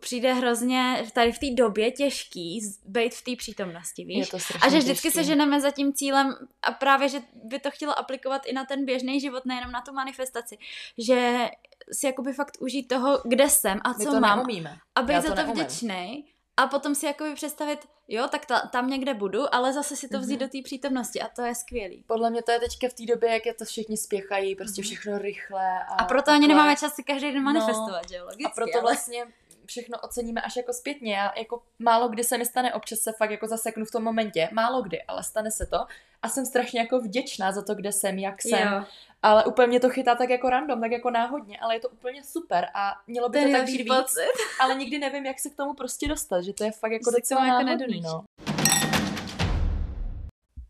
přijde 0.00 0.32
hrozně 0.34 1.06
tady 1.14 1.32
v 1.32 1.38
té 1.38 1.50
době 1.50 1.90
těžký 1.90 2.60
být 2.84 3.14
v 3.14 3.24
té 3.24 3.36
přítomnosti, 3.36 4.04
víš? 4.04 4.34
A 4.60 4.68
že 4.68 4.78
vždycky 4.78 5.08
těžký. 5.08 5.18
se 5.18 5.24
ženeme 5.24 5.60
za 5.60 5.70
tím 5.70 5.92
cílem 5.92 6.34
a 6.62 6.72
právě, 6.72 7.08
že 7.08 7.20
by 7.44 7.58
to 7.58 7.70
chtělo 7.70 7.98
aplikovat 7.98 8.46
i 8.46 8.52
na 8.52 8.64
ten 8.64 8.84
běžný 8.84 9.20
život, 9.20 9.44
nejenom 9.44 9.72
na 9.72 9.80
tu 9.80 9.92
manifestaci, 9.92 10.58
že 10.98 11.48
si 11.92 12.06
jakoby 12.06 12.32
fakt 12.32 12.56
užít 12.60 12.88
toho, 12.88 13.20
kde 13.24 13.48
jsem 13.48 13.80
a 13.84 13.94
co 13.94 14.04
to 14.04 14.20
mám 14.20 14.38
neumíme. 14.38 14.76
a 14.94 15.02
být 15.02 15.22
za 15.22 15.34
to, 15.34 15.42
to 15.42 15.52
vděčný 15.52 16.24
a 16.58 16.66
potom 16.66 16.94
si 16.94 17.06
jakoby 17.06 17.34
představit, 17.34 17.88
jo, 18.08 18.28
tak 18.28 18.46
ta, 18.46 18.60
tam 18.60 18.90
někde 18.90 19.14
budu, 19.14 19.54
ale 19.54 19.72
zase 19.72 19.96
si 19.96 20.08
to 20.08 20.20
vzít 20.20 20.36
mm-hmm. 20.36 20.38
do 20.38 20.48
té 20.48 20.62
přítomnosti 20.64 21.20
a 21.20 21.28
to 21.28 21.42
je 21.42 21.54
skvělý. 21.54 22.04
Podle 22.06 22.30
mě 22.30 22.42
to 22.42 22.50
je 22.50 22.60
teďka 22.60 22.88
v 22.88 22.92
té 22.92 23.06
době, 23.06 23.30
jak 23.30 23.46
je 23.46 23.54
to 23.54 23.64
všichni 23.64 23.96
spěchají, 23.96 24.56
prostě 24.56 24.82
mm-hmm. 24.82 24.84
všechno 24.84 25.18
rychle. 25.18 25.78
A, 25.88 25.94
a 25.94 26.04
proto 26.04 26.24
takhle. 26.24 26.34
ani 26.34 26.48
nemáme 26.48 26.76
čas 26.76 26.94
si 26.94 27.02
každý 27.02 27.32
den 27.32 27.42
manifestovat, 27.42 28.02
no, 28.02 28.08
že 28.08 28.16
jo, 28.16 28.24
logicky, 28.24 28.44
A 28.44 28.48
proto 28.48 28.78
ale... 28.78 28.82
vlastně 28.82 29.26
všechno 29.68 29.98
oceníme 30.00 30.40
až 30.40 30.56
jako 30.56 30.72
zpětně. 30.72 31.14
Já 31.14 31.32
jako 31.38 31.62
málo 31.78 32.08
kdy 32.08 32.24
se 32.24 32.38
mi 32.38 32.46
stane, 32.46 32.74
občas 32.74 32.98
se 32.98 33.12
fakt 33.12 33.30
jako 33.30 33.46
zaseknu 33.46 33.84
v 33.84 33.90
tom 33.90 34.04
momentě, 34.04 34.48
málo 34.52 34.82
kdy, 34.82 35.02
ale 35.02 35.22
stane 35.22 35.50
se 35.50 35.66
to 35.66 35.78
a 36.22 36.28
jsem 36.28 36.46
strašně 36.46 36.80
jako 36.80 37.00
vděčná 37.00 37.52
za 37.52 37.62
to, 37.62 37.74
kde 37.74 37.92
jsem, 37.92 38.18
jak 38.18 38.42
jsem. 38.42 38.68
Jo. 38.68 38.84
Ale 39.22 39.44
úplně 39.44 39.66
mě 39.66 39.80
to 39.80 39.90
chytá 39.90 40.14
tak 40.14 40.30
jako 40.30 40.50
random, 40.50 40.80
tak 40.80 40.90
jako 40.90 41.10
náhodně, 41.10 41.58
ale 41.58 41.76
je 41.76 41.80
to 41.80 41.88
úplně 41.88 42.24
super 42.24 42.68
a 42.74 42.92
mělo 43.06 43.28
by 43.28 43.38
to, 43.38 43.46
to 43.46 43.52
tak 43.52 43.66
být 43.66 43.82
víc, 43.82 44.14
ale 44.60 44.74
nikdy 44.74 44.98
nevím, 44.98 45.26
jak 45.26 45.38
se 45.38 45.50
k 45.50 45.56
tomu 45.56 45.74
prostě 45.74 46.08
dostat, 46.08 46.40
že 46.40 46.52
to 46.52 46.64
je 46.64 46.72
fakt 46.72 46.92
jako 46.92 47.10
docela 47.10 47.46
jako 47.46 47.64
náhodný, 47.64 48.00
no. 48.00 48.24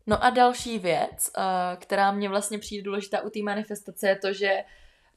No 0.07 0.23
a 0.23 0.29
další 0.29 0.79
věc, 0.79 1.31
uh, 1.37 1.43
která 1.79 2.11
mě 2.11 2.29
vlastně 2.29 2.59
přijde 2.59 2.83
důležitá 2.83 3.21
u 3.21 3.29
té 3.29 3.39
manifestace, 3.39 4.07
je 4.07 4.15
to, 4.15 4.33
že 4.33 4.63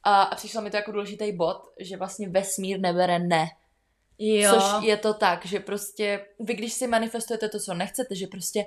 a, 0.04 0.22
a 0.22 0.34
přišlo 0.34 0.62
mi 0.62 0.70
to 0.70 0.76
jako 0.76 0.92
důležitý 0.92 1.32
bod, 1.32 1.62
že 1.80 1.96
vlastně 1.96 2.28
vesmír 2.28 2.80
nebere 2.80 3.18
ne. 3.18 3.46
Jo. 4.24 4.54
Což 4.54 4.84
je 4.86 4.96
to 4.96 5.14
tak, 5.14 5.46
že 5.46 5.60
prostě 5.60 6.26
vy, 6.40 6.54
když 6.54 6.72
si 6.72 6.86
manifestujete 6.86 7.48
to, 7.48 7.60
co 7.60 7.74
nechcete, 7.74 8.14
že 8.14 8.26
prostě 8.26 8.66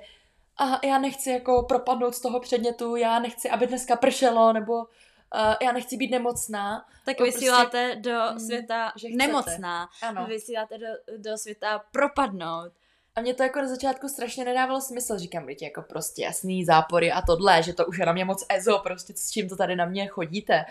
a 0.58 0.86
já 0.86 0.98
nechci 0.98 1.30
jako 1.30 1.62
propadnout 1.62 2.14
z 2.14 2.20
toho 2.20 2.40
předmětu, 2.40 2.96
já 2.96 3.18
nechci, 3.18 3.50
aby 3.50 3.66
dneska 3.66 3.96
pršelo, 3.96 4.52
nebo 4.52 4.74
uh, 4.74 4.84
já 5.62 5.72
nechci 5.72 5.96
být 5.96 6.10
nemocná. 6.10 6.86
Tak 7.04 7.20
vysíláte 7.20 7.90
prostě, 7.92 8.10
do 8.10 8.20
mm, 8.32 8.40
světa 8.40 8.92
že 8.96 9.08
nemocná. 9.10 9.88
Ano. 10.02 10.26
Vysíláte 10.26 10.78
do, 10.78 10.86
do 11.16 11.38
světa 11.38 11.84
propadnout. 11.92 12.72
A 13.14 13.20
mě 13.20 13.34
to 13.34 13.42
jako 13.42 13.58
na 13.58 13.68
začátku 13.68 14.08
strašně 14.08 14.44
nedávalo 14.44 14.80
smysl. 14.80 15.18
Říkám, 15.18 15.46
že 15.48 15.56
jako 15.62 15.82
prostě 15.82 16.22
jasný 16.22 16.64
zápory 16.64 17.12
a 17.12 17.22
tohle, 17.22 17.62
že 17.62 17.72
to 17.72 17.86
už 17.86 17.98
je 17.98 18.06
na 18.06 18.12
mě 18.12 18.24
moc 18.24 18.46
ezo, 18.48 18.78
prostě 18.78 19.12
s 19.16 19.30
čím 19.30 19.48
to 19.48 19.56
tady 19.56 19.76
na 19.76 19.84
mě 19.84 20.06
chodíte. 20.06 20.64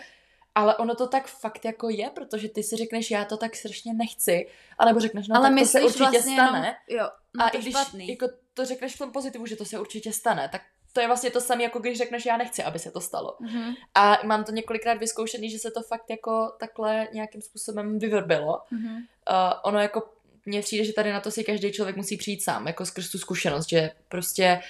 Ale 0.56 0.76
ono 0.76 0.94
to 0.94 1.06
tak 1.06 1.26
fakt 1.26 1.64
jako 1.64 1.88
je, 1.88 2.10
protože 2.10 2.48
ty 2.48 2.62
si 2.62 2.76
řekneš, 2.76 3.10
já 3.10 3.24
to 3.24 3.36
tak 3.36 3.56
strašně 3.56 3.94
nechci, 3.94 4.48
anebo 4.78 5.00
řekneš, 5.00 5.28
no 5.28 5.36
Ale 5.36 5.50
tak 5.50 5.58
to 5.58 5.66
se 5.66 5.82
určitě 5.82 6.02
vlastně 6.02 6.34
stane. 6.34 6.76
Jenom, 6.88 7.04
jo, 7.04 7.10
no 7.34 7.44
a 7.44 7.48
i 7.48 7.58
když 7.58 7.74
špatný. 7.74 8.08
jako 8.08 8.28
to 8.54 8.64
řekneš 8.64 8.94
v 8.94 8.98
tom 8.98 9.12
pozitivu, 9.12 9.46
že 9.46 9.56
to 9.56 9.64
se 9.64 9.80
určitě 9.80 10.12
stane, 10.12 10.48
tak 10.52 10.62
to 10.92 11.00
je 11.00 11.06
vlastně 11.06 11.30
to 11.30 11.40
samé, 11.40 11.62
jako 11.62 11.78
když 11.78 11.98
řekneš, 11.98 12.26
já 12.26 12.36
nechci, 12.36 12.62
aby 12.62 12.78
se 12.78 12.90
to 12.90 13.00
stalo. 13.00 13.36
Mm-hmm. 13.40 13.74
A 13.94 14.18
mám 14.24 14.44
to 14.44 14.52
několikrát 14.52 14.98
vyzkoušený, 14.98 15.50
že 15.50 15.58
se 15.58 15.70
to 15.70 15.82
fakt 15.82 16.10
jako 16.10 16.52
takhle 16.60 17.08
nějakým 17.12 17.42
způsobem 17.42 17.98
vyvrbilo. 17.98 18.62
Mm-hmm. 18.72 18.96
Uh, 18.96 19.60
ono 19.62 19.80
jako 19.80 20.08
mně 20.46 20.60
přijde, 20.60 20.84
že 20.84 20.92
tady 20.92 21.12
na 21.12 21.20
to 21.20 21.30
si 21.30 21.44
každý 21.44 21.72
člověk 21.72 21.96
musí 21.96 22.16
přijít 22.16 22.42
sám, 22.42 22.66
jako 22.66 22.86
skrz 22.86 23.10
tu 23.10 23.18
zkušenost, 23.18 23.68
že 23.68 23.90
prostě 24.08 24.60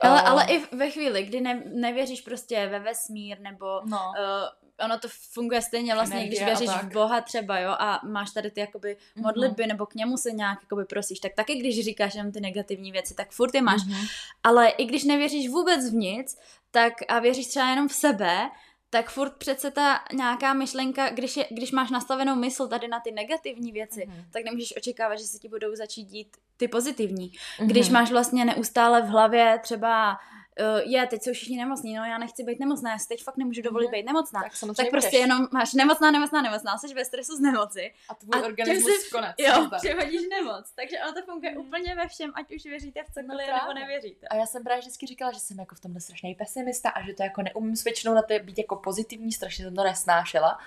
ale, 0.00 0.22
ale 0.22 0.44
i 0.48 0.76
ve 0.76 0.90
chvíli, 0.90 1.22
kdy 1.22 1.40
ne, 1.40 1.62
nevěříš 1.66 2.20
prostě 2.20 2.66
ve 2.66 2.78
vesmír, 2.78 3.40
nebo 3.40 3.66
no. 3.84 3.98
uh, 3.98 4.61
ono 4.84 4.98
to 4.98 5.08
funguje 5.32 5.62
stejně 5.62 5.94
vlastně, 5.94 6.16
Energie 6.16 6.44
když 6.44 6.60
věříš 6.60 6.82
v 6.82 6.92
Boha 6.92 7.20
třeba, 7.20 7.58
jo, 7.58 7.70
a 7.78 8.00
máš 8.06 8.30
tady 8.30 8.50
ty 8.50 8.60
jakoby 8.60 8.96
mm-hmm. 8.96 9.22
modlitby, 9.22 9.66
nebo 9.66 9.86
k 9.86 9.94
němu 9.94 10.16
se 10.16 10.32
nějak 10.32 10.58
jakoby 10.62 10.84
prosíš, 10.84 11.20
tak 11.20 11.32
taky 11.34 11.54
když 11.54 11.84
říkáš 11.84 12.14
jenom 12.14 12.32
ty 12.32 12.40
negativní 12.40 12.92
věci, 12.92 13.14
tak 13.14 13.30
furt 13.30 13.54
je 13.54 13.62
máš. 13.62 13.82
Mm-hmm. 13.82 14.08
Ale 14.42 14.68
i 14.68 14.84
když 14.84 15.04
nevěříš 15.04 15.48
vůbec 15.48 15.90
v 15.90 15.94
nic, 15.94 16.38
tak 16.70 16.92
a 17.08 17.18
věříš 17.18 17.46
třeba 17.46 17.68
jenom 17.68 17.88
v 17.88 17.92
sebe, 17.92 18.50
tak 18.90 19.10
furt 19.10 19.36
přece 19.36 19.70
ta 19.70 20.00
nějaká 20.12 20.52
myšlenka, 20.52 21.10
když, 21.10 21.36
je, 21.36 21.46
když 21.50 21.72
máš 21.72 21.90
nastavenou 21.90 22.34
mysl 22.36 22.68
tady 22.68 22.88
na 22.88 23.00
ty 23.00 23.10
negativní 23.10 23.72
věci, 23.72 24.00
mm-hmm. 24.00 24.24
tak 24.32 24.44
nemůžeš 24.44 24.76
očekávat, 24.76 25.16
že 25.16 25.24
se 25.24 25.38
ti 25.38 25.48
budou 25.48 25.74
začít 25.74 26.04
dít 26.04 26.36
ty 26.56 26.68
pozitivní. 26.68 27.30
Mm-hmm. 27.30 27.66
Když 27.66 27.88
máš 27.88 28.10
vlastně 28.10 28.44
neustále 28.44 29.02
v 29.02 29.06
hlavě 29.06 29.58
třeba 29.62 30.18
uh, 30.60 30.90
je, 30.90 31.06
teď 31.06 31.22
jsou 31.22 31.32
všichni 31.32 31.56
nemocní, 31.56 31.94
no 31.94 32.04
já 32.04 32.18
nechci 32.18 32.44
být 32.44 32.60
nemocná, 32.60 32.90
já 32.90 32.98
si 32.98 33.08
teď 33.08 33.22
fakt 33.22 33.36
nemůžu 33.36 33.62
dovolit 33.62 33.86
mm-hmm. 33.86 33.92
být 33.92 34.06
nemocná. 34.06 34.42
Tak, 34.42 34.52
tak 34.76 34.90
prostě 34.90 35.10
budeš. 35.10 35.20
jenom 35.20 35.48
máš 35.52 35.74
nemocná, 35.74 36.10
nemocná, 36.10 36.42
nemocná, 36.42 36.78
jsi 36.78 36.94
ve 36.94 37.04
stresu 37.04 37.36
z 37.36 37.40
nemoci. 37.40 37.92
A 38.08 38.14
tvůj 38.14 38.42
a 38.42 38.46
organismus 38.46 39.02
si, 39.02 39.10
konec. 39.10 39.34
Jo, 39.38 39.68
přehodíš 39.76 40.22
nemoc. 40.30 40.72
Takže 40.74 40.96
ono 41.02 41.12
to 41.12 41.22
funguje 41.22 41.52
mm. 41.52 41.58
úplně 41.58 41.94
ve 41.94 42.08
všem, 42.08 42.32
ať 42.34 42.54
už 42.54 42.64
věříte 42.64 43.00
v 43.02 43.14
cokoliv 43.14 43.46
no, 43.48 43.54
nebo 43.54 43.80
nevěříte. 43.80 44.26
A 44.28 44.36
já 44.36 44.46
jsem 44.46 44.64
právě 44.64 44.80
vždycky 44.80 45.06
říkala, 45.06 45.32
že 45.32 45.40
jsem 45.40 45.58
jako 45.58 45.74
v 45.74 45.80
tomhle 45.80 46.00
strašný 46.00 46.34
pesimista 46.34 46.90
a 46.90 47.02
že 47.02 47.14
to 47.14 47.22
jako 47.22 47.42
neumím 47.42 47.76
s 47.76 47.84
většinou 47.84 48.14
na 48.14 48.22
to 48.22 48.34
být 48.42 48.58
jako 48.58 48.76
pozitivní, 48.76 49.32
strašně 49.32 49.64
jsem 49.64 49.74
to 49.74 49.84
nesnášela. 49.84 50.58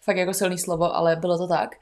Fakt 0.00 0.16
jako 0.16 0.34
silný 0.34 0.58
slovo, 0.58 0.96
ale 0.96 1.16
bylo 1.16 1.38
to 1.38 1.48
tak. 1.48 1.76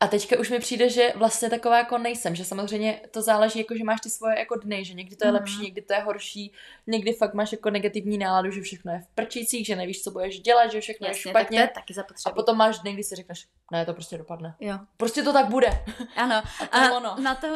A 0.00 0.06
teďka 0.06 0.38
už 0.38 0.50
mi 0.50 0.58
přijde, 0.58 0.88
že 0.88 1.12
vlastně 1.16 1.50
taková 1.50 1.78
jako 1.78 1.98
nejsem, 1.98 2.34
že 2.34 2.44
samozřejmě 2.44 3.00
to 3.10 3.22
záleží, 3.22 3.58
jako 3.58 3.76
že 3.76 3.84
máš 3.84 4.00
ty 4.00 4.10
svoje 4.10 4.38
jako 4.38 4.56
dny, 4.56 4.84
že 4.84 4.94
někdy 4.94 5.16
to 5.16 5.26
je 5.26 5.30
mm. 5.30 5.36
lepší, 5.38 5.62
někdy 5.62 5.82
to 5.82 5.92
je 5.92 6.00
horší, 6.00 6.52
někdy 6.86 7.12
fakt 7.12 7.34
máš 7.34 7.52
jako 7.52 7.70
negativní 7.70 8.18
náladu, 8.18 8.50
že 8.50 8.60
všechno 8.60 8.92
je 8.92 8.98
v 9.00 9.06
prčících, 9.14 9.66
že 9.66 9.76
nevíš, 9.76 10.02
co 10.02 10.10
budeš 10.10 10.40
dělat, 10.40 10.72
že 10.72 10.80
všechno 10.80 11.06
Jasně, 11.06 11.28
je 11.28 11.32
špatně. 11.32 11.60
Tak 11.60 11.68
to 11.68 11.70
je 11.70 11.74
taky 11.74 11.94
zapotřebí. 11.94 12.32
A 12.32 12.34
potom 12.34 12.56
máš 12.56 12.78
dny, 12.78 12.92
kdy 12.92 13.04
si 13.04 13.14
řekneš, 13.14 13.48
ne, 13.72 13.86
to 13.86 13.94
prostě 13.94 14.18
dopadne. 14.18 14.54
Jo. 14.60 14.78
Prostě 14.96 15.22
to 15.22 15.32
tak 15.32 15.46
bude. 15.46 15.68
Ano. 16.16 16.42
a, 16.60 16.66
to 16.66 16.94
a 16.94 16.96
ono. 16.96 17.16
na 17.22 17.34
to 17.34 17.46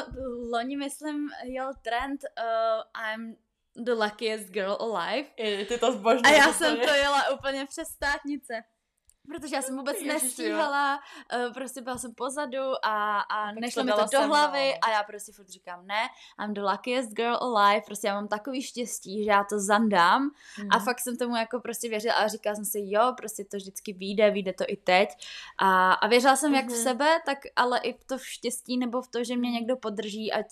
loni, 0.52 0.76
myslím, 0.76 1.28
jel 1.44 1.72
trend 1.82 2.20
uh, 2.38 3.12
I'm 3.12 3.36
the 3.84 3.92
luckiest 3.92 4.48
girl 4.48 4.76
alive. 4.80 5.28
Je, 5.36 5.66
ty 5.66 5.78
to 5.78 5.92
zbožný. 5.92 6.22
A 6.24 6.30
já 6.30 6.52
jsem 6.52 6.76
to 6.76 6.94
jela 6.94 7.30
úplně 7.30 7.66
přes 7.66 7.88
státnice 7.88 8.62
protože 9.28 9.56
já 9.56 9.62
jsem 9.62 9.76
vůbec 9.76 9.96
Ježiši, 9.96 10.12
nestíhala, 10.12 11.00
uh, 11.34 11.52
prostě 11.52 11.80
byla 11.80 11.98
jsem 11.98 12.14
pozadu 12.14 12.62
a, 12.82 13.20
a 13.20 13.52
nešlo 13.52 13.84
mi 13.84 13.92
to 13.92 14.06
do 14.12 14.26
hlavy 14.26 14.74
a 14.78 14.90
já 14.90 15.02
prostě 15.02 15.32
furt 15.32 15.48
říkám 15.48 15.86
ne, 15.86 16.08
I'm 16.44 16.54
the 16.54 16.60
luckiest 16.60 17.12
girl 17.12 17.36
alive, 17.40 17.82
prostě 17.86 18.06
já 18.06 18.14
mám 18.14 18.28
takový 18.28 18.62
štěstí, 18.62 19.24
že 19.24 19.30
já 19.30 19.44
to 19.44 19.58
zandám 19.58 20.22
mm. 20.22 20.68
a 20.70 20.76
mhm. 20.76 20.84
fakt 20.84 21.00
jsem 21.00 21.16
tomu 21.16 21.36
jako 21.36 21.60
prostě 21.60 21.88
věřila 21.88 22.14
a 22.14 22.28
říkala 22.28 22.56
jsem 22.56 22.64
si 22.64 22.78
jo, 22.82 23.14
prostě 23.16 23.44
to 23.44 23.56
vždycky 23.56 23.92
vyjde, 23.92 24.30
vyjde 24.30 24.52
to 24.52 24.64
i 24.68 24.76
teď 24.76 25.08
a, 25.58 25.92
a 25.92 26.06
věřila 26.06 26.36
jsem 26.36 26.52
mm-hmm. 26.52 26.56
jak 26.56 26.66
v 26.66 26.68
mhm. 26.68 26.82
sebe, 26.82 27.20
tak 27.26 27.38
ale 27.56 27.78
i 27.78 27.92
v 27.92 28.04
to 28.04 28.18
v 28.18 28.26
štěstí 28.26 28.78
nebo 28.78 29.02
v 29.02 29.08
to, 29.08 29.24
že 29.24 29.36
mě 29.36 29.50
někdo 29.50 29.76
podrží, 29.76 30.32
ať 30.32 30.46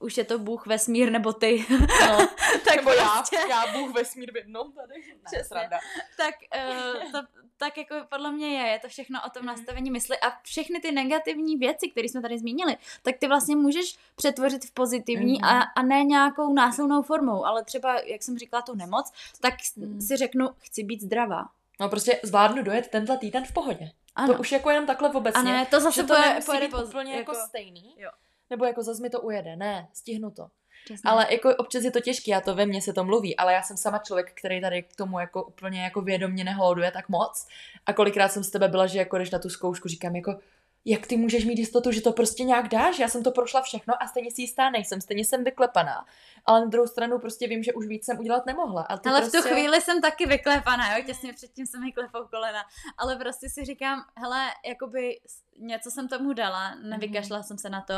už 0.00 0.16
je 0.16 0.24
to 0.24 0.38
Bůh 0.38 0.66
vesmír 0.66 1.10
nebo 1.12 1.32
ty. 1.32 1.66
No, 1.70 2.28
tak 2.64 2.76
nebo 2.76 2.90
prostě... 2.90 3.36
já, 3.36 3.46
já 3.48 3.72
Bůh 3.72 3.94
vesmír 3.94 4.32
v 4.32 4.36
jednom 4.36 4.72
tady. 4.72 4.94
Ne, 5.32 5.68
tak 6.16 6.34
uh, 6.56 7.12
to, 7.12 7.18
tak 7.60 7.78
jako 7.78 7.94
podle 8.08 8.32
mě 8.32 8.48
je, 8.48 8.68
je 8.68 8.78
to 8.78 8.88
všechno 8.88 9.20
o 9.26 9.30
tom 9.30 9.42
mhm. 9.42 9.46
nastavení 9.46 9.90
mysli 9.90 10.18
a 10.18 10.30
všechny 10.42 10.80
ty 10.80 10.92
negativní 10.92 11.56
věci, 11.56 11.90
které 11.90 12.08
jsme 12.08 12.22
tady 12.22 12.38
zmínili, 12.38 12.76
tak 13.02 13.18
ty 13.18 13.28
vlastně 13.28 13.56
můžeš 13.56 13.98
přetvořit 14.16 14.64
v 14.64 14.70
pozitivní 14.70 15.38
mm. 15.38 15.44
a, 15.44 15.62
a 15.62 15.82
ne 15.82 16.04
nějakou 16.04 16.52
násilnou 16.52 17.02
formou, 17.02 17.44
ale 17.44 17.64
třeba, 17.64 18.00
jak 18.00 18.22
jsem 18.22 18.38
říkala, 18.38 18.62
tu 18.62 18.74
nemoc, 18.74 19.12
tak 19.40 19.54
mm. 19.76 20.00
si 20.00 20.16
řeknu, 20.16 20.48
chci 20.58 20.84
být 20.84 21.00
zdravá. 21.02 21.48
No 21.80 21.88
prostě 21.88 22.20
zvládnu 22.22 22.62
dojet 22.62 22.88
tenhle 22.88 23.18
týden 23.18 23.44
v 23.44 23.52
pohodě. 23.52 23.90
Ano. 24.14 24.34
To 24.34 24.40
už 24.40 24.52
jako 24.52 24.70
jenom 24.70 24.86
takhle 24.86 25.10
obecně. 25.10 25.40
A 25.40 25.44
ne, 25.44 25.66
to 25.66 25.80
zase 25.80 26.02
to 26.02 26.14
pojede, 26.14 26.40
pojede 26.46 26.68
být 26.68 26.84
úplně 26.84 27.16
jako, 27.16 27.32
jako 27.32 27.46
stejný. 27.48 27.94
Jo. 27.98 28.10
Nebo 28.50 28.64
jako 28.64 28.82
zase 28.82 29.02
mi 29.02 29.10
to 29.10 29.20
ujede. 29.20 29.56
Ne, 29.56 29.88
stihnu 29.92 30.30
to. 30.30 30.48
Přesně. 30.84 31.10
Ale 31.10 31.26
jako 31.30 31.56
občas 31.56 31.84
je 31.84 31.90
to 31.90 32.00
těžké, 32.00 32.34
a 32.34 32.40
to 32.40 32.54
ve 32.54 32.66
mně 32.66 32.82
se 32.82 32.92
to 32.92 33.04
mluví, 33.04 33.36
ale 33.36 33.52
já 33.52 33.62
jsem 33.62 33.76
sama 33.76 33.98
člověk, 33.98 34.32
který 34.34 34.60
tady 34.60 34.82
k 34.82 34.96
tomu 34.96 35.18
jako 35.18 35.44
úplně 35.44 35.82
jako 35.82 36.00
vědomně 36.00 36.44
nehloduje 36.44 36.90
tak 36.90 37.08
moc. 37.08 37.46
A 37.86 37.92
kolikrát 37.92 38.28
jsem 38.28 38.44
s 38.44 38.50
tebe 38.50 38.68
byla, 38.68 38.86
že 38.86 38.98
jako 38.98 39.18
jdeš 39.18 39.30
na 39.30 39.38
tu 39.38 39.48
zkoušku, 39.48 39.88
říkám 39.88 40.16
jako, 40.16 40.36
jak 40.84 41.06
ty 41.06 41.16
můžeš 41.16 41.44
mít 41.44 41.58
jistotu, 41.58 41.92
že 41.92 42.00
to 42.00 42.12
prostě 42.12 42.44
nějak 42.44 42.68
dáš? 42.68 42.98
Já 42.98 43.08
jsem 43.08 43.22
to 43.22 43.30
prošla 43.30 43.62
všechno 43.62 44.02
a 44.02 44.06
stejně 44.06 44.30
si 44.30 44.42
jistá 44.42 44.70
nejsem, 44.70 45.00
stejně 45.00 45.24
jsem 45.24 45.44
vyklepaná. 45.44 46.06
Ale 46.44 46.60
na 46.60 46.66
druhou 46.66 46.86
stranu 46.86 47.18
prostě 47.18 47.48
vím, 47.48 47.62
že 47.62 47.72
už 47.72 47.86
víc 47.86 48.04
jsem 48.04 48.18
udělat 48.18 48.46
nemohla. 48.46 48.82
Ale, 48.82 49.00
ale 49.06 49.20
prostě... 49.20 49.38
v 49.38 49.42
tu 49.42 49.48
chvíli 49.48 49.80
jsem 49.80 50.00
taky 50.00 50.26
vyklepaná, 50.26 50.96
jo, 50.96 51.04
těsně 51.06 51.32
předtím 51.32 51.66
jsem 51.66 51.80
mi 51.80 51.92
klepou 51.92 52.26
kolena. 52.30 52.60
Ale 52.98 53.16
prostě 53.16 53.48
si 53.48 53.64
říkám, 53.64 54.04
hele, 54.16 54.46
jakoby 54.66 55.20
něco 55.58 55.90
jsem 55.90 56.08
tomu 56.08 56.32
dala, 56.32 56.74
nevykašla 56.74 57.40
mm-hmm. 57.40 57.42
jsem 57.42 57.58
se 57.58 57.70
na 57.70 57.80
to 57.80 57.94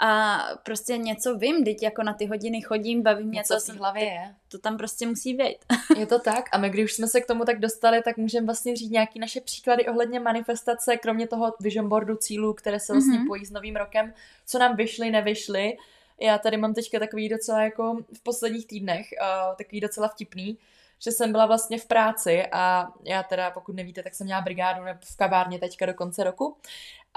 a 0.00 0.38
prostě 0.62 0.98
něco 0.98 1.34
vím, 1.34 1.64
teď 1.64 1.82
jako 1.82 2.02
na 2.02 2.14
ty 2.14 2.26
hodiny 2.26 2.60
chodím, 2.60 3.02
bavím 3.02 3.28
mě 3.28 3.42
to. 3.48 3.72
v 3.72 3.76
hlavě 3.76 4.04
je. 4.04 4.34
To 4.48 4.58
tam 4.58 4.76
prostě 4.76 5.06
musí 5.06 5.34
být. 5.34 5.58
je 5.98 6.06
to 6.06 6.18
tak 6.18 6.44
a 6.52 6.58
my 6.58 6.70
když 6.70 6.84
už 6.84 6.92
jsme 6.92 7.06
se 7.06 7.20
k 7.20 7.26
tomu 7.26 7.44
tak 7.44 7.60
dostali, 7.60 8.02
tak 8.02 8.16
můžeme 8.16 8.46
vlastně 8.46 8.76
říct 8.76 8.90
nějaký 8.90 9.18
naše 9.18 9.40
příklady 9.40 9.86
ohledně 9.86 10.20
manifestace, 10.20 10.96
kromě 10.96 11.28
toho 11.28 11.54
vision 11.60 11.88
boardu 11.88 12.16
cílů, 12.16 12.54
které 12.54 12.80
se 12.80 12.92
vlastně 12.92 13.18
mm-hmm. 13.18 13.26
pojí 13.26 13.46
s 13.46 13.50
novým 13.50 13.76
rokem, 13.76 14.12
co 14.46 14.58
nám 14.58 14.76
vyšly, 14.76 15.10
nevyšly. 15.10 15.76
Já 16.20 16.38
tady 16.38 16.56
mám 16.56 16.74
teďka 16.74 16.98
takový 16.98 17.28
docela 17.28 17.62
jako 17.62 17.98
v 18.12 18.22
posledních 18.22 18.66
týdnech, 18.66 19.06
uh, 19.20 19.56
takový 19.56 19.80
docela 19.80 20.08
vtipný, 20.08 20.58
že 20.98 21.12
jsem 21.12 21.32
byla 21.32 21.46
vlastně 21.46 21.78
v 21.78 21.86
práci 21.86 22.46
a 22.52 22.92
já 23.04 23.22
teda, 23.22 23.50
pokud 23.50 23.76
nevíte, 23.76 24.02
tak 24.02 24.14
jsem 24.14 24.24
měla 24.24 24.40
brigádu 24.40 24.82
v 25.04 25.16
kavárně 25.16 25.58
teďka 25.58 25.86
do 25.86 25.94
konce 25.94 26.24
roku 26.24 26.56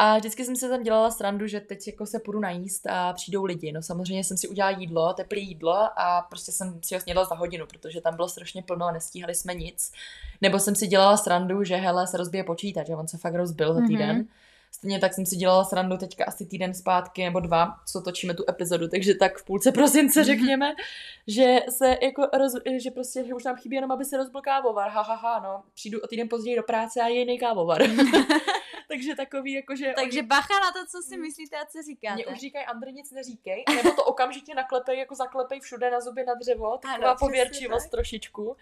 a 0.01 0.17
vždycky 0.17 0.45
jsem 0.45 0.55
se 0.55 0.69
tam 0.69 0.83
dělala 0.83 1.11
srandu, 1.11 1.47
že 1.47 1.59
teď 1.59 1.87
jako 1.87 2.05
se 2.05 2.19
půjdu 2.19 2.39
najíst 2.39 2.87
a 2.87 3.13
přijdou 3.13 3.45
lidi. 3.45 3.71
No 3.71 3.81
samozřejmě 3.81 4.23
jsem 4.23 4.37
si 4.37 4.47
udělala 4.47 4.77
jídlo, 4.79 5.13
teplé 5.13 5.39
jídlo 5.39 5.73
a 5.99 6.25
prostě 6.29 6.51
jsem 6.51 6.79
si 6.83 6.95
ho 6.95 7.01
snědla 7.01 7.25
za 7.25 7.35
hodinu, 7.35 7.65
protože 7.65 8.01
tam 8.01 8.15
bylo 8.15 8.29
strašně 8.29 8.61
plno 8.61 8.85
a 8.85 8.91
nestíhali 8.91 9.35
jsme 9.35 9.53
nic. 9.53 9.91
Nebo 10.41 10.59
jsem 10.59 10.75
si 10.75 10.87
dělala 10.87 11.17
srandu, 11.17 11.63
že 11.63 11.75
hele, 11.75 12.07
se 12.07 12.17
rozbije 12.17 12.43
počítač, 12.43 12.87
že 12.87 12.95
on 12.95 13.07
se 13.07 13.17
fakt 13.17 13.35
rozbil 13.35 13.73
za 13.73 13.81
týden. 13.87 14.21
Mm-hmm. 14.21 14.27
Stejně 14.71 14.99
tak 14.99 15.13
jsem 15.13 15.25
si 15.25 15.35
dělala 15.35 15.63
srandu 15.63 15.97
teďka 15.97 16.25
asi 16.25 16.45
týden 16.45 16.73
zpátky 16.73 17.23
nebo 17.23 17.39
dva, 17.39 17.75
co 17.91 18.01
točíme 18.01 18.33
tu 18.33 18.43
epizodu, 18.49 18.87
takže 18.87 19.15
tak 19.15 19.37
v 19.37 19.45
půlce 19.45 19.71
prosince 19.71 20.23
řekněme, 20.23 20.73
že 21.27 21.59
se 21.69 21.97
jako, 22.01 22.27
roz, 22.37 22.53
že 22.77 22.91
prostě, 22.91 23.23
že 23.23 23.33
už 23.33 23.43
tam 23.43 23.55
chybí 23.55 23.75
jenom, 23.75 23.91
aby 23.91 24.05
se 24.05 24.17
rozbil 24.17 24.41
kávovar, 24.41 24.89
ha, 24.89 25.01
ha, 25.01 25.15
ha, 25.15 25.39
no, 25.39 25.63
přijdu 25.73 25.99
o 25.99 26.07
týden 26.07 26.29
později 26.29 26.55
do 26.55 26.63
práce 26.63 27.01
a 27.01 27.07
je 27.07 27.19
jiný 27.19 27.39
kávovar. 27.39 27.81
takže 28.87 29.15
takový 29.15 29.53
jako, 29.53 29.75
že... 29.75 29.93
Takže 29.95 30.23
bacha 30.23 30.59
na 30.59 30.71
to, 30.71 30.87
co 30.91 31.01
si 31.07 31.17
myslíte 31.17 31.55
a 31.57 31.65
co 31.65 31.81
říkáte. 31.81 32.15
Mě 32.15 32.27
už 32.27 32.39
říkají, 32.39 32.65
Andrej, 32.65 32.93
nic 32.93 33.11
neříkej, 33.11 33.63
nebo 33.75 33.91
to 33.91 34.03
okamžitě 34.05 34.55
naklepej, 34.55 34.99
jako 34.99 35.15
zaklepej 35.15 35.59
všude 35.59 35.91
na 35.91 36.01
zuby 36.01 36.23
na 36.23 36.33
dřevo, 36.33 36.77
taková 36.77 37.15
pověrčivost 37.15 37.85
tak. 37.85 37.91
trošičku. 37.91 38.55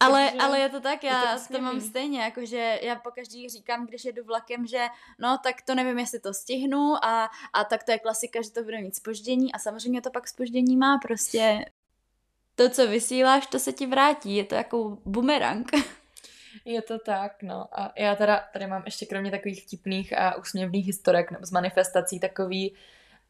Ale, 0.00 0.24
Takže 0.24 0.46
ale 0.46 0.60
je 0.60 0.68
to 0.68 0.80
tak, 0.80 1.04
já 1.04 1.38
to, 1.38 1.54
to 1.54 1.60
mám 1.60 1.80
stejně, 1.80 2.22
jakože 2.22 2.78
já 2.82 2.96
po 2.96 3.10
každý 3.10 3.48
říkám, 3.48 3.86
když 3.86 4.04
jedu 4.04 4.24
vlakem, 4.24 4.66
že 4.66 4.86
no 5.18 5.38
tak 5.42 5.62
to 5.62 5.74
nevím, 5.74 5.98
jestli 5.98 6.20
to 6.20 6.34
stihnu 6.34 7.04
a, 7.04 7.30
a 7.52 7.64
tak 7.64 7.84
to 7.84 7.92
je 7.92 7.98
klasika, 7.98 8.42
že 8.42 8.50
to 8.50 8.62
bude 8.62 8.80
mít 8.80 8.96
spoždění 8.96 9.52
a 9.52 9.58
samozřejmě 9.58 10.00
to 10.00 10.10
pak 10.10 10.28
spoždění 10.28 10.76
má 10.76 10.98
prostě 10.98 11.64
to, 12.54 12.70
co 12.70 12.86
vysíláš, 12.86 13.46
to 13.46 13.58
se 13.58 13.72
ti 13.72 13.86
vrátí, 13.86 14.36
je 14.36 14.44
to 14.44 14.54
jako 14.54 14.98
bumerang. 15.04 15.70
Je 16.64 16.82
to 16.82 16.98
tak, 16.98 17.42
no. 17.42 17.68
A 17.72 17.92
já 17.96 18.14
teda 18.14 18.44
tady 18.52 18.66
mám 18.66 18.82
ještě 18.84 19.06
kromě 19.06 19.30
takových 19.30 19.62
vtipných 19.62 20.18
a 20.18 20.36
úsměvných 20.36 20.86
historek 20.86 21.30
nebo 21.30 21.46
z 21.46 21.50
manifestací 21.50 22.20
takový 22.20 22.74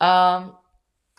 a 0.00 0.44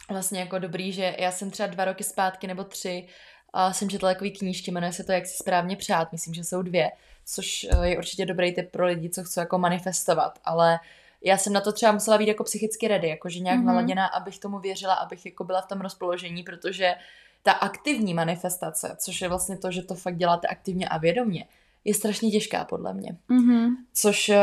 vlastně 0.10 0.40
jako 0.40 0.60
dobrý, 0.60 0.92
že 0.92 1.16
já 1.20 1.32
jsem 1.32 1.52
třeba 1.52 1.68
dva 1.68 1.86
roky 1.86 2.04
zpátky 2.04 2.48
nebo 2.48 2.64
tři 2.64 3.08
a 3.56 3.74
jsem 3.74 3.89
četla 3.89 4.13
takový 4.13 4.32
knížky, 4.32 4.72
jmenuje 4.72 4.94
se 4.94 5.04
to 5.04 5.12
Jak 5.12 5.26
si 5.26 5.38
správně 5.38 5.76
přát, 5.76 6.12
myslím, 6.12 6.34
že 6.34 6.44
jsou 6.44 6.62
dvě, 6.62 6.91
což 7.26 7.68
eh, 7.70 7.88
je 7.88 7.98
určitě 7.98 8.26
dobrý 8.26 8.54
tip 8.54 8.72
pro 8.72 8.86
lidi, 8.86 9.10
co 9.10 9.24
chcou 9.24 9.39
jako 9.39 9.58
manifestovat, 9.58 10.39
ale 10.46 10.80
já 11.24 11.38
jsem 11.38 11.54
na 11.54 11.62
to 11.62 11.72
třeba 11.72 11.91
musela 11.91 12.18
být 12.18 12.28
jako 12.28 12.44
psychicky 12.44 12.88
ready, 12.88 13.08
jakože 13.08 13.39
nějak 13.39 13.60
mm-hmm. 13.60 13.63
naladěná, 13.63 14.06
abych 14.06 14.39
tomu 14.39 14.60
věřila, 14.60 14.94
abych 14.94 15.26
jako 15.26 15.44
byla 15.44 15.62
v 15.62 15.68
tom 15.68 15.82
rozpoložení, 15.82 16.44
protože 16.44 16.96
ta 17.44 17.52
aktivní 17.52 18.13
manifestace, 18.13 18.96
což 19.00 19.22
je 19.22 19.30
vlastně 19.30 19.58
to, 19.58 19.72
že 19.72 19.82
to 19.82 19.96
fakt 19.96 20.18
děláte 20.18 20.48
aktivně 20.48 20.88
a 20.88 20.98
vědomě, 20.98 21.46
je 21.86 21.94
strašně 21.94 22.32
těžká 22.32 22.65
podle 22.65 22.94
mě. 22.94 23.18
Mm-hmm. 23.30 23.70
Což 23.94 24.30
uh, 24.30 24.36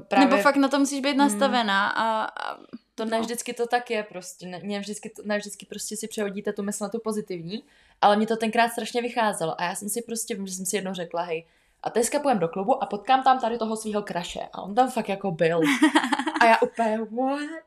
právě... 0.00 0.28
Nebo 0.28 0.42
fakt 0.42 0.56
na 0.56 0.68
to 0.68 0.78
musíš 0.78 1.00
být 1.00 1.16
nastavená 1.16 1.88
a, 1.88 2.24
a 2.24 2.58
to 3.04 3.10
ne 3.10 3.16
no. 3.16 3.22
vždycky 3.22 3.54
to 3.54 3.66
tak 3.66 3.90
je 3.90 4.02
prostě, 4.02 4.46
ne, 4.46 4.60
ne, 4.62 4.80
vždycky, 4.80 5.12
ne 5.24 5.38
vždycky 5.38 5.66
prostě 5.66 5.96
si 5.96 6.08
přehodíte 6.08 6.52
tu 6.52 6.62
mysl 6.62 6.84
na 6.84 6.88
tu 6.88 7.00
pozitivní, 7.04 7.64
ale 8.00 8.16
mě 8.16 8.26
to 8.26 8.36
tenkrát 8.36 8.68
strašně 8.68 9.02
vycházelo 9.02 9.60
a 9.60 9.64
já 9.64 9.74
jsem 9.74 9.88
si 9.88 10.02
prostě, 10.02 10.34
vím, 10.34 10.46
že 10.46 10.54
jsem 10.54 10.66
si 10.66 10.76
jednou 10.76 10.94
řekla, 10.94 11.22
hej, 11.22 11.46
a 11.82 11.90
teďka 11.90 12.20
půjdem 12.20 12.38
do 12.38 12.48
klubu 12.48 12.82
a 12.82 12.86
potkám 12.86 13.22
tam 13.22 13.40
tady 13.40 13.58
toho 13.58 13.76
svého 13.76 14.02
kraše 14.02 14.40
a 14.52 14.62
on 14.62 14.74
tam 14.74 14.90
fakt 14.90 15.08
jako 15.08 15.30
byl. 15.30 15.60
A 16.40 16.46
já 16.46 16.56
úplně, 16.62 16.98
what? 16.98 17.64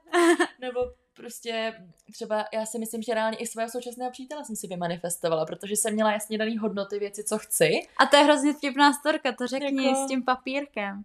Nebo 0.60 0.80
prostě 1.16 1.74
třeba 2.12 2.46
já 2.54 2.66
si 2.66 2.80
myslím, 2.80 3.02
že 3.02 3.14
reálně 3.14 3.38
i 3.38 3.48
svého 3.48 3.70
současného 3.70 4.12
přítele 4.12 4.46
jsem 4.46 4.56
si 4.56 4.68
vymanifestovala, 4.68 5.46
protože 5.46 5.76
jsem 5.76 5.94
měla 5.94 6.12
jasně 6.12 6.38
daný 6.38 6.58
hodnoty 6.58 7.00
věci, 7.00 7.24
co 7.24 7.38
chci. 7.38 7.82
A 7.98 8.06
to 8.06 8.16
je 8.16 8.24
hrozně 8.24 8.54
vtipná 8.54 8.94
storka, 8.94 9.32
to 9.32 9.48
řekni 9.48 9.86
jako... 9.86 10.06
s 10.06 10.08
tím 10.08 10.24
papírkem. 10.24 11.04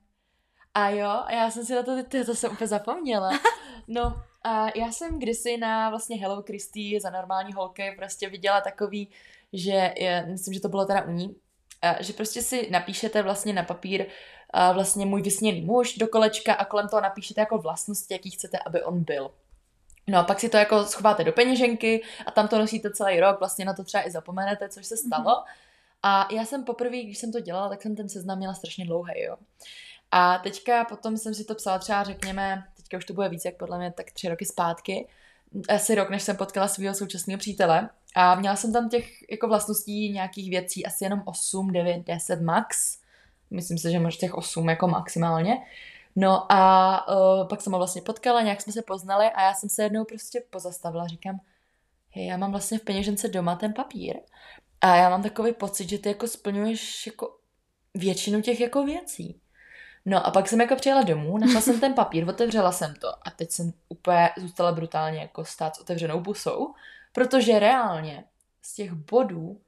A 0.75 0.89
jo, 0.89 1.09
a 1.09 1.33
já 1.33 1.51
jsem 1.51 1.65
si 1.65 1.75
na 1.75 1.83
to, 1.83 2.05
to, 2.05 2.25
to 2.25 2.35
jsem 2.35 2.53
úplně 2.53 2.69
zapomněla. 2.69 3.31
No, 3.89 4.23
a 4.43 4.79
já 4.79 4.93
jsem 4.93 5.19
kdysi 5.19 5.57
na 5.57 5.91
vlastně 5.91 6.17
Hello 6.17 6.43
Christy 6.43 6.99
za 7.03 7.11
normální 7.11 7.53
holky 7.53 7.95
prostě 7.97 8.29
viděla 8.29 8.61
takový, 8.61 9.09
že 9.53 9.95
je, 9.97 10.27
myslím, 10.27 10.55
že 10.55 10.61
to 10.61 10.69
bylo 10.69 10.85
teda 10.85 11.03
u 11.03 11.11
ní, 11.11 11.37
že 12.01 12.13
prostě 12.13 12.43
si 12.43 12.71
napíšete 12.71 13.23
vlastně 13.23 13.53
na 13.53 13.63
papír 13.63 14.07
vlastně 14.73 15.07
můj 15.07 15.23
vysněný 15.23 15.61
muž 15.61 15.95
do 15.95 16.09
kolečka 16.09 16.55
a 16.55 16.65
kolem 16.65 16.89
toho 16.89 17.01
napíšete 17.01 17.41
jako 17.41 17.59
vlastnosti, 17.59 18.15
jaký 18.15 18.31
chcete, 18.31 18.59
aby 18.67 18.83
on 18.83 19.05
byl. 19.05 19.31
No 20.07 20.19
a 20.19 20.23
pak 20.23 20.41
si 20.41 20.49
to 20.49 20.57
jako 20.57 20.85
schováte 20.85 21.25
do 21.25 21.33
peněženky 21.33 22.03
a 22.27 22.31
tam 22.31 22.49
to 22.49 22.59
nosíte 22.59 22.91
celý 22.91 23.21
rok, 23.21 23.39
vlastně 23.39 23.65
na 23.65 23.75
to 23.75 23.85
třeba 23.85 24.07
i 24.07 24.11
zapomenete, 24.11 24.69
což 24.69 24.87
se 24.87 24.97
stalo. 24.97 25.31
Mm-hmm. 25.31 25.45
A 26.03 26.29
já 26.33 26.45
jsem 26.45 26.65
poprvé, 26.65 27.03
když 27.03 27.19
jsem 27.19 27.33
to 27.33 27.41
dělala, 27.41 27.69
tak 27.69 27.83
jsem 27.83 27.97
ten 27.97 28.09
seznam 28.09 28.39
měla 28.39 28.55
strašně 28.55 28.85
dlouhý, 28.85 29.23
jo. 29.23 29.37
A 30.11 30.39
teďka 30.39 30.85
potom 30.85 31.17
jsem 31.17 31.35
si 31.35 31.45
to 31.45 31.55
psala 31.55 31.79
třeba, 31.79 32.05
řekněme, 32.05 32.65
teďka 32.89 32.99
už 32.99 33.05
to 33.05 33.15
bude 33.15 33.29
víc, 33.29 33.45
jak 33.45 33.57
podle 33.57 33.79
mě, 33.79 33.93
tak 33.93 34.11
tři 34.11 34.29
roky 34.29 34.45
zpátky, 34.45 35.09
asi 35.69 35.95
rok, 35.95 36.11
než 36.11 36.23
jsem 36.23 36.37
potkala 36.37 36.69
svého 36.69 36.95
současného 36.95 37.39
přítele. 37.39 37.89
A 38.15 38.35
měla 38.35 38.57
jsem 38.57 38.73
tam 38.73 38.89
těch 38.89 39.31
jako 39.31 39.49
vlastností 39.49 40.13
nějakých 40.13 40.51
věcí 40.51 40.87
asi 40.87 41.05
jenom 41.05 41.23
8, 41.25 41.73
9, 41.73 42.07
10 42.07 42.41
max. 42.41 42.99
Myslím 43.51 43.79
si, 43.79 43.91
že 43.91 43.99
možná 43.99 44.19
těch 44.21 44.35
8 44.35 44.69
jako 44.69 44.89
maximálně. 44.89 45.57
No 46.17 46.53
a 46.53 47.09
uh, 47.09 47.49
pak 47.49 47.61
jsem 47.61 47.73
ho 47.73 47.79
vlastně 47.79 48.03
potkala, 48.03 48.43
nějak 48.43 48.61
jsme 48.61 48.73
se 48.73 48.83
poznali 48.83 49.27
a 49.27 49.43
já 49.43 49.55
jsem 49.55 49.69
se 49.69 49.83
jednou 49.83 50.05
prostě 50.05 50.43
pozastavila, 50.51 51.07
říkám, 51.07 51.41
hej, 52.11 52.27
já 52.27 52.37
mám 52.37 52.51
vlastně 52.51 52.79
v 52.79 52.83
peněžence 52.83 53.29
doma 53.29 53.57
ten 53.57 53.73
papír 53.73 54.17
a 54.81 54.97
já 54.97 55.11
mám 55.11 55.23
takový 55.23 55.53
pocit, 55.53 55.89
že 55.89 55.99
ty 55.99 56.09
jako 56.09 56.27
splňuješ 56.27 57.07
jako 57.07 57.37
většinu 57.95 58.43
těch 58.43 58.61
jako 58.61 58.85
věcí. 58.85 59.41
No 60.07 60.27
a 60.27 60.31
pak 60.31 60.49
jsem 60.49 60.61
jako 60.61 60.77
přijela 60.77 61.03
domů, 61.03 61.39
našla 61.39 61.61
jsem 61.61 61.81
ten 61.81 61.95
papír, 61.95 62.29
otevřela 62.29 62.73
jsem 62.73 62.95
to 62.95 63.09
a 63.09 63.31
teď 63.37 63.51
jsem 63.51 63.73
úplně 63.89 64.31
zůstala 64.37 64.73
brutálně 64.73 65.21
jako 65.21 65.45
stát 65.45 65.77
s 65.77 65.81
otevřenou 65.81 66.21
busou, 66.21 66.75
protože 67.13 67.59
reálně 67.59 68.25
z 68.63 68.75
těch 68.75 68.93
bodů 68.93 69.61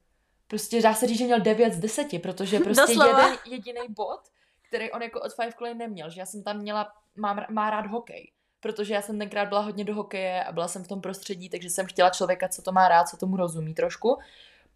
prostě 0.47 0.83
dá 0.83 0.95
se 0.95 1.07
říct, 1.07 1.19
že 1.19 1.25
měl 1.25 1.41
9 1.41 1.73
z 1.73 1.79
10, 1.79 2.23
protože 2.23 2.61
prostě 2.65 2.93
jeden 2.93 3.37
jediný 3.45 3.81
bod, 3.89 4.21
který 4.69 4.93
on 4.93 5.03
jako 5.03 5.21
od 5.21 5.35
Five 5.35 5.53
Clay 5.53 5.75
neměl, 5.75 6.11
že 6.11 6.21
já 6.21 6.27
jsem 6.27 6.43
tam 6.43 6.59
měla, 6.59 6.93
mám, 7.17 7.45
má 7.51 7.71
rád 7.71 7.87
hokej, 7.87 8.33
protože 8.61 8.95
já 8.95 9.03
jsem 9.03 9.19
tenkrát 9.19 9.49
byla 9.49 9.61
hodně 9.61 9.85
do 9.85 9.95
hokeje 9.95 10.45
a 10.45 10.53
byla 10.53 10.69
jsem 10.69 10.85
v 10.85 10.89
tom 10.89 11.01
prostředí, 11.01 11.49
takže 11.49 11.71
jsem 11.71 11.87
chtěla 11.87 12.11
člověka, 12.11 12.49
co 12.49 12.63
to 12.63 12.73
má 12.73 12.89
rád, 12.89 13.09
co 13.09 13.17
tomu 13.17 13.37
rozumí 13.37 13.75
trošku 13.75 14.19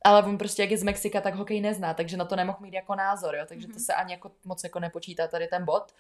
ale 0.05 0.23
on 0.23 0.39
prostě, 0.39 0.63
jak 0.63 0.71
je 0.71 0.79
z 0.79 0.83
Mexika, 0.83 1.21
tak 1.21 1.35
hokej 1.35 1.61
nezná, 1.61 1.95
takže 1.95 2.17
na 2.17 2.25
to 2.25 2.37
nemohl 2.37 2.59
mít 2.61 2.75
jako 2.75 2.95
názor, 2.95 3.37
jo, 3.37 3.45
takže 3.49 3.67
mm-hmm. 3.67 3.71
to 3.71 3.77
mhm. 3.77 3.85
se 3.85 3.95
ani 3.95 4.13
jako 4.13 4.31
moc 4.45 4.65
jako 4.65 4.81
nepočítá 4.81 5.27
tady 5.27 5.47
ten 5.47 5.65
bod. 5.65 5.93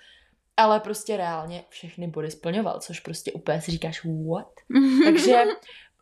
Ale 0.56 0.80
prostě 0.80 1.16
reálně 1.16 1.64
všechny 1.68 2.06
body 2.06 2.30
splňoval, 2.30 2.80
což 2.80 3.00
prostě 3.00 3.32
úplně 3.32 3.60
si 3.60 3.70
říkáš, 3.70 4.04
what? 4.04 4.52
takže 5.04 5.44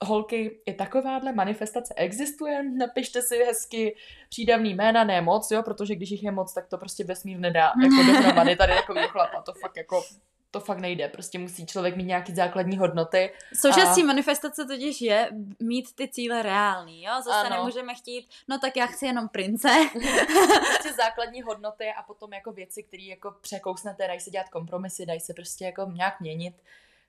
holky, 0.02 0.60
i 0.66 0.74
takováhle 0.74 1.32
manifestace 1.32 1.94
existuje, 1.96 2.62
napište 2.62 3.22
si 3.22 3.38
hezky 3.38 3.96
přídavný 4.28 4.74
jména, 4.74 5.04
ne 5.04 5.20
moc, 5.20 5.50
jo, 5.50 5.62
protože 5.62 5.94
když 5.94 6.10
jich 6.10 6.22
je 6.22 6.30
moc, 6.30 6.54
tak 6.54 6.68
to 6.68 6.78
prostě 6.78 7.04
vesmír 7.04 7.38
nedá 7.38 7.72
jako 7.82 8.12
dohromady 8.12 8.56
tady 8.56 8.72
takový 8.72 9.00
chlapa, 9.08 9.42
to 9.42 9.52
fakt 9.52 9.76
jako 9.76 10.02
to 10.52 10.60
fakt 10.60 10.78
nejde. 10.78 11.08
Prostě 11.08 11.38
musí 11.38 11.66
člověk 11.66 11.96
mít 11.96 12.04
nějaký 12.04 12.34
základní 12.34 12.78
hodnoty. 12.78 13.32
Součástí 13.54 14.02
a... 14.02 14.06
manifestace 14.06 14.64
totiž 14.64 15.00
je 15.00 15.30
mít 15.60 15.94
ty 15.94 16.08
cíle 16.08 16.42
reální, 16.42 17.04
jo? 17.04 17.12
Zase 17.16 17.46
ano. 17.46 17.56
nemůžeme 17.56 17.94
chtít, 17.94 18.28
no 18.48 18.58
tak 18.58 18.76
já 18.76 18.86
chci 18.86 19.06
jenom 19.06 19.28
prince. 19.28 19.68
prostě 20.72 20.92
základní 20.92 21.42
hodnoty 21.42 21.84
a 21.98 22.02
potom 22.02 22.32
jako 22.32 22.52
věci, 22.52 22.82
které 22.82 23.02
jako 23.02 23.34
překousnete, 23.40 24.06
dají 24.06 24.20
se 24.20 24.30
dělat 24.30 24.48
kompromisy, 24.48 25.06
dají 25.06 25.20
se 25.20 25.34
prostě 25.34 25.64
jako 25.64 25.90
nějak 25.94 26.20
měnit. 26.20 26.54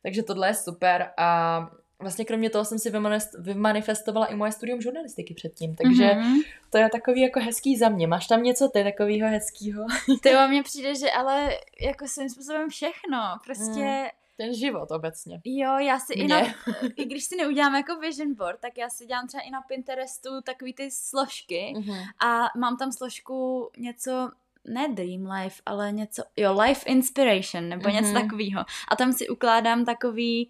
Takže 0.04 0.24
tohle 0.24 0.48
je 0.48 0.54
super 0.54 1.12
a 1.18 1.60
vlastně 2.00 2.26
kromě 2.26 2.50
toho 2.50 2.66
jsem 2.66 2.80
si 2.80 2.92
vymanifestovala 3.40 4.26
i 4.26 4.36
moje 4.36 4.52
studium 4.52 4.82
žurnalistiky 4.82 5.34
předtím, 5.34 5.76
takže 5.76 6.04
mm-hmm. 6.04 6.44
to 6.70 6.78
je 6.78 6.90
takový 6.90 7.22
jako 7.22 7.40
hezký 7.40 7.78
za 7.78 7.90
mě. 7.90 8.08
Máš 8.08 8.28
tam 8.28 8.44
něco 8.44 8.68
ty 8.68 8.84
takového 8.84 9.30
hezkýho? 9.30 9.86
Ty 10.22 10.36
o 10.36 10.48
mně 10.48 10.64
přijde, 10.64 10.96
že 10.96 11.12
ale 11.12 11.58
jako 11.82 12.08
svým 12.08 12.30
způsobem 12.30 12.70
všechno, 12.70 13.20
prostě... 13.46 13.84
Mm. 14.04 14.08
Ten 14.38 14.54
život 14.54 14.92
obecně. 14.92 15.42
Jo, 15.46 15.78
já 15.78 16.00
si 16.00 16.14
i, 16.14 16.28
na, 16.28 16.40
i 16.96 17.06
když 17.06 17.26
si 17.26 17.36
neudělám 17.36 17.76
jako 17.76 18.00
vision 18.00 18.36
board, 18.36 18.60
tak 18.60 18.78
já 18.78 18.90
si 18.90 19.06
dělám 19.06 19.28
třeba 19.28 19.44
i 19.44 19.52
na 19.52 19.62
Pinterestu 19.62 20.42
takový 20.42 20.74
ty 20.74 20.92
složky 20.92 21.74
mm-hmm. 21.78 22.04
a 22.26 22.46
mám 22.58 22.78
tam 22.78 22.92
složku 22.92 23.70
něco 23.78 24.32
ne 24.68 24.88
Dream 24.88 25.32
Life, 25.32 25.62
ale 25.66 25.92
něco, 25.92 26.24
jo, 26.38 26.62
Life 26.62 26.90
Inspiration, 26.90 27.70
nebo 27.70 27.82
mm-hmm. 27.82 27.94
něco 27.94 28.14
takového. 28.14 28.66
A 28.88 28.96
tam 28.96 29.14
si 29.14 29.30
ukládám 29.30 29.86
takový 29.86 30.50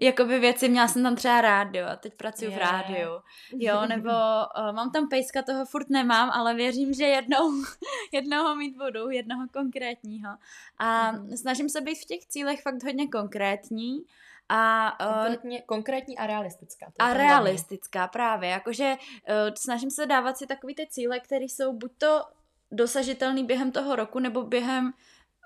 jakoby 0.00 0.38
věci, 0.38 0.68
měla 0.68 0.88
jsem 0.88 1.02
tam 1.02 1.16
třeba 1.16 1.40
rádio 1.40 1.86
a 1.86 1.96
teď 1.96 2.14
pracuji 2.14 2.50
yeah. 2.50 2.58
v 2.58 2.62
rádiu, 2.62 3.10
jo, 3.52 3.86
nebo 3.88 4.10
uh, 4.10 4.72
mám 4.72 4.90
tam 4.90 5.08
pejska, 5.08 5.42
toho 5.42 5.64
furt 5.66 5.90
nemám, 5.90 6.30
ale 6.30 6.54
věřím, 6.54 6.92
že 6.94 7.04
jednou, 7.04 7.52
jednoho 8.12 8.56
mít 8.56 8.76
budu, 8.76 9.10
jednoho 9.10 9.46
konkrétního 9.52 10.30
a 10.78 11.12
mm. 11.12 11.36
snažím 11.36 11.68
se 11.68 11.80
být 11.80 11.98
v 11.98 12.04
těch 12.04 12.26
cílech 12.26 12.62
fakt 12.62 12.84
hodně 12.84 13.08
konkrétní 13.08 14.02
a, 14.48 14.92
uh, 15.06 15.14
konkrétně, 15.14 15.62
konkrétní 15.62 16.18
a 16.18 16.26
realistická. 16.26 16.86
To 16.86 17.02
a 17.02 17.14
realistická 17.14 17.98
hlavně. 17.98 18.12
právě, 18.12 18.50
jakože 18.50 18.96
uh, 18.96 19.54
snažím 19.54 19.90
se 19.90 20.06
dávat 20.06 20.38
si 20.38 20.46
takový 20.46 20.74
ty 20.74 20.86
cíle, 20.90 21.20
které 21.20 21.44
jsou 21.44 21.72
buď 21.72 21.92
to 21.98 22.22
dosažitelný 22.70 23.44
během 23.44 23.72
toho 23.72 23.96
roku, 23.96 24.18
nebo 24.18 24.42
během 24.42 24.92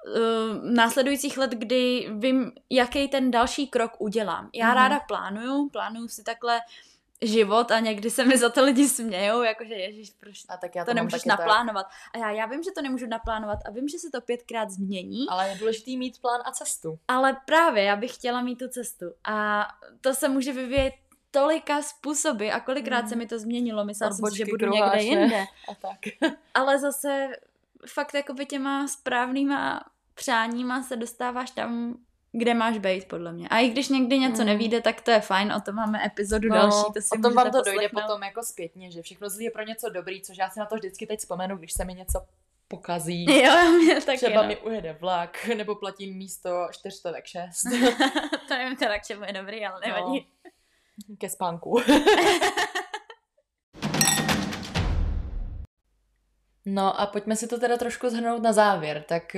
uh, 0.06 0.70
následujících 0.74 1.38
let, 1.38 1.50
kdy 1.50 2.08
vím, 2.18 2.52
jaký 2.70 3.08
ten 3.08 3.30
další 3.30 3.66
krok 3.68 3.92
udělám. 3.98 4.50
Já 4.54 4.68
mm. 4.68 4.74
ráda 4.74 5.00
plánuju, 5.00 5.68
plánuju 5.68 6.08
si 6.08 6.22
takhle 6.22 6.60
život 7.24 7.70
a 7.70 7.80
někdy 7.80 8.10
se 8.10 8.24
mi 8.24 8.38
za 8.38 8.48
to 8.50 8.64
lidi 8.64 8.88
smějou, 8.88 9.42
jakože 9.42 9.74
ježíš, 9.74 10.10
proč 10.20 10.42
A 10.48 10.56
tak 10.56 10.74
já 10.74 10.84
to, 10.84 10.90
to, 10.90 10.94
nemůžeš 10.94 11.24
naplánovat. 11.24 11.86
A 12.14 12.18
já, 12.18 12.30
já 12.30 12.46
vím, 12.46 12.62
že 12.62 12.70
to 12.70 12.82
nemůžu 12.82 13.06
naplánovat 13.06 13.58
a 13.66 13.70
vím, 13.70 13.88
že 13.88 13.98
se 13.98 14.10
to 14.10 14.20
pětkrát 14.20 14.70
změní, 14.70 15.26
Tak. 15.26 15.32
Ale 15.34 15.48
je 15.48 15.54
důležitý 15.58 15.96
mít 15.96 16.20
plán 16.20 16.40
a 16.44 16.52
cestu. 16.52 16.98
ale 17.08 17.36
právě 17.46 17.82
já 17.84 17.96
bych 17.96 18.14
chtěla 18.14 18.42
mít 18.42 18.56
tu 18.58 18.68
cestu 18.68 19.06
a 19.24 19.68
to 20.00 20.14
se 20.14 20.28
může 20.28 20.52
vyvíjet 20.52 20.94
tolika 21.30 21.82
způsoby 21.82 22.50
a 22.50 22.60
kolikrát 22.60 23.02
Mm. 23.02 23.08
se 23.08 23.16
mi 23.16 23.26
to 23.26 23.38
změnilo, 23.38 23.84
myslela 23.84 24.12
jsem 24.12 24.30
si, 24.30 24.38
že 24.38 24.44
budu 24.50 24.66
někde 24.70 25.02
jinde, 25.02 25.44
A 25.68 25.74
tak. 25.74 25.98
ale 26.54 26.78
zase 26.78 27.28
fakt 27.88 28.14
jakoby 28.14 28.46
těma 28.46 28.88
správnýma 28.88 29.84
přáníma 30.14 30.82
se 30.82 30.96
dostáváš 30.96 31.50
tam, 31.50 31.94
kde 32.32 32.54
máš 32.54 32.78
být, 32.78 33.08
podle 33.08 33.32
mě. 33.32 33.48
A 33.48 33.58
i 33.58 33.68
když 33.68 33.88
někdy 33.88 34.18
něco 34.18 34.40
Mm. 34.42 34.46
nevíde, 34.46 34.80
tak 34.80 35.00
to 35.00 35.10
je 35.10 35.20
fajn, 35.20 35.52
o 35.52 35.60
tom 35.60 35.74
máme 35.74 36.06
epizodu 36.06 36.48
další, 36.48 36.92
to 36.94 37.00
si 37.00 37.18
o 37.18 37.22
tom 37.22 37.34
vám 37.34 37.50
to 37.50 37.62
dojde 37.62 37.72
poslechnout. 37.72 38.02
potom 38.02 38.22
jako 38.22 38.42
zpětně, 38.42 38.90
že 38.90 39.02
všechno 39.02 39.30
zlý 39.30 39.44
je 39.44 39.50
pro 39.50 39.62
něco 39.62 39.88
dobrý, 39.88 40.22
což 40.22 40.38
já 40.38 40.50
si 40.50 40.58
na 40.60 40.66
to 40.66 40.74
vždycky 40.76 41.06
teď 41.06 41.18
vzpomenu, 41.18 41.56
když 41.56 41.72
se 41.72 41.84
mi 41.84 41.94
něco 41.94 42.26
pokazí. 42.68 43.24
Jo, 43.44 43.70
mě 43.72 44.00
taky, 44.00 44.16
Třeba 44.18 44.42
no. 44.42 44.48
mi 44.48 44.56
ujede 44.56 44.96
vlak, 45.00 45.46
nebo 45.56 45.74
platím 45.74 46.16
místo 46.16 46.68
čtyřstovek 46.72 47.24
šest 47.26 47.62
to 48.48 48.54
nevím 48.54 48.76
teda, 48.76 48.98
k 48.98 49.06
čemu 49.06 49.24
je 49.24 49.32
dobrý, 49.32 49.66
ale 49.66 49.80
nevadí. 49.86 50.26
ke 51.18 51.28
spánku. 51.28 51.80
No 56.66 57.00
a 57.00 57.06
pojďme 57.06 57.36
si 57.36 57.46
to 57.48 57.60
teda 57.60 57.76
trošku 57.76 58.08
zhrnout 58.10 58.42
na 58.42 58.52
závěr. 58.52 59.04
Tak 59.08 59.36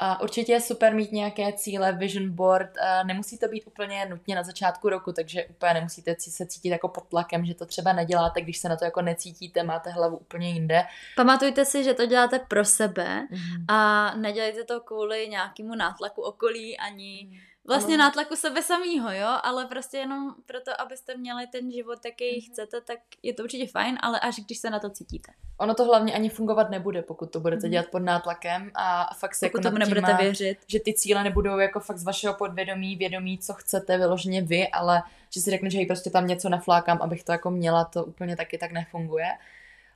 a 0.00 0.20
určitě 0.20 0.52
je 0.52 0.60
super 0.60 0.94
mít 0.94 1.12
nějaké 1.12 1.52
cíle, 1.52 1.92
vision 1.92 2.30
board. 2.30 2.70
A 2.78 3.02
nemusí 3.02 3.38
to 3.38 3.48
být 3.48 3.66
úplně 3.66 4.06
nutně 4.06 4.34
na 4.34 4.42
začátku 4.42 4.88
roku, 4.88 5.12
takže 5.12 5.44
úplně 5.46 5.74
nemusíte 5.74 6.16
se 6.18 6.46
cítit 6.46 6.68
jako 6.68 6.88
pod 6.88 7.04
tlakem, 7.08 7.44
že 7.44 7.54
to 7.54 7.66
třeba 7.66 7.92
neděláte, 7.92 8.40
když 8.40 8.58
se 8.58 8.68
na 8.68 8.76
to 8.76 8.84
jako 8.84 9.02
necítíte, 9.02 9.62
máte 9.62 9.90
hlavu 9.90 10.16
úplně 10.16 10.50
jinde. 10.50 10.82
Pamatujte 11.16 11.64
si, 11.64 11.84
že 11.84 11.94
to 11.94 12.06
děláte 12.06 12.38
pro 12.38 12.64
sebe 12.64 13.26
Mhm. 13.30 13.64
a 13.68 14.12
nedělejte 14.16 14.64
to 14.64 14.80
kvůli 14.80 15.28
nějakému 15.28 15.74
nátlaku 15.74 16.22
okolí 16.22 16.78
ani 16.78 17.40
vlastně 17.68 17.94
Ano. 17.94 18.04
nátlaku 18.04 18.36
sebe 18.36 18.62
samýho, 18.62 19.12
jo, 19.12 19.28
ale 19.42 19.66
prostě 19.66 19.96
jenom 19.96 20.34
proto, 20.46 20.80
abyste 20.80 21.16
měli 21.16 21.46
ten 21.46 21.72
život, 21.72 21.98
jaký 22.04 22.30
Mhm. 22.30 22.40
chcete, 22.52 22.80
tak 22.80 22.98
je 23.22 23.34
to 23.34 23.42
určitě 23.42 23.66
fajn, 23.66 23.98
ale 24.02 24.20
až 24.20 24.36
když 24.36 24.58
se 24.58 24.70
na 24.70 24.78
to 24.78 24.90
cítíte. 24.90 25.32
Ono 25.58 25.74
to 25.74 25.84
hlavně 25.84 26.14
ani 26.14 26.28
fungovat 26.28 26.70
nebude, 26.70 27.02
pokud 27.02 27.30
to 27.32 27.40
budete 27.40 27.66
Mhm. 27.66 27.70
dělat 27.72 27.86
pod 27.86 27.98
nátlakem 27.98 28.70
a 28.74 29.14
fakt 29.14 29.34
se 29.34 29.46
Pokud 29.46 29.58
jako 29.58 29.68
tomu 29.68 29.78
nebudete 29.78 30.06
těma- 30.06 30.18
věřit. 30.18 30.58
že 30.66 30.80
ty 30.80 30.94
cíle 30.94 31.24
nebudou 31.24 31.58
jako 31.58 31.80
fakt 31.80 31.98
z 31.98 32.04
vašeho 32.04 32.34
podvědomí, 32.34 32.96
vědomí, 32.96 33.38
co 33.38 33.54
chcete 33.54 33.98
vyloženě 33.98 34.42
vy, 34.42 34.68
ale 34.68 35.02
že 35.34 35.40
si 35.40 35.50
řekne, 35.50 35.70
že 35.70 35.78
jí 35.78 35.86
prostě 35.86 36.10
tam 36.10 36.26
něco 36.26 36.48
naflákám, 36.48 36.98
abych 37.02 37.24
to 37.24 37.32
jako 37.32 37.50
měla, 37.50 37.84
to 37.84 38.04
úplně 38.04 38.36
taky 38.36 38.58
tak 38.58 38.72
nefunguje. 38.72 39.26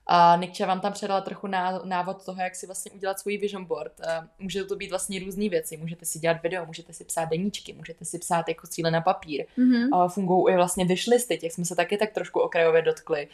A 0.07 0.37
Nikča 0.41 0.67
vám 0.67 0.81
tam 0.81 0.93
předala 0.93 1.21
trochu 1.21 1.47
ná- 1.47 1.81
návod 1.85 2.25
toho, 2.25 2.43
jak 2.43 2.55
si 2.57 2.67
vlastně 2.67 2.91
udělat 2.91 3.19
svůj 3.21 3.39
vision 3.39 3.65
board. 3.65 3.93
Může 4.39 4.65
to 4.65 4.77
být 4.77 4.91
vlastně 4.91 5.21
různé 5.21 5.49
věci. 5.49 5.77
Můžete 5.77 6.05
si 6.05 6.19
dělat 6.19 6.43
video, 6.43 6.67
můžete 6.67 6.93
si 6.93 7.05
psát 7.05 7.25
deníčky, 7.25 7.73
můžete 7.73 8.05
si 8.05 8.19
psát 8.19 8.49
jako 8.49 8.67
cíle 8.67 8.91
na 8.91 9.01
papír. 9.01 9.47
Mhm. 9.57 9.95
A 9.95 10.09
fungují 10.09 10.55
i 10.55 10.57
vlastně 10.57 10.85
wishlisty, 10.85 11.39
těch 11.39 11.53
jsme 11.53 11.65
se 11.65 11.77
taky 11.77 11.97
tak 11.97 12.13
trošku 12.13 12.41
okrajově 12.41 12.83
dotkli. 12.83 13.29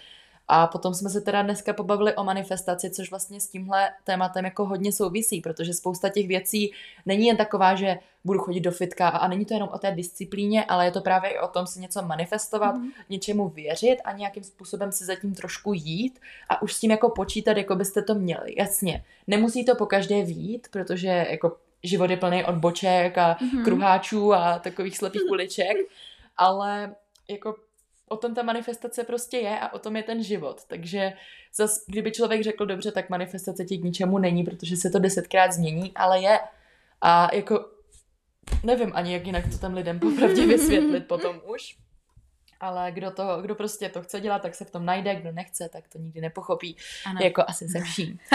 A 0.51 0.67
potom 0.67 0.95
jsme 0.95 1.11
se 1.11 1.21
teda 1.21 1.43
dneska 1.43 1.73
pobavili 1.73 2.15
o 2.17 2.25
manifestaci, 2.25 2.91
což 2.91 3.11
vlastně 3.11 3.41
s 3.41 3.49
tímhle 3.49 3.91
tématem 4.05 4.45
jako 4.45 4.65
hodně 4.65 4.93
souvisí, 4.93 5.41
protože 5.41 5.75
spousta 5.75 6.09
těch 6.09 6.29
věcí 6.29 6.73
není 7.07 7.27
jen 7.27 7.37
taková, 7.37 7.75
že 7.75 7.99
budu 8.25 8.39
chodit 8.39 8.61
do 8.61 8.71
fitka 8.71 9.09
a 9.09 9.29
není 9.29 9.45
to 9.45 9.55
jenom 9.55 9.69
o 9.73 9.79
té 9.79 9.91
disciplíně, 9.91 10.65
ale 10.65 10.85
je 10.85 10.91
to 10.91 11.01
právě 11.01 11.31
i 11.31 11.39
o 11.39 11.49
tom 11.49 11.67
si 11.67 11.81
něco 11.81 12.03
manifestovat, 12.03 12.75
Mhm. 12.75 12.91
něčemu 13.09 13.49
věřit 13.49 13.97
a 14.05 14.13
nějakým 14.13 14.45
způsobem 14.45 14.93
si 14.93 15.05
zatím 15.05 15.35
trošku 15.35 15.73
jít 15.73 16.21
a 16.49 16.63
už 16.63 16.75
s 16.75 16.81
tím 16.81 16.91
jako 16.91 17.11
počítat, 17.11 17.57
jako 17.57 17.77
byste 17.77 18.03
to 18.03 18.15
měli. 18.15 18.55
Jasně, 18.59 19.05
nemusí 19.27 19.65
to 19.65 19.75
po 19.75 19.87
každé 19.87 20.23
vít, 20.23 20.69
protože 20.71 21.27
jako 21.31 21.57
život 21.83 22.11
je 22.11 22.17
plný 22.17 22.45
odboček 22.45 23.19
a 23.19 23.37
Mhm. 23.41 23.65
kruháčů 23.65 24.35
a 24.35 24.59
takových 24.59 24.99
slepých 24.99 25.23
uliček, 25.31 25.77
ale 26.37 26.95
jako 27.29 27.55
o 28.09 28.17
tom 28.17 28.35
ta 28.35 28.43
manifestace 28.43 29.05
prostě 29.05 29.37
je 29.37 29.61
a 29.61 29.73
o 29.73 29.79
tom 29.79 29.97
je 29.97 30.03
ten 30.03 30.23
život. 30.23 30.65
Takže 30.67 31.13
zas, 31.55 31.85
kdyby 31.87 32.13
člověk 32.13 32.43
řekl, 32.43 32.67
dobře, 32.67 32.93
tak 32.93 33.11
manifestace 33.11 33.65
ti 33.65 33.79
k 33.79 33.85
ničemu 33.85 34.19
není, 34.19 34.45
protože 34.45 34.77
se 34.77 34.91
to 34.91 34.99
desetkrát 34.99 35.53
změní, 35.53 35.93
ale 35.95 36.21
je. 36.21 36.39
A 37.01 37.35
jako 37.35 37.71
nevím 38.65 38.93
ani, 38.95 39.13
jak 39.13 39.27
jinak 39.27 39.45
to 39.51 39.59
tam 39.59 39.75
lidem 39.75 39.99
popravdě 39.99 40.47
vysvětlit 40.47 41.01
potom 41.01 41.41
už. 41.45 41.77
Ale 42.61 42.93
kdo, 42.93 43.11
to, 43.11 43.39
kdo 43.43 43.55
prostě 43.55 43.89
to 43.89 44.03
chce 44.03 44.21
dělat, 44.21 44.43
tak 44.43 44.55
se 44.55 44.65
v 44.65 44.71
tom 44.71 44.85
najde, 44.85 45.15
kdo 45.15 45.33
nechce, 45.33 45.69
tak 45.69 45.89
to 45.89 45.99
nikdy 45.99 46.21
nepochopí. 46.21 46.77
Ano. 47.07 47.21
Jako 47.23 47.45
asi 47.47 47.69
se 47.69 47.81
vším. 47.81 48.19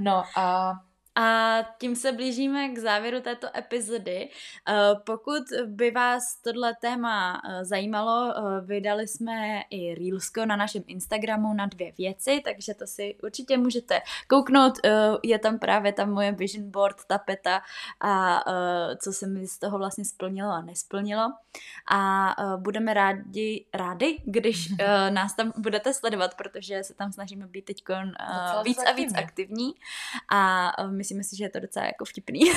No 0.00 0.22
a 0.36 0.74
A 1.18 1.58
tím 1.78 1.96
se 1.96 2.12
blížíme 2.12 2.68
k 2.68 2.78
závěru 2.78 3.20
této 3.20 3.56
epizody. 3.56 4.28
Eh, 4.68 4.74
Pokud 5.06 5.42
by 5.66 5.90
vás 5.90 6.42
tohle 6.42 6.74
téma 6.80 7.42
eh, 7.44 7.64
zajímalo, 7.64 8.34
eh, 8.36 8.60
vydali 8.60 9.08
jsme 9.08 9.62
i 9.70 9.94
Reelsko 9.94 10.46
na 10.46 10.56
našem 10.56 10.82
Instagramu 10.86 11.54
na 11.54 11.66
dvě 11.66 11.92
věci, 11.98 12.42
takže 12.44 12.74
to 12.74 12.86
si 12.86 13.16
určitě 13.22 13.56
můžete 13.56 14.00
kouknout. 14.28 14.78
Je 15.22 15.38
tam 15.38 15.58
právě 15.58 15.92
ta 15.92 16.04
moje 16.04 16.32
vision 16.32 16.70
board, 16.70 16.96
tapeta 17.06 17.60
a 18.00 18.44
co 19.02 19.12
se 19.12 19.26
mi 19.26 19.46
z 19.46 19.58
toho 19.58 19.78
vlastně 19.78 20.04
splnilo 20.04 20.50
a 20.50 20.60
nesplnilo. 20.62 21.32
A 21.92 22.34
budeme 22.56 22.94
rádi, 22.94 23.66
rádi, 23.74 24.22
když 24.24 24.68
nás 25.10 25.34
tam 25.36 25.52
budete 25.56 25.94
sledovat, 25.94 26.34
protože 26.34 26.84
se 26.84 26.94
tam 26.94 27.12
snažíme 27.12 27.46
být 27.46 27.64
teď 27.64 27.84
víc 28.64 28.78
a 28.84 28.92
víc 28.92 29.14
aktivní. 29.14 29.74
a 30.28 30.72
eh, 30.78 30.86
myslíme 31.08 31.24
si, 31.24 31.36
že 31.36 31.44
je 31.44 31.50
to 31.50 31.60
docela 31.60 31.86
jako 31.86 32.04
vtipný. 32.04 32.40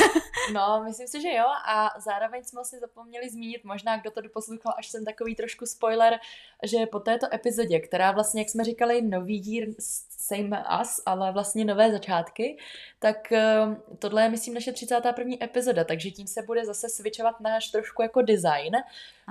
No, 0.54 0.84
myslím 0.84 1.08
si, 1.08 1.22
že 1.22 1.30
jo 1.34 1.46
a 1.68 1.90
zároveň 2.00 2.44
jsme 2.44 2.66
si 2.66 2.80
zapomněli 2.80 3.30
zmínit, 3.30 3.64
možná 3.64 3.98
kdo 3.98 4.12
to 4.12 4.22
doposlouchal, 4.22 4.74
až 4.78 4.88
jsem 4.88 5.06
takový 5.06 5.36
trošku 5.36 5.66
spoiler, 5.66 6.20
že 6.64 6.86
po 6.86 7.00
této 7.00 7.34
epizodě, 7.34 7.80
která 7.80 8.12
vlastně, 8.12 8.42
jak 8.42 8.50
jsme 8.50 8.64
říkali, 8.64 9.02
nový 9.02 9.40
díl 9.40 9.68
Same 10.10 10.64
Us, 10.82 11.02
ale 11.06 11.32
vlastně 11.32 11.66
nové 11.66 11.92
začátky, 11.92 12.58
tak 13.00 13.32
eh, 13.32 13.62
tohle 14.00 14.24
je, 14.24 14.30
myslím, 14.30 14.54
naše 14.54 14.72
31. 14.72 15.36
epizoda, 15.42 15.84
takže 15.84 16.12
tím 16.12 16.28
se 16.28 16.42
bude 16.42 16.66
zase 16.66 16.90
switchovat 16.90 17.40
náš 17.40 17.68
trošku 17.68 18.02
jako 18.02 18.22
design. 18.22 18.76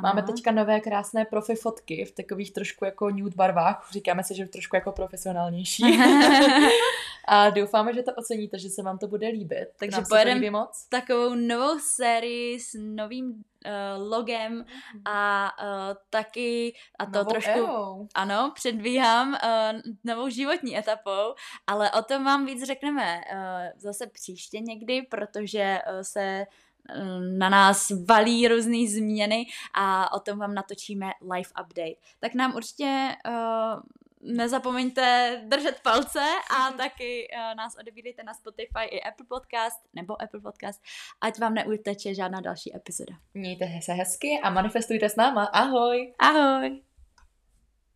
Máme 0.02 0.22
Ano. 0.22 0.32
teďka 0.32 0.50
nové 0.52 0.80
krásné 0.80 1.24
profi 1.24 1.54
fotky 1.54 2.04
v 2.04 2.12
takových 2.12 2.52
trošku 2.52 2.84
jako 2.84 3.10
nude 3.10 3.34
barvách, 3.36 3.88
říkáme 3.92 4.24
si, 4.24 4.34
že 4.34 4.46
trošku 4.46 4.76
jako 4.76 4.92
profesionálnější. 4.92 5.82
a 7.28 7.50
doufáme, 7.50 7.94
že 7.94 8.02
to 8.02 8.12
oceníte, 8.14 8.58
že 8.58 8.68
se 8.68 8.82
vám 8.82 8.98
to 8.98 9.08
bude 9.08 9.28
líbit. 9.28 9.68
Takže 9.78 9.96
Nám 9.96 10.04
se 10.04 10.08
to 10.08 10.14
pojedem- 10.14 10.34
líbí 10.38 10.50
moc. 10.50 10.86
takovou 10.88 11.34
novou 11.34 11.78
sérii 11.78 12.60
s 12.60 12.70
novým 12.78 13.26
uh, 13.30 14.08
logem 14.10 14.64
a 15.04 15.50
uh, 15.62 15.96
taky, 16.10 16.74
a 16.98 17.06
to 17.06 17.18
Novou 17.18 17.30
trošku, 17.30 17.50
érou. 17.50 18.06
ano, 18.14 18.52
předbíhám 18.54 19.28
uh, 19.32 19.80
novou 20.04 20.28
životní 20.28 20.78
etapou, 20.78 21.34
ale 21.66 21.90
o 21.90 22.02
tom 22.02 22.24
vám 22.24 22.46
víc 22.46 22.66
řekneme 22.66 23.20
uh, 23.32 23.38
zase 23.80 24.06
příště 24.06 24.60
někdy, 24.60 25.02
protože 25.02 25.78
uh, 25.92 26.00
se 26.02 26.38
uh, 26.48 26.54
na 27.38 27.48
nás 27.48 27.92
valí 28.08 28.48
různé 28.48 28.88
změny 28.88 29.46
a 29.74 30.12
o 30.12 30.20
tom 30.20 30.38
vám 30.38 30.54
natočíme 30.54 31.10
live 31.22 31.50
update. 31.62 32.00
Tak 32.20 32.34
nám 32.34 32.54
určitě 32.54 33.16
uh, 33.28 33.80
nezapomeňte 34.20 35.40
držet 35.48 35.80
palce 35.82 36.24
a 36.58 36.72
taky 36.76 37.28
uh, 37.32 37.54
nás 37.56 37.76
odebírejte 37.80 38.22
na 38.22 38.34
Spotify 38.34 38.84
i 38.90 39.02
Apple 39.02 39.26
Podcast 39.28 39.80
nebo 39.94 40.22
Apple 40.22 40.40
Podcast, 40.40 40.82
ať 41.20 41.38
vám 41.38 41.54
neuteče 41.54 42.14
žádná 42.14 42.40
další 42.40 42.76
epizoda. 42.76 43.14
Mějte 43.34 43.66
se 43.82 43.92
hezky 43.92 44.40
a 44.42 44.50
manifestujte 44.50 45.08
s 45.08 45.16
náma. 45.16 45.44
Ahoj! 45.44 46.14
Ahoj! 46.18 46.89